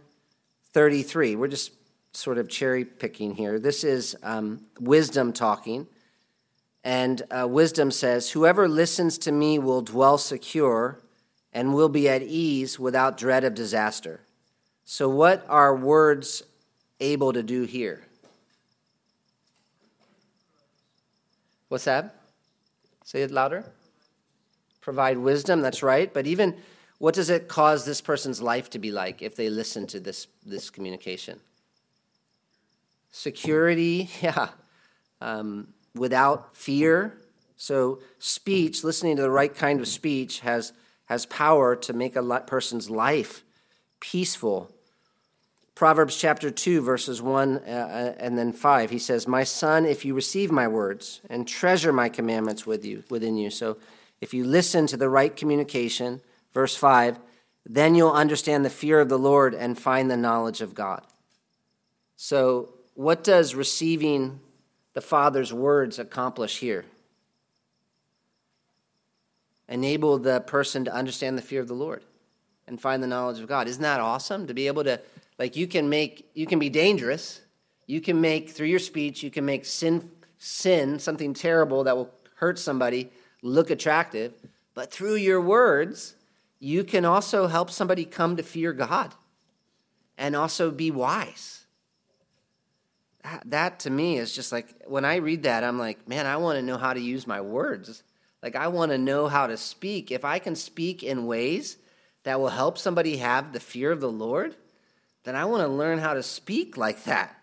33. 0.72 1.34
We're 1.34 1.48
just 1.48 1.72
sort 2.12 2.38
of 2.38 2.48
cherry 2.48 2.84
picking 2.84 3.34
here. 3.34 3.58
This 3.58 3.84
is 3.84 4.16
um, 4.22 4.66
wisdom 4.78 5.32
talking. 5.32 5.86
And 6.84 7.22
uh, 7.30 7.48
wisdom 7.48 7.90
says, 7.90 8.30
Whoever 8.30 8.68
listens 8.68 9.18
to 9.18 9.32
me 9.32 9.58
will 9.58 9.82
dwell 9.82 10.18
secure 10.18 11.02
and 11.52 11.74
will 11.74 11.88
be 11.88 12.08
at 12.08 12.22
ease 12.22 12.78
without 12.78 13.16
dread 13.16 13.44
of 13.44 13.54
disaster. 13.54 14.20
So, 14.90 15.06
what 15.06 15.44
are 15.50 15.76
words 15.76 16.42
able 16.98 17.34
to 17.34 17.42
do 17.42 17.64
here? 17.64 18.06
What's 21.68 21.84
that? 21.84 22.14
Say 23.04 23.20
it 23.20 23.30
louder. 23.30 23.66
Provide 24.80 25.18
wisdom, 25.18 25.60
that's 25.60 25.82
right. 25.82 26.10
But 26.10 26.26
even 26.26 26.56
what 26.96 27.14
does 27.14 27.28
it 27.28 27.48
cause 27.48 27.84
this 27.84 28.00
person's 28.00 28.40
life 28.40 28.70
to 28.70 28.78
be 28.78 28.90
like 28.90 29.20
if 29.20 29.36
they 29.36 29.50
listen 29.50 29.86
to 29.88 30.00
this, 30.00 30.26
this 30.46 30.70
communication? 30.70 31.38
Security, 33.10 34.08
yeah. 34.22 34.48
Um, 35.20 35.68
without 35.94 36.56
fear. 36.56 37.18
So, 37.58 37.98
speech, 38.18 38.82
listening 38.84 39.16
to 39.16 39.22
the 39.22 39.30
right 39.30 39.54
kind 39.54 39.80
of 39.80 39.86
speech, 39.86 40.40
has, 40.40 40.72
has 41.04 41.26
power 41.26 41.76
to 41.76 41.92
make 41.92 42.16
a 42.16 42.40
person's 42.46 42.88
life 42.88 43.44
peaceful. 44.00 44.74
Proverbs 45.78 46.16
chapter 46.16 46.50
2, 46.50 46.82
verses 46.82 47.22
1 47.22 47.58
uh, 47.58 47.60
uh, 47.60 48.14
and 48.18 48.36
then 48.36 48.52
5, 48.52 48.90
he 48.90 48.98
says, 48.98 49.28
My 49.28 49.44
son, 49.44 49.86
if 49.86 50.04
you 50.04 50.12
receive 50.12 50.50
my 50.50 50.66
words 50.66 51.20
and 51.30 51.46
treasure 51.46 51.92
my 51.92 52.08
commandments 52.08 52.66
with 52.66 52.84
you, 52.84 53.04
within 53.10 53.36
you. 53.36 53.48
So 53.48 53.76
if 54.20 54.34
you 54.34 54.42
listen 54.42 54.88
to 54.88 54.96
the 54.96 55.08
right 55.08 55.36
communication, 55.36 56.20
verse 56.52 56.74
5, 56.74 57.20
then 57.64 57.94
you'll 57.94 58.10
understand 58.10 58.64
the 58.64 58.70
fear 58.70 58.98
of 58.98 59.08
the 59.08 59.20
Lord 59.20 59.54
and 59.54 59.78
find 59.78 60.10
the 60.10 60.16
knowledge 60.16 60.62
of 60.62 60.74
God. 60.74 61.06
So, 62.16 62.70
what 62.94 63.22
does 63.22 63.54
receiving 63.54 64.40
the 64.94 65.00
Father's 65.00 65.52
words 65.52 66.00
accomplish 66.00 66.58
here? 66.58 66.86
Enable 69.68 70.18
the 70.18 70.40
person 70.40 70.84
to 70.86 70.92
understand 70.92 71.38
the 71.38 71.42
fear 71.42 71.60
of 71.60 71.68
the 71.68 71.74
Lord 71.74 72.02
and 72.66 72.80
find 72.80 73.00
the 73.00 73.06
knowledge 73.06 73.38
of 73.38 73.46
God. 73.46 73.68
Isn't 73.68 73.82
that 73.82 74.00
awesome 74.00 74.48
to 74.48 74.54
be 74.54 74.66
able 74.66 74.82
to, 74.82 75.00
like, 75.38 75.56
you 75.56 75.66
can 75.66 75.88
make, 75.88 76.28
you 76.34 76.46
can 76.46 76.58
be 76.58 76.68
dangerous. 76.68 77.40
You 77.86 78.00
can 78.00 78.20
make, 78.20 78.50
through 78.50 78.66
your 78.66 78.80
speech, 78.80 79.22
you 79.22 79.30
can 79.30 79.44
make 79.44 79.64
sin, 79.64 80.10
sin, 80.38 80.98
something 80.98 81.32
terrible 81.32 81.84
that 81.84 81.96
will 81.96 82.10
hurt 82.36 82.58
somebody, 82.58 83.10
look 83.42 83.70
attractive. 83.70 84.34
But 84.74 84.92
through 84.92 85.16
your 85.16 85.40
words, 85.40 86.14
you 86.58 86.84
can 86.84 87.04
also 87.04 87.46
help 87.46 87.70
somebody 87.70 88.04
come 88.04 88.36
to 88.36 88.42
fear 88.42 88.72
God 88.72 89.14
and 90.16 90.34
also 90.36 90.70
be 90.70 90.90
wise. 90.90 91.64
That, 93.22 93.42
that 93.46 93.80
to 93.80 93.90
me 93.90 94.18
is 94.18 94.34
just 94.34 94.52
like, 94.52 94.86
when 94.86 95.04
I 95.04 95.16
read 95.16 95.44
that, 95.44 95.64
I'm 95.64 95.78
like, 95.78 96.08
man, 96.08 96.26
I 96.26 96.36
want 96.36 96.58
to 96.58 96.62
know 96.62 96.76
how 96.76 96.92
to 96.92 97.00
use 97.00 97.26
my 97.26 97.40
words. 97.40 98.02
Like, 98.42 98.54
I 98.54 98.68
want 98.68 98.92
to 98.92 98.98
know 98.98 99.28
how 99.28 99.46
to 99.46 99.56
speak. 99.56 100.10
If 100.10 100.24
I 100.24 100.38
can 100.38 100.54
speak 100.56 101.02
in 101.02 101.26
ways 101.26 101.76
that 102.24 102.40
will 102.40 102.48
help 102.48 102.78
somebody 102.78 103.16
have 103.16 103.52
the 103.52 103.60
fear 103.60 103.90
of 103.90 104.00
the 104.00 104.10
Lord, 104.10 104.56
then 105.28 105.36
I 105.36 105.44
want 105.44 105.62
to 105.62 105.68
learn 105.68 105.98
how 105.98 106.14
to 106.14 106.22
speak 106.22 106.78
like 106.78 107.04
that. 107.04 107.38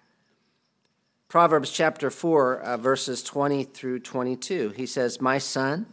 Proverbs 1.28 1.70
chapter 1.70 2.10
4, 2.10 2.60
uh, 2.60 2.78
verses 2.78 3.22
20 3.22 3.64
through 3.64 4.00
22. 4.00 4.70
He 4.70 4.88
says, 4.88 5.22
My 5.22 5.38
son, 5.38 5.86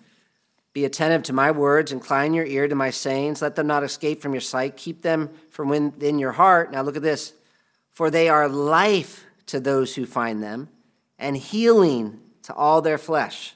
be 0.72 0.86
attentive 0.86 1.22
to 1.24 1.34
my 1.34 1.51
words, 1.51 1.93
incline 1.93 2.32
your 2.32 2.47
ear 2.47 2.66
to 2.66 2.74
my 2.74 2.88
sayings, 2.88 3.43
let 3.43 3.57
them 3.57 3.66
not 3.66 3.84
escape 3.84 4.22
from 4.22 4.32
your 4.32 4.40
sight, 4.40 4.78
keep 4.78 5.03
them 5.03 5.28
from 5.51 5.68
within 5.68 6.18
your 6.18 6.32
heart. 6.32 6.72
Now 6.72 6.80
look 6.80 6.97
at 6.97 7.03
this. 7.03 7.34
For 7.90 8.09
they 8.09 8.30
are 8.30 8.49
life 8.49 9.26
to 9.49 9.61
those 9.61 9.95
who 9.95 10.07
find 10.07 10.43
them, 10.43 10.70
and 11.18 11.36
healing 11.36 12.20
to 12.45 12.55
all 12.55 12.80
their 12.80 12.97
flesh. 12.97 13.55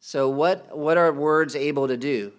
So, 0.00 0.30
what, 0.30 0.74
what 0.74 0.96
are 0.96 1.12
words 1.12 1.54
able 1.54 1.88
to 1.88 1.98
do? 1.98 2.32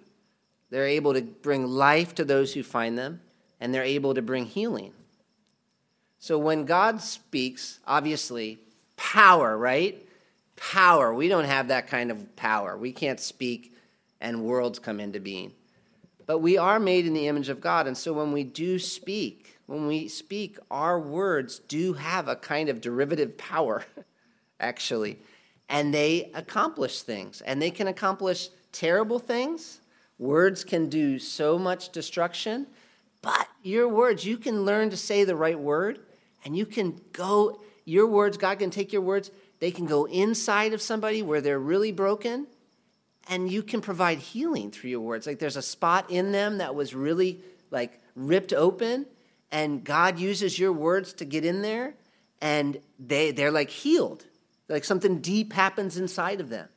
They're 0.72 0.88
able 0.88 1.14
to 1.14 1.22
bring 1.22 1.68
life 1.68 2.16
to 2.16 2.26
those 2.26 2.56
who 2.56 2.64
find 2.64 2.98
them, 2.98 3.22
and 3.64 3.74
they're 3.74 3.84
able 3.84 4.14
to 4.14 4.22
bring 4.22 4.46
healing. 4.46 4.94
So, 6.20 6.38
when 6.38 6.66
God 6.66 7.02
speaks, 7.02 7.80
obviously, 7.88 8.60
power, 8.96 9.58
right? 9.58 10.04
power. 10.72 11.14
We 11.14 11.28
don't 11.28 11.46
have 11.46 11.68
that 11.70 11.88
kind 11.88 12.12
of 12.12 12.36
power. 12.36 12.78
We 12.78 12.92
can't 12.92 13.20
speak 13.20 13.76
and 14.22 14.44
worlds 14.44 14.80
come 14.80 15.00
into 15.00 15.20
being. 15.20 15.52
But 16.26 16.40
we 16.40 16.58
are 16.58 16.80
made 16.80 17.06
in 17.06 17.14
the 17.14 17.28
image 17.28 17.50
of 17.50 17.60
God. 17.60 17.86
And 17.86 17.98
so 17.98 18.14
when 18.14 18.32
we 18.32 18.44
do 18.44 18.80
speak, 18.80 19.58
when 19.66 19.88
we 19.88 20.08
speak, 20.08 20.58
our 20.72 21.00
words 21.00 21.60
do 21.60 21.94
have 21.94 22.28
a 22.28 22.36
kind 22.36 22.70
of 22.70 22.80
derivative 22.80 23.38
power, 23.38 23.86
actually. 24.60 25.20
And 25.68 25.94
they 25.94 26.32
accomplish 26.34 27.02
things. 27.02 27.42
And 27.42 27.62
they 27.62 27.72
can 27.72 27.88
accomplish 27.88 28.50
terrible 28.72 29.20
things. 29.20 29.82
Words 30.18 30.64
can 30.64 30.88
do 30.88 31.20
so 31.20 31.60
much 31.60 31.92
destruction. 31.92 32.68
But 33.24 33.48
your 33.64 33.88
words, 33.88 34.24
you 34.24 34.38
can 34.38 34.66
learn 34.66 34.92
to 34.92 34.98
say 34.98 35.24
the 35.24 35.36
right 35.36 35.58
word. 35.58 36.00
And 36.46 36.56
you 36.56 36.68
can 36.68 37.02
go, 37.14 37.60
your 37.86 38.06
words, 38.06 38.38
God 38.38 38.60
can 38.60 38.70
take 38.70 38.94
your 38.94 39.02
words 39.02 39.32
they 39.64 39.72
can 39.72 39.86
go 39.86 40.04
inside 40.04 40.74
of 40.74 40.82
somebody 40.82 41.22
where 41.22 41.40
they're 41.40 41.58
really 41.58 41.94
broken, 41.94 42.48
and 43.30 43.50
you 43.50 43.64
can 43.64 43.80
provide 43.80 44.18
healing 44.18 44.72
through 44.72 44.90
your 44.90 45.00
words. 45.00 45.26
Like 45.26 45.40
there's 45.40 45.56
a 45.56 45.62
spot 45.62 46.12
in 46.12 46.34
them 46.34 46.58
that 46.58 46.76
was 46.76 46.94
really 46.94 47.40
like 47.72 48.02
ripped 48.14 48.52
open, 48.52 49.06
and 49.54 49.82
God 49.82 50.20
uses 50.20 50.60
your 50.60 50.74
words 50.74 51.14
to 51.14 51.24
get 51.24 51.46
in 51.46 51.62
there, 51.62 51.94
and 52.42 52.78
they, 53.00 53.32
they're 53.32 53.52
like 53.52 53.70
healed. 53.70 54.26
Like 54.68 54.84
something 54.84 55.20
deep 55.20 55.54
happens 55.54 55.96
inside 55.96 56.42
of 56.42 56.50
them. 56.50 56.68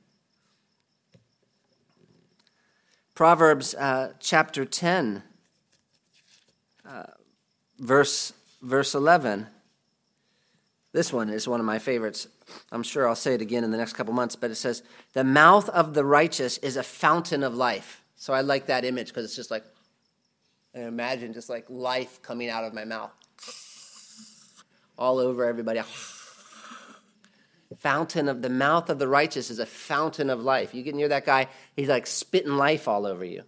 Proverbs 3.16 3.74
uh, 3.74 4.12
chapter 4.20 4.64
10, 4.64 5.24
verse, 7.78 8.32
verse 8.62 8.94
11. 8.94 9.46
This 10.92 11.12
one 11.12 11.28
is 11.28 11.46
one 11.46 11.60
of 11.60 11.66
my 11.66 11.78
favorites. 11.78 12.26
I'm 12.72 12.82
sure 12.82 13.06
I'll 13.06 13.14
say 13.14 13.34
it 13.34 13.42
again 13.42 13.64
in 13.64 13.70
the 13.70 13.76
next 13.76 13.92
couple 13.92 14.14
months, 14.14 14.34
but 14.36 14.50
it 14.50 14.54
says, 14.54 14.82
The 15.12 15.24
mouth 15.24 15.68
of 15.68 15.94
the 15.94 16.04
righteous 16.04 16.58
is 16.58 16.76
a 16.76 16.82
fountain 16.82 17.42
of 17.42 17.54
life. 17.54 18.02
So 18.14 18.32
I 18.32 18.40
like 18.40 18.66
that 18.66 18.84
image 18.84 19.08
because 19.08 19.24
it's 19.24 19.36
just 19.36 19.50
like, 19.50 19.64
I 20.74 20.80
imagine 20.80 21.32
just 21.32 21.50
like 21.50 21.66
life 21.68 22.22
coming 22.22 22.48
out 22.48 22.64
of 22.64 22.72
my 22.72 22.84
mouth. 22.84 23.10
All 24.98 25.18
over 25.18 25.44
everybody. 25.44 25.80
Fountain 27.76 28.28
of 28.28 28.40
the 28.40 28.48
mouth 28.48 28.88
of 28.88 28.98
the 28.98 29.08
righteous 29.08 29.50
is 29.50 29.58
a 29.58 29.66
fountain 29.66 30.30
of 30.30 30.40
life. 30.40 30.74
You 30.74 30.82
get 30.82 30.94
near 30.94 31.08
that 31.08 31.26
guy, 31.26 31.48
he's 31.74 31.88
like 31.88 32.06
spitting 32.06 32.56
life 32.56 32.88
all 32.88 33.06
over 33.06 33.24
you. 33.24 33.42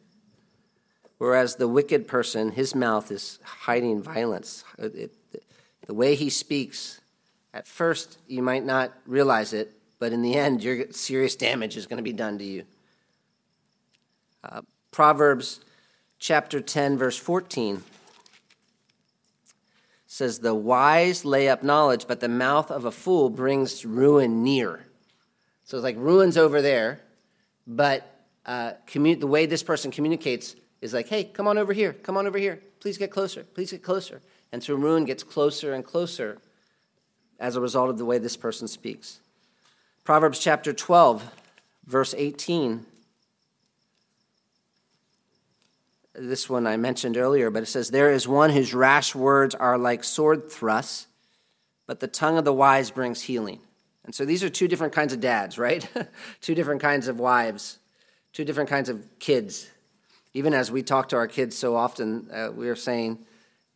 Whereas 1.18 1.56
the 1.56 1.68
wicked 1.68 2.06
person, 2.06 2.52
his 2.52 2.74
mouth 2.74 3.10
is 3.10 3.38
hiding 3.42 4.02
violence. 4.02 4.64
It, 4.78 4.94
it, 5.32 5.42
the 5.86 5.94
way 5.94 6.14
he 6.14 6.30
speaks 6.30 7.00
at 7.52 7.66
first, 7.66 8.18
you 8.28 8.42
might 8.42 8.64
not 8.64 8.92
realize 9.06 9.52
it, 9.52 9.72
but 9.98 10.12
in 10.12 10.22
the 10.22 10.34
end, 10.34 10.62
your 10.62 10.92
serious 10.92 11.34
damage 11.34 11.76
is 11.76 11.86
going 11.86 11.96
to 11.96 12.02
be 12.02 12.12
done 12.12 12.38
to 12.38 12.44
you. 12.44 12.64
Uh, 14.44 14.60
Proverbs 14.92 15.60
chapter 16.18 16.60
10, 16.60 16.98
verse 16.98 17.16
14 17.16 17.82
says, 20.06 20.38
The 20.38 20.54
wise 20.54 21.24
lay 21.24 21.48
up 21.48 21.62
knowledge, 21.62 22.06
but 22.06 22.20
the 22.20 22.28
mouth 22.28 22.70
of 22.70 22.84
a 22.84 22.92
fool 22.92 23.28
brings 23.28 23.84
ruin 23.84 24.44
near. 24.44 24.84
So 25.64 25.76
it's 25.76 25.84
like 25.84 25.96
ruin's 25.98 26.36
over 26.36 26.62
there, 26.62 27.00
but 27.66 28.24
uh, 28.46 28.72
the 28.92 29.26
way 29.26 29.46
this 29.46 29.62
person 29.62 29.90
communicates 29.90 30.54
is 30.80 30.94
like, 30.94 31.08
hey, 31.08 31.24
come 31.24 31.46
on 31.46 31.58
over 31.58 31.72
here, 31.72 31.92
come 31.92 32.16
on 32.16 32.26
over 32.26 32.38
here, 32.38 32.60
please 32.80 32.98
get 32.98 33.10
closer, 33.10 33.42
please 33.42 33.70
get 33.70 33.82
closer. 33.82 34.20
And 34.52 34.62
so 34.62 34.74
ruin 34.74 35.04
gets 35.04 35.22
closer 35.22 35.74
and 35.74 35.84
closer 35.84 36.38
as 37.38 37.56
a 37.56 37.60
result 37.60 37.90
of 37.90 37.98
the 37.98 38.04
way 38.04 38.18
this 38.18 38.36
person 38.36 38.68
speaks. 38.68 39.20
Proverbs 40.04 40.38
chapter 40.38 40.72
12, 40.72 41.30
verse 41.86 42.14
18. 42.16 42.86
This 46.14 46.48
one 46.48 46.66
I 46.66 46.76
mentioned 46.76 47.16
earlier, 47.16 47.50
but 47.50 47.62
it 47.62 47.66
says, 47.66 47.90
There 47.90 48.10
is 48.10 48.26
one 48.26 48.50
whose 48.50 48.74
rash 48.74 49.14
words 49.14 49.54
are 49.54 49.78
like 49.78 50.02
sword 50.02 50.50
thrusts, 50.50 51.06
but 51.86 52.00
the 52.00 52.08
tongue 52.08 52.38
of 52.38 52.44
the 52.44 52.52
wise 52.52 52.90
brings 52.90 53.22
healing. 53.22 53.60
And 54.04 54.14
so 54.14 54.24
these 54.24 54.42
are 54.42 54.48
two 54.48 54.68
different 54.68 54.94
kinds 54.94 55.12
of 55.12 55.20
dads, 55.20 55.58
right? 55.58 55.86
two 56.40 56.54
different 56.54 56.80
kinds 56.80 57.08
of 57.08 57.20
wives, 57.20 57.78
two 58.32 58.44
different 58.44 58.70
kinds 58.70 58.88
of 58.88 59.06
kids. 59.18 59.70
Even 60.38 60.54
as 60.54 60.70
we 60.70 60.84
talk 60.84 61.08
to 61.08 61.16
our 61.16 61.26
kids 61.26 61.58
so 61.58 61.74
often, 61.74 62.30
uh, 62.32 62.50
we 62.54 62.68
are 62.68 62.76
saying, 62.76 63.18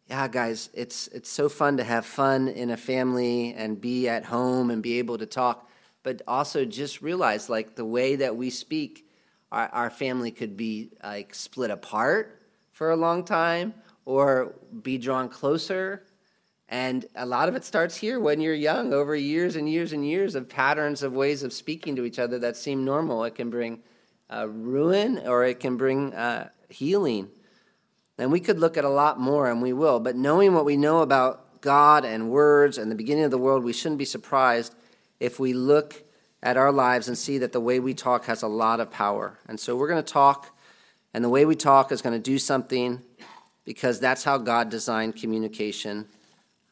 yeah, 0.08 0.28
guys, 0.28 0.70
it's 0.72 1.08
it's 1.08 1.28
so 1.28 1.48
fun 1.48 1.78
to 1.78 1.82
have 1.82 2.06
fun 2.06 2.46
in 2.46 2.70
a 2.70 2.76
family 2.76 3.52
and 3.52 3.80
be 3.80 4.08
at 4.08 4.24
home 4.24 4.70
and 4.70 4.80
be 4.80 5.00
able 5.00 5.18
to 5.18 5.26
talk, 5.26 5.68
but 6.04 6.22
also 6.28 6.64
just 6.64 7.02
realize 7.02 7.48
like 7.48 7.74
the 7.74 7.84
way 7.84 8.14
that 8.14 8.36
we 8.36 8.48
speak, 8.48 9.08
our, 9.50 9.68
our 9.70 9.90
family 9.90 10.30
could 10.30 10.56
be 10.56 10.92
like 11.02 11.34
split 11.34 11.72
apart 11.72 12.40
for 12.70 12.92
a 12.92 12.96
long 12.96 13.24
time 13.24 13.74
or 14.04 14.54
be 14.82 14.98
drawn 14.98 15.28
closer. 15.28 16.04
And 16.68 17.04
a 17.16 17.26
lot 17.26 17.48
of 17.48 17.56
it 17.56 17.64
starts 17.64 17.96
here 17.96 18.20
when 18.20 18.40
you're 18.40 18.54
young, 18.54 18.92
over 18.92 19.16
years 19.16 19.56
and 19.56 19.68
years 19.68 19.92
and 19.92 20.06
years 20.06 20.36
of 20.36 20.48
patterns 20.48 21.02
of 21.02 21.12
ways 21.12 21.42
of 21.42 21.52
speaking 21.52 21.96
to 21.96 22.04
each 22.04 22.20
other 22.20 22.38
that 22.38 22.56
seem 22.56 22.84
normal. 22.84 23.24
It 23.24 23.34
can 23.34 23.50
bring 23.50 23.82
uh, 24.32 24.48
ruin 24.48 25.18
or 25.26 25.44
it 25.44 25.60
can 25.60 25.76
bring 25.76 26.14
uh, 26.14 26.48
healing. 26.68 27.28
And 28.18 28.30
we 28.30 28.40
could 28.40 28.58
look 28.58 28.76
at 28.76 28.84
a 28.84 28.88
lot 28.88 29.18
more, 29.18 29.50
and 29.50 29.60
we 29.60 29.72
will. 29.72 29.98
But 29.98 30.16
knowing 30.16 30.54
what 30.54 30.64
we 30.64 30.76
know 30.76 31.00
about 31.00 31.60
God 31.60 32.04
and 32.04 32.30
words 32.30 32.78
and 32.78 32.90
the 32.90 32.94
beginning 32.94 33.24
of 33.24 33.30
the 33.30 33.38
world, 33.38 33.64
we 33.64 33.72
shouldn't 33.72 33.98
be 33.98 34.04
surprised 34.04 34.74
if 35.18 35.40
we 35.40 35.52
look 35.52 36.04
at 36.42 36.56
our 36.56 36.72
lives 36.72 37.08
and 37.08 37.16
see 37.16 37.38
that 37.38 37.52
the 37.52 37.60
way 37.60 37.80
we 37.80 37.94
talk 37.94 38.26
has 38.26 38.42
a 38.42 38.48
lot 38.48 38.80
of 38.80 38.90
power. 38.90 39.38
And 39.48 39.58
so 39.58 39.76
we're 39.76 39.88
going 39.88 40.02
to 40.02 40.12
talk, 40.12 40.56
and 41.14 41.24
the 41.24 41.28
way 41.28 41.44
we 41.44 41.56
talk 41.56 41.90
is 41.92 42.02
going 42.02 42.14
to 42.14 42.30
do 42.30 42.38
something 42.38 43.00
because 43.64 44.00
that's 44.00 44.24
how 44.24 44.38
God 44.38 44.68
designed 44.68 45.16
communication, 45.16 46.06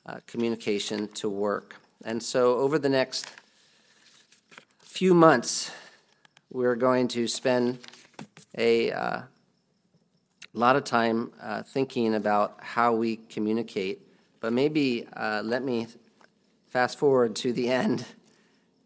uh, 0.07 0.19
communication 0.27 1.09
to 1.15 1.29
work. 1.29 1.77
And 2.05 2.23
so 2.23 2.59
over 2.59 2.79
the 2.79 2.89
next 2.89 3.27
few 4.81 5.15
months, 5.15 5.71
we're 6.51 6.77
going 6.77 7.07
to 7.09 7.29
spend 7.29 7.79
a 8.59 8.91
uh, 8.91 9.23
lot 10.53 10.77
of 10.77 10.85
time 10.85 11.33
uh, 11.41 11.63
thinking 11.63 12.15
about 12.15 12.57
how 12.61 12.93
we 12.93 13.17
communicate, 13.29 14.01
but 14.41 14.53
maybe 14.53 15.07
uh, 15.17 15.43
let 15.45 15.63
me 15.63 15.87
fast 16.69 16.99
forward 16.99 17.37
to 17.37 17.53
the 17.53 17.69
end 17.69 18.05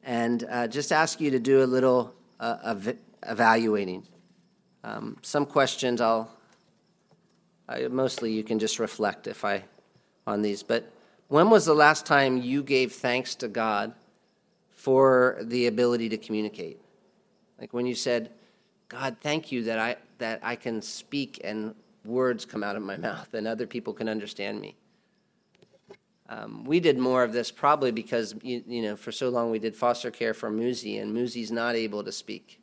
and 0.03 0.45
uh, 0.51 0.69
just 0.69 0.93
ask 0.93 1.21
you 1.21 1.31
to 1.31 1.39
do 1.39 1.63
a 1.63 1.67
little 1.67 2.15
uh, 2.39 2.59
ev- 2.65 2.99
evaluating. 3.27 4.07
Um, 4.83 5.17
some 5.23 5.47
questions 5.47 6.01
I'll 6.01 6.31
I, 7.67 7.89
mostly 7.89 8.31
you 8.33 8.45
can 8.45 8.59
just 8.59 8.79
reflect 8.79 9.27
if 9.27 9.45
I 9.45 9.65
on 10.27 10.43
these. 10.43 10.63
But 10.63 10.91
when 11.29 11.49
was 11.49 11.65
the 11.65 11.75
last 11.75 12.05
time 12.05 12.37
you 12.37 12.63
gave 12.63 12.93
thanks 12.93 13.35
to 13.37 13.49
God 13.49 13.95
for 14.75 15.39
the 15.41 15.67
ability 15.67 16.11
to 16.11 16.19
communicate? 16.19 16.84
Like 17.65 17.73
when 17.73 17.87
you 17.87 17.95
said, 17.95 18.31
"God, 18.89 19.17
thank 19.23 19.51
you 19.51 19.63
that 19.63 19.79
I 19.79 19.97
that 20.19 20.39
I 20.43 20.55
can 20.55 20.83
speak 20.83 21.41
and 21.43 21.75
words 22.05 22.45
come 22.45 22.63
out 22.63 22.77
of 22.77 22.83
my 22.83 22.97
mouth 23.09 23.33
and 23.33 23.49
other 23.49 23.67
people 23.67 23.95
can 23.95 24.07
understand 24.07 24.61
me." 24.61 24.77
Um, 26.29 26.67
we 26.67 26.79
did 26.79 26.99
more 26.99 27.25
of 27.25 27.33
this 27.33 27.51
probably 27.51 27.91
because 27.91 28.35
you, 28.43 28.63
you, 28.67 28.83
know 28.83 28.97
for 28.97 29.13
so 29.13 29.31
long 29.31 29.51
we 29.51 29.59
did 29.59 29.75
foster 29.75 30.11
care 30.11 30.35
for 30.35 30.51
Muzi, 30.51 31.01
and 31.01 31.17
Muzi's 31.17 31.51
not 31.51 31.75
able 31.75 32.05
to 32.05 32.13
speak, 32.13 32.61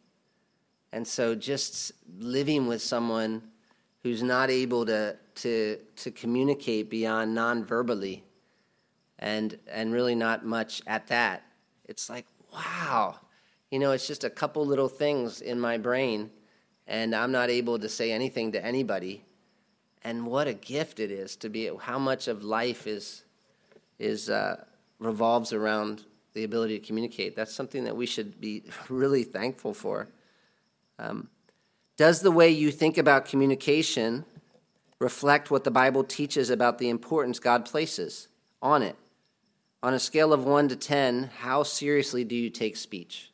and 0.91 1.07
so 1.07 1.33
just 1.33 1.93
living 2.19 2.67
with 2.67 2.83
someone 2.83 3.41
who's 4.03 4.21
not 4.21 4.51
able 4.51 4.85
to 4.85 5.17
to 5.33 5.79
to 5.95 6.11
communicate 6.11 6.91
beyond 6.91 7.33
non-verbally 7.33 8.23
and 9.17 9.57
and 9.67 9.93
really 9.93 10.13
not 10.13 10.45
much 10.45 10.83
at 10.85 11.07
that 11.07 11.41
it's 11.85 12.07
like 12.07 12.27
wow 12.53 13.15
you 13.71 13.79
know 13.79 13.91
it's 13.91 14.07
just 14.07 14.23
a 14.23 14.29
couple 14.29 14.65
little 14.65 14.87
things 14.87 15.41
in 15.41 15.59
my 15.59 15.77
brain 15.77 16.29
and 16.87 17.15
i'm 17.15 17.31
not 17.31 17.49
able 17.49 17.79
to 17.79 17.89
say 17.89 18.11
anything 18.11 18.51
to 18.51 18.63
anybody 18.63 19.23
and 20.03 20.25
what 20.25 20.47
a 20.47 20.53
gift 20.53 20.99
it 20.99 21.09
is 21.09 21.35
to 21.35 21.49
be 21.49 21.71
how 21.81 21.97
much 21.97 22.27
of 22.27 22.43
life 22.43 22.85
is 22.85 23.23
is 23.97 24.29
uh, 24.29 24.63
revolves 24.99 25.53
around 25.53 26.05
the 26.33 26.43
ability 26.43 26.79
to 26.79 26.85
communicate 26.85 27.35
that's 27.35 27.53
something 27.53 27.83
that 27.83 27.95
we 27.95 28.05
should 28.05 28.39
be 28.39 28.63
really 28.89 29.23
thankful 29.23 29.73
for 29.73 30.07
um, 30.99 31.27
does 31.97 32.21
the 32.21 32.31
way 32.31 32.49
you 32.49 32.71
think 32.71 32.97
about 32.97 33.25
communication 33.25 34.25
reflect 34.99 35.51
what 35.51 35.63
the 35.63 35.71
Bible 35.71 36.03
teaches 36.03 36.49
about 36.49 36.77
the 36.77 36.89
importance 36.89 37.39
God 37.39 37.65
places 37.65 38.27
on 38.61 38.83
it? 38.83 38.95
On 39.83 39.93
a 39.93 39.99
scale 39.99 40.31
of 40.31 40.45
1 40.45 40.69
to 40.69 40.75
10, 40.75 41.31
how 41.39 41.63
seriously 41.63 42.23
do 42.23 42.35
you 42.35 42.49
take 42.49 42.77
speech? 42.77 43.30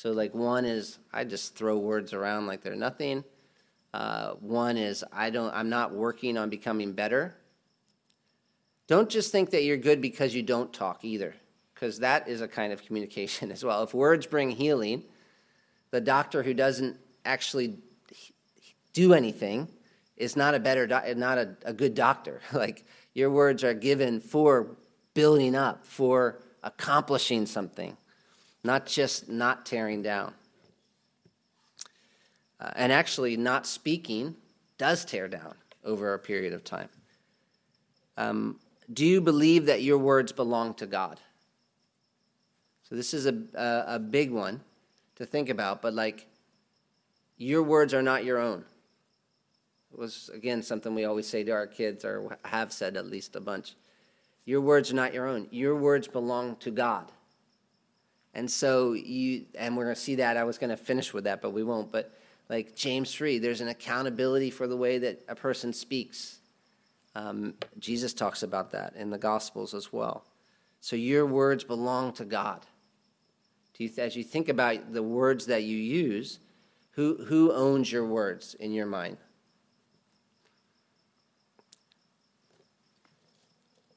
So, 0.00 0.12
like, 0.12 0.34
one 0.34 0.64
is 0.64 0.98
I 1.12 1.24
just 1.24 1.56
throw 1.56 1.76
words 1.76 2.14
around 2.14 2.46
like 2.46 2.62
they're 2.62 2.74
nothing. 2.74 3.22
Uh, 3.92 4.30
one 4.40 4.78
is 4.78 5.04
I 5.12 5.28
don't, 5.28 5.54
I'm 5.54 5.68
not 5.68 5.92
working 5.92 6.38
on 6.38 6.48
becoming 6.48 6.94
better. 6.94 7.36
Don't 8.86 9.10
just 9.10 9.30
think 9.30 9.50
that 9.50 9.62
you're 9.62 9.76
good 9.76 10.00
because 10.00 10.34
you 10.34 10.42
don't 10.42 10.72
talk 10.72 11.04
either, 11.04 11.34
because 11.74 11.98
that 11.98 12.28
is 12.28 12.40
a 12.40 12.48
kind 12.48 12.72
of 12.72 12.82
communication 12.82 13.52
as 13.52 13.62
well. 13.62 13.82
If 13.82 13.92
words 13.92 14.26
bring 14.26 14.52
healing, 14.52 15.04
the 15.90 16.00
doctor 16.00 16.42
who 16.42 16.54
doesn't 16.54 16.96
actually 17.26 17.76
do 18.94 19.12
anything 19.12 19.68
is 20.16 20.34
not 20.34 20.54
a 20.54 20.58
better 20.58 20.86
do- 20.86 21.14
not 21.14 21.36
a, 21.36 21.56
a 21.66 21.74
good 21.74 21.94
doctor 21.94 22.40
like 22.54 22.86
your 23.12 23.28
words 23.28 23.62
are 23.62 23.74
given 23.74 24.18
for 24.18 24.78
building 25.12 25.54
up 25.54 25.86
for 25.86 26.40
accomplishing 26.62 27.44
something 27.44 27.98
not 28.62 28.86
just 28.86 29.28
not 29.28 29.64
tearing 29.66 30.02
down 30.02 30.32
uh, 32.60 32.70
and 32.76 32.92
actually 32.92 33.36
not 33.36 33.66
speaking 33.66 34.34
does 34.78 35.04
tear 35.04 35.28
down 35.28 35.54
over 35.84 36.14
a 36.14 36.18
period 36.18 36.52
of 36.52 36.64
time 36.64 36.88
um, 38.16 38.58
do 38.92 39.06
you 39.06 39.20
believe 39.20 39.66
that 39.66 39.82
your 39.82 39.98
words 39.98 40.32
belong 40.32 40.74
to 40.74 40.86
god 40.86 41.20
so 42.82 42.94
this 42.94 43.14
is 43.14 43.26
a, 43.26 43.34
a, 43.54 43.94
a 43.94 43.98
big 43.98 44.30
one 44.30 44.60
to 45.16 45.24
think 45.24 45.48
about 45.48 45.80
but 45.80 45.94
like 45.94 46.26
your 47.40 47.62
words 47.62 47.94
are 47.94 48.02
not 48.02 48.26
your 48.26 48.36
own. 48.36 48.66
It 49.94 49.98
was, 49.98 50.30
again, 50.34 50.62
something 50.62 50.94
we 50.94 51.06
always 51.06 51.26
say 51.26 51.42
to 51.42 51.52
our 51.52 51.66
kids, 51.66 52.04
or 52.04 52.36
have 52.44 52.70
said 52.70 52.98
at 52.98 53.06
least 53.06 53.34
a 53.34 53.40
bunch. 53.40 53.76
Your 54.44 54.60
words 54.60 54.92
are 54.92 54.94
not 54.94 55.14
your 55.14 55.26
own. 55.26 55.48
Your 55.50 55.74
words 55.74 56.06
belong 56.06 56.56
to 56.56 56.70
God. 56.70 57.10
And 58.34 58.50
so 58.50 58.92
you, 58.92 59.46
and 59.56 59.76
we're 59.76 59.84
going 59.84 59.96
to 59.96 60.00
see 60.00 60.16
that. 60.16 60.36
I 60.36 60.44
was 60.44 60.58
going 60.58 60.70
to 60.70 60.76
finish 60.76 61.12
with 61.12 61.24
that, 61.24 61.42
but 61.42 61.50
we 61.50 61.64
won't. 61.64 61.90
But 61.90 62.14
like 62.48 62.76
James 62.76 63.14
3, 63.14 63.38
there's 63.38 63.60
an 63.60 63.68
accountability 63.68 64.50
for 64.50 64.66
the 64.66 64.76
way 64.76 64.98
that 64.98 65.22
a 65.28 65.34
person 65.34 65.72
speaks. 65.72 66.38
Um, 67.14 67.54
Jesus 67.78 68.12
talks 68.14 68.42
about 68.42 68.70
that 68.72 68.94
in 68.96 69.10
the 69.10 69.18
Gospels 69.18 69.74
as 69.74 69.92
well. 69.92 70.24
So 70.80 70.96
your 70.96 71.26
words 71.26 71.64
belong 71.64 72.12
to 72.14 72.24
God. 72.24 72.66
As 73.96 74.14
you 74.14 74.22
think 74.22 74.50
about 74.50 74.92
the 74.92 75.02
words 75.02 75.46
that 75.46 75.62
you 75.62 75.76
use, 75.76 76.38
who, 76.92 77.24
who 77.24 77.50
owns 77.52 77.90
your 77.90 78.04
words 78.04 78.54
in 78.54 78.72
your 78.72 78.86
mind? 78.86 79.16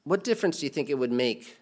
What 0.04 0.24
difference 0.24 0.60
do 0.60 0.66
you 0.66 0.70
think 0.70 0.90
it 0.90 0.98
would 0.98 1.12
make 1.12 1.56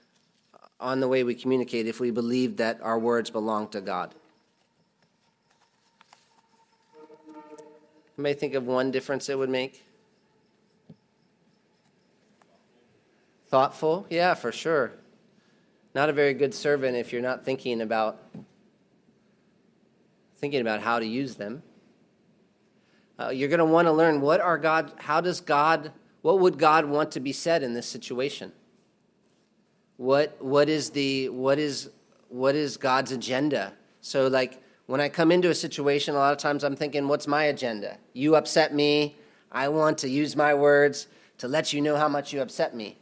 on 0.82 1.00
the 1.00 1.08
way 1.08 1.24
we 1.24 1.34
communicate 1.34 1.86
if 1.86 2.00
we 2.00 2.10
believe 2.10 2.58
that 2.58 2.80
our 2.82 2.98
words 2.98 3.30
belong 3.30 3.68
to 3.68 3.80
God? 3.80 4.14
You 8.16 8.22
may 8.22 8.34
think 8.34 8.54
of 8.54 8.66
one 8.66 8.90
difference 8.90 9.28
it 9.28 9.38
would 9.38 9.48
make. 9.48 9.82
Thoughtful? 13.48 14.06
Yeah, 14.10 14.34
for 14.34 14.52
sure. 14.52 14.92
Not 15.94 16.08
a 16.08 16.12
very 16.12 16.34
good 16.34 16.54
servant 16.54 16.96
if 16.96 17.12
you're 17.12 17.22
not 17.22 17.44
thinking 17.44 17.80
about 17.80 18.18
thinking 20.36 20.60
about 20.60 20.80
how 20.80 20.98
to 20.98 21.06
use 21.06 21.36
them. 21.36 21.62
Uh, 23.18 23.28
you're 23.28 23.48
going 23.48 23.58
to 23.58 23.64
want 23.64 23.86
to 23.86 23.92
learn 23.92 24.20
what 24.20 24.40
are 24.40 24.58
God, 24.58 24.92
how 24.96 25.20
does 25.20 25.40
God, 25.40 25.92
what 26.22 26.40
would 26.40 26.58
God 26.58 26.86
want 26.86 27.12
to 27.12 27.20
be 27.20 27.32
said 27.32 27.62
in 27.62 27.74
this 27.74 27.86
situation? 27.86 28.50
What, 30.02 30.36
what 30.42 30.68
is 30.68 30.90
the, 30.90 31.28
what 31.28 31.60
is, 31.60 31.88
what 32.28 32.56
is 32.56 32.76
God's 32.76 33.12
agenda? 33.12 33.72
So 34.00 34.26
like 34.26 34.60
when 34.86 35.00
I 35.00 35.08
come 35.08 35.30
into 35.30 35.48
a 35.48 35.54
situation, 35.54 36.16
a 36.16 36.18
lot 36.18 36.32
of 36.32 36.38
times 36.38 36.64
I'm 36.64 36.74
thinking, 36.74 37.06
what's 37.06 37.28
my 37.28 37.44
agenda? 37.44 37.98
You 38.12 38.34
upset 38.34 38.74
me. 38.74 39.14
I 39.52 39.68
want 39.68 39.98
to 39.98 40.08
use 40.08 40.34
my 40.34 40.54
words 40.54 41.06
to 41.38 41.46
let 41.46 41.72
you 41.72 41.80
know 41.80 41.94
how 41.94 42.08
much 42.08 42.32
you 42.32 42.42
upset 42.42 42.74
me. 42.74 42.98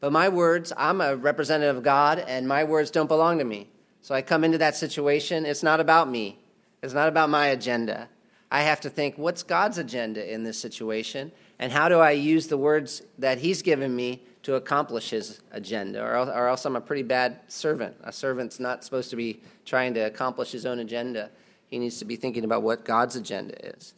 But 0.00 0.10
my 0.10 0.28
words, 0.28 0.72
I'm 0.76 1.00
a 1.00 1.14
representative 1.14 1.76
of 1.76 1.84
God, 1.84 2.18
and 2.18 2.48
my 2.48 2.64
words 2.64 2.90
don't 2.90 3.06
belong 3.06 3.38
to 3.38 3.44
me. 3.44 3.68
So 4.02 4.16
I 4.16 4.20
come 4.20 4.42
into 4.42 4.58
that 4.58 4.74
situation, 4.74 5.46
it's 5.46 5.62
not 5.62 5.78
about 5.78 6.10
me. 6.10 6.40
It's 6.82 6.94
not 6.94 7.06
about 7.06 7.30
my 7.30 7.46
agenda. 7.46 8.08
I 8.50 8.62
have 8.62 8.80
to 8.80 8.90
think, 8.90 9.16
what's 9.16 9.44
God's 9.44 9.78
agenda 9.78 10.28
in 10.28 10.42
this 10.42 10.58
situation? 10.58 11.30
And 11.60 11.70
how 11.70 11.88
do 11.88 12.00
I 12.00 12.10
use 12.10 12.48
the 12.48 12.58
words 12.58 13.02
that 13.20 13.38
He's 13.38 13.62
given 13.62 13.94
me 13.94 14.24
to 14.42 14.54
accomplish 14.54 15.10
His 15.10 15.40
agenda? 15.50 16.02
Or 16.02 16.14
else, 16.14 16.28
or 16.28 16.48
else 16.48 16.64
I'm 16.64 16.76
a 16.76 16.80
pretty 16.80 17.02
bad 17.02 17.40
servant. 17.48 17.96
A 18.04 18.12
servant's 18.12 18.60
not 18.60 18.84
supposed 18.84 19.10
to 19.10 19.16
be 19.16 19.40
trying 19.64 19.94
to 19.94 20.00
accomplish 20.00 20.52
his 20.52 20.66
own 20.66 20.80
agenda, 20.80 21.30
he 21.68 21.78
needs 21.78 21.98
to 21.98 22.04
be 22.04 22.16
thinking 22.16 22.44
about 22.44 22.62
what 22.62 22.84
God's 22.84 23.14
agenda 23.16 23.54
is. 23.76 23.94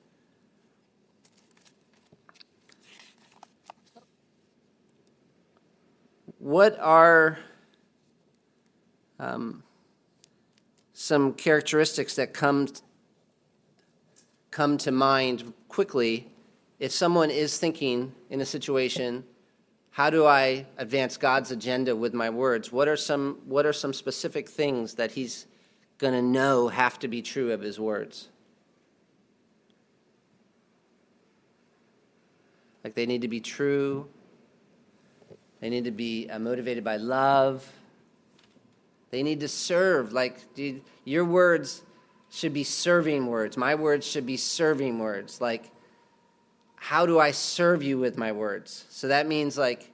What 6.38 6.78
are. 6.78 7.38
Um, 9.18 9.62
some 11.02 11.32
characteristics 11.32 12.14
that 12.14 12.32
come, 12.32 12.68
come 14.52 14.78
to 14.78 14.92
mind 14.92 15.52
quickly 15.68 16.28
if 16.78 16.92
someone 16.92 17.28
is 17.28 17.58
thinking 17.58 18.14
in 18.30 18.40
a 18.40 18.46
situation 18.46 19.24
how 19.92 20.10
do 20.10 20.26
i 20.26 20.66
advance 20.76 21.16
god's 21.16 21.50
agenda 21.50 21.94
with 21.94 22.12
my 22.12 22.28
words 22.28 22.70
what 22.72 22.88
are 22.88 22.96
some 22.96 23.38
what 23.46 23.64
are 23.64 23.72
some 23.72 23.92
specific 23.92 24.48
things 24.48 24.94
that 24.94 25.12
he's 25.12 25.46
going 25.98 26.12
to 26.12 26.22
know 26.22 26.68
have 26.68 26.98
to 26.98 27.08
be 27.08 27.22
true 27.22 27.52
of 27.52 27.60
his 27.60 27.78
words 27.78 28.28
like 32.84 32.94
they 32.94 33.06
need 33.06 33.22
to 33.22 33.28
be 33.28 33.40
true 33.40 34.06
they 35.60 35.70
need 35.70 35.84
to 35.84 35.92
be 35.92 36.28
uh, 36.28 36.38
motivated 36.38 36.82
by 36.82 36.96
love 36.96 37.70
they 39.12 39.22
need 39.22 39.40
to 39.40 39.48
serve. 39.48 40.12
Like, 40.12 40.54
dude, 40.54 40.80
your 41.04 41.24
words 41.24 41.82
should 42.30 42.54
be 42.54 42.64
serving 42.64 43.26
words. 43.26 43.56
My 43.58 43.74
words 43.74 44.06
should 44.06 44.26
be 44.26 44.38
serving 44.38 44.98
words. 44.98 45.40
Like, 45.40 45.70
how 46.82 47.06
do 47.06 47.18
I 47.18 47.30
serve 47.30 47.82
you 47.82 47.98
with 47.98 48.18
my 48.18 48.32
words? 48.32 48.84
So 48.90 49.08
that 49.08 49.26
means, 49.26 49.56
like, 49.56 49.90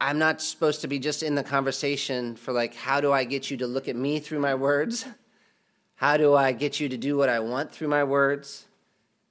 I'm 0.00 0.18
not 0.18 0.40
supposed 0.40 0.80
to 0.82 0.88
be 0.88 0.98
just 0.98 1.22
in 1.22 1.34
the 1.34 1.44
conversation 1.44 2.36
for, 2.36 2.52
like, 2.52 2.74
how 2.74 3.00
do 3.00 3.12
I 3.12 3.24
get 3.24 3.50
you 3.50 3.56
to 3.58 3.66
look 3.66 3.88
at 3.88 3.96
me 3.96 4.20
through 4.20 4.40
my 4.40 4.54
words? 4.54 5.04
How 5.96 6.16
do 6.16 6.34
I 6.34 6.50
get 6.50 6.80
you 6.80 6.88
to 6.88 6.96
do 6.96 7.16
what 7.16 7.28
I 7.28 7.38
want 7.38 7.70
through 7.70 7.86
my 7.86 8.02
words? 8.02 8.66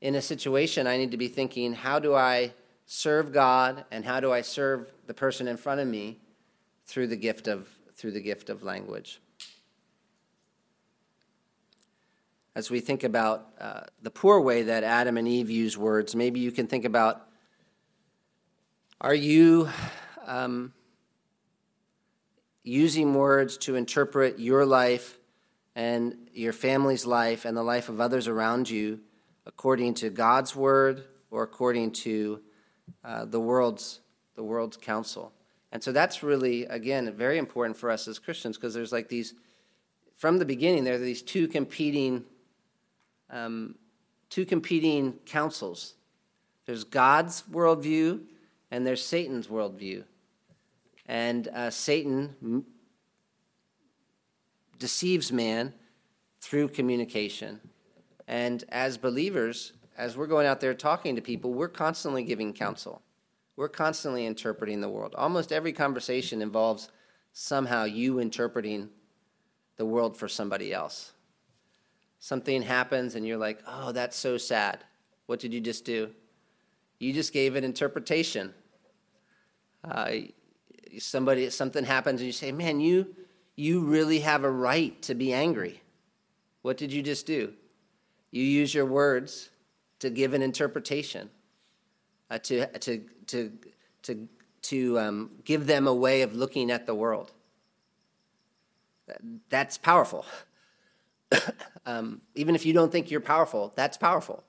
in 0.01 0.15
a 0.15 0.21
situation, 0.21 0.87
I 0.87 0.97
need 0.97 1.11
to 1.11 1.17
be 1.17 1.27
thinking, 1.27 1.73
how 1.73 1.99
do 1.99 2.15
I 2.15 2.53
serve 2.87 3.31
God 3.31 3.85
and 3.91 4.03
how 4.03 4.19
do 4.19 4.31
I 4.31 4.41
serve 4.41 4.91
the 5.05 5.13
person 5.13 5.47
in 5.47 5.57
front 5.57 5.79
of 5.79 5.87
me 5.87 6.17
through 6.85 7.07
the 7.07 7.15
gift 7.15 7.47
of, 7.47 7.69
through 7.95 8.11
the 8.11 8.21
gift 8.21 8.49
of 8.49 8.63
language? 8.63 9.21
As 12.53 12.69
we 12.69 12.81
think 12.81 13.03
about 13.03 13.47
uh, 13.59 13.81
the 14.01 14.11
poor 14.11 14.41
way 14.41 14.63
that 14.63 14.83
Adam 14.83 15.17
and 15.17 15.27
Eve 15.27 15.49
use 15.49 15.77
words, 15.77 16.15
maybe 16.15 16.41
you 16.41 16.51
can 16.51 16.67
think 16.67 16.83
about 16.83 17.27
are 18.99 19.15
you 19.15 19.69
um, 20.25 20.73
using 22.63 23.13
words 23.13 23.57
to 23.57 23.75
interpret 23.75 24.37
your 24.37 24.65
life 24.65 25.17
and 25.75 26.15
your 26.33 26.53
family's 26.53 27.05
life 27.05 27.45
and 27.45 27.55
the 27.55 27.63
life 27.63 27.89
of 27.89 28.01
others 28.01 28.27
around 28.27 28.69
you 28.69 28.99
according 29.45 29.93
to 29.95 30.09
God's 30.09 30.55
word 30.55 31.05
or 31.31 31.43
according 31.43 31.91
to 31.91 32.41
uh, 33.03 33.25
the 33.25 33.39
world's 33.39 34.01
the 34.35 34.43
world's 34.43 34.77
counsel. 34.77 35.33
And 35.71 35.81
so 35.81 35.91
that's 35.91 36.21
really 36.21 36.65
again 36.65 37.11
very 37.13 37.37
important 37.37 37.77
for 37.77 37.89
us 37.89 38.07
as 38.07 38.19
Christians 38.19 38.57
because 38.57 38.73
there's 38.73 38.91
like 38.91 39.07
these 39.07 39.33
from 40.15 40.37
the 40.37 40.45
beginning 40.45 40.83
there 40.83 40.95
are 40.95 40.99
these 40.99 41.21
two 41.21 41.47
competing 41.47 42.25
um, 43.31 43.75
two 44.29 44.45
competing 44.45 45.13
counsels. 45.25 45.95
There's 46.65 46.83
God's 46.83 47.43
worldview 47.51 48.21
and 48.69 48.85
there's 48.85 49.03
Satan's 49.03 49.47
worldview. 49.47 50.03
And 51.07 51.47
uh, 51.49 51.69
Satan 51.69 52.35
m- 52.41 52.65
deceives 54.77 55.31
man 55.31 55.73
through 56.39 56.69
communication. 56.69 57.59
And 58.27 58.63
as 58.69 58.97
believers, 58.97 59.73
as 59.97 60.15
we're 60.15 60.27
going 60.27 60.47
out 60.47 60.61
there 60.61 60.73
talking 60.73 61.15
to 61.15 61.21
people, 61.21 61.53
we're 61.53 61.67
constantly 61.67 62.23
giving 62.23 62.53
counsel. 62.53 63.01
We're 63.57 63.67
constantly 63.67 64.25
interpreting 64.25 64.79
the 64.79 64.89
world. 64.89 65.13
Almost 65.17 65.51
every 65.51 65.73
conversation 65.73 66.41
involves 66.41 66.89
somehow 67.33 67.83
you 67.83 68.19
interpreting 68.19 68.89
the 69.77 69.85
world 69.85 70.15
for 70.15 70.27
somebody 70.27 70.73
else. 70.73 71.11
Something 72.23 72.61
happens 72.61 73.15
and 73.15 73.25
you're 73.25 73.39
like, 73.39 73.63
oh, 73.67 73.91
that's 73.91 74.15
so 74.15 74.37
sad. 74.37 74.83
What 75.25 75.39
did 75.39 75.53
you 75.53 75.59
just 75.59 75.85
do? 75.85 76.11
You 76.99 77.13
just 77.13 77.33
gave 77.33 77.55
an 77.55 77.63
interpretation. 77.63 78.53
Uh, 79.83 80.11
somebody, 80.99 81.49
something 81.49 81.83
happens 81.83 82.21
and 82.21 82.27
you 82.27 82.31
say, 82.31 82.51
man, 82.51 82.79
you, 82.79 83.07
you 83.55 83.79
really 83.81 84.19
have 84.19 84.43
a 84.43 84.51
right 84.51 85.01
to 85.01 85.15
be 85.15 85.33
angry. 85.33 85.81
What 86.61 86.77
did 86.77 86.93
you 86.93 87.01
just 87.01 87.25
do? 87.25 87.53
You 88.29 88.43
use 88.43 88.71
your 88.71 88.85
words 88.85 89.49
to 89.97 90.11
give 90.11 90.35
an 90.35 90.43
interpretation, 90.43 91.27
uh, 92.29 92.37
to, 92.37 92.67
to, 92.67 93.01
to, 93.25 93.51
to, 94.03 94.27
to 94.61 94.99
um, 94.99 95.31
give 95.43 95.65
them 95.65 95.87
a 95.87 95.93
way 95.93 96.21
of 96.21 96.35
looking 96.35 96.69
at 96.69 96.85
the 96.85 96.93
world. 96.93 97.31
That's 99.49 99.79
powerful. 99.79 100.23
um, 101.85 102.21
even 102.35 102.55
if 102.55 102.65
you 102.65 102.73
don't 102.73 102.91
think 102.91 103.11
you're 103.11 103.21
powerful, 103.21 103.73
that's 103.75 103.97
powerful. 103.97 104.43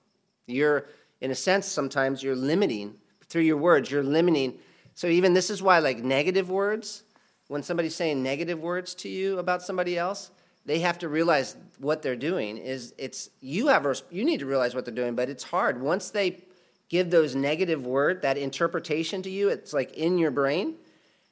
You're, 0.47 0.87
in 1.21 1.31
a 1.31 1.35
sense, 1.35 1.67
sometimes 1.67 2.23
you're 2.23 2.37
limiting, 2.37 2.95
through 3.29 3.43
your 3.43 3.57
words, 3.57 3.91
you're 3.91 4.03
limiting. 4.03 4.59
So, 4.95 5.07
even 5.07 5.33
this 5.35 5.51
is 5.51 5.63
why, 5.63 5.79
like 5.79 5.99
negative 5.99 6.51
words, 6.51 7.05
when 7.49 7.63
somebody's 7.63 7.95
saying 7.95 8.23
negative 8.23 8.59
words 8.59 8.95
to 8.97 9.09
you 9.09 9.39
about 9.39 9.63
somebody 9.63 9.97
else, 9.97 10.31
they 10.65 10.81
have 10.81 10.99
to 10.99 11.09
realize 11.09 11.57
what 11.79 12.03
they're 12.03 12.17
doing 12.17 12.57
is 12.57 12.95
it's 12.99 13.31
you 13.41 13.69
have 13.69 14.03
you 14.11 14.25
need 14.25 14.41
to 14.41 14.47
realize 14.47 14.75
what 14.75 14.85
they're 14.85 14.95
doing 14.95 15.15
but 15.15 15.29
it's 15.29 15.45
hard 15.45 15.81
once 15.81 16.11
they 16.11 16.43
give 16.89 17.11
those 17.11 17.35
negative 17.35 17.87
word 17.87 18.23
that 18.23 18.37
interpretation 18.39 19.23
to 19.23 19.31
you 19.31 19.49
it's 19.49 19.73
like 19.73 19.93
in 19.95 20.19
your 20.19 20.31
brain 20.31 20.77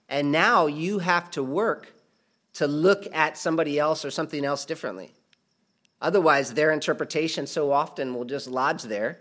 and 0.09 0.33
now 0.33 0.67
you 0.67 0.99
have 0.99 1.31
to 1.31 1.43
work 1.43 1.93
to 2.53 2.67
look 2.67 3.07
at 3.15 3.39
somebody 3.39 3.79
else 3.79 4.05
or 4.05 4.11
something 4.11 4.45
else 4.45 4.65
differently 4.65 5.13
otherwise 6.01 6.55
their 6.55 6.71
interpretation 6.71 7.47
so 7.47 7.73
often 7.73 8.15
will 8.15 8.25
just 8.25 8.49
lodge 8.49 8.83
there 8.85 9.19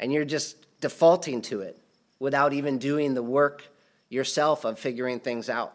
and 0.00 0.12
you're 0.12 0.24
just 0.24 0.56
defaulting 0.80 1.40
to 1.42 1.60
it 1.60 1.78
without 2.18 2.52
even 2.52 2.78
doing 2.78 3.14
the 3.14 3.22
work 3.22 3.68
yourself 4.08 4.64
of 4.64 4.78
figuring 4.78 5.20
things 5.20 5.48
out 5.48 5.74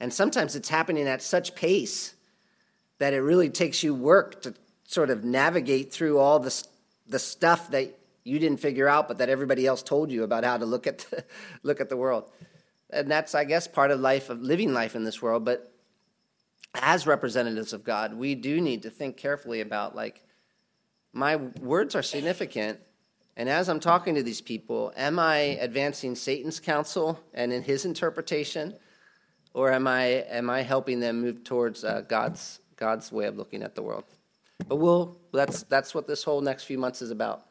and 0.00 0.12
sometimes 0.12 0.56
it's 0.56 0.68
happening 0.68 1.06
at 1.06 1.22
such 1.22 1.54
pace 1.54 2.14
that 2.98 3.12
it 3.12 3.20
really 3.20 3.50
takes 3.50 3.82
you 3.82 3.94
work 3.94 4.42
to 4.42 4.54
sort 4.84 5.10
of 5.10 5.24
navigate 5.24 5.92
through 5.92 6.18
all 6.18 6.38
the, 6.38 6.64
the 7.06 7.18
stuff 7.18 7.70
that 7.70 7.98
you 8.24 8.38
didn't 8.38 8.60
figure 8.60 8.88
out, 8.88 9.08
but 9.08 9.18
that 9.18 9.28
everybody 9.28 9.66
else 9.66 9.82
told 9.82 10.10
you 10.10 10.22
about 10.22 10.44
how 10.44 10.56
to 10.56 10.66
look 10.66 10.86
at 10.86 10.98
the, 10.98 11.24
look 11.62 11.80
at 11.80 11.88
the 11.88 11.96
world. 11.96 12.30
And 12.90 13.10
that's, 13.10 13.34
I 13.34 13.44
guess, 13.44 13.68
part 13.68 13.90
of 13.90 14.00
life 14.00 14.30
of 14.30 14.42
living 14.42 14.72
life 14.72 14.96
in 14.96 15.04
this 15.04 15.22
world. 15.22 15.44
But 15.44 15.69
as 16.74 17.06
representatives 17.06 17.72
of 17.72 17.84
God, 17.84 18.14
we 18.14 18.34
do 18.34 18.60
need 18.60 18.82
to 18.82 18.90
think 18.90 19.16
carefully 19.16 19.60
about 19.60 19.94
like 19.94 20.24
my 21.12 21.36
words 21.36 21.94
are 21.94 22.02
significant. 22.02 22.78
And 23.36 23.48
as 23.48 23.68
I'm 23.68 23.80
talking 23.80 24.14
to 24.16 24.22
these 24.22 24.40
people, 24.40 24.92
am 24.96 25.18
I 25.18 25.36
advancing 25.60 26.14
Satan's 26.14 26.60
counsel 26.60 27.18
and 27.32 27.52
in 27.52 27.62
his 27.62 27.84
interpretation, 27.84 28.74
or 29.54 29.72
am 29.72 29.86
I 29.86 30.02
am 30.28 30.50
I 30.50 30.62
helping 30.62 31.00
them 31.00 31.20
move 31.20 31.42
towards 31.42 31.84
uh, 31.84 32.02
God's 32.06 32.60
God's 32.80 33.12
way 33.12 33.26
of 33.26 33.36
looking 33.36 33.62
at 33.62 33.76
the 33.76 33.82
world. 33.82 34.04
But 34.66 34.76
we'll, 34.76 35.18
that's, 35.32 35.62
that's 35.64 35.94
what 35.94 36.08
this 36.08 36.24
whole 36.24 36.40
next 36.40 36.64
few 36.64 36.78
months 36.78 37.02
is 37.02 37.10
about. 37.10 37.44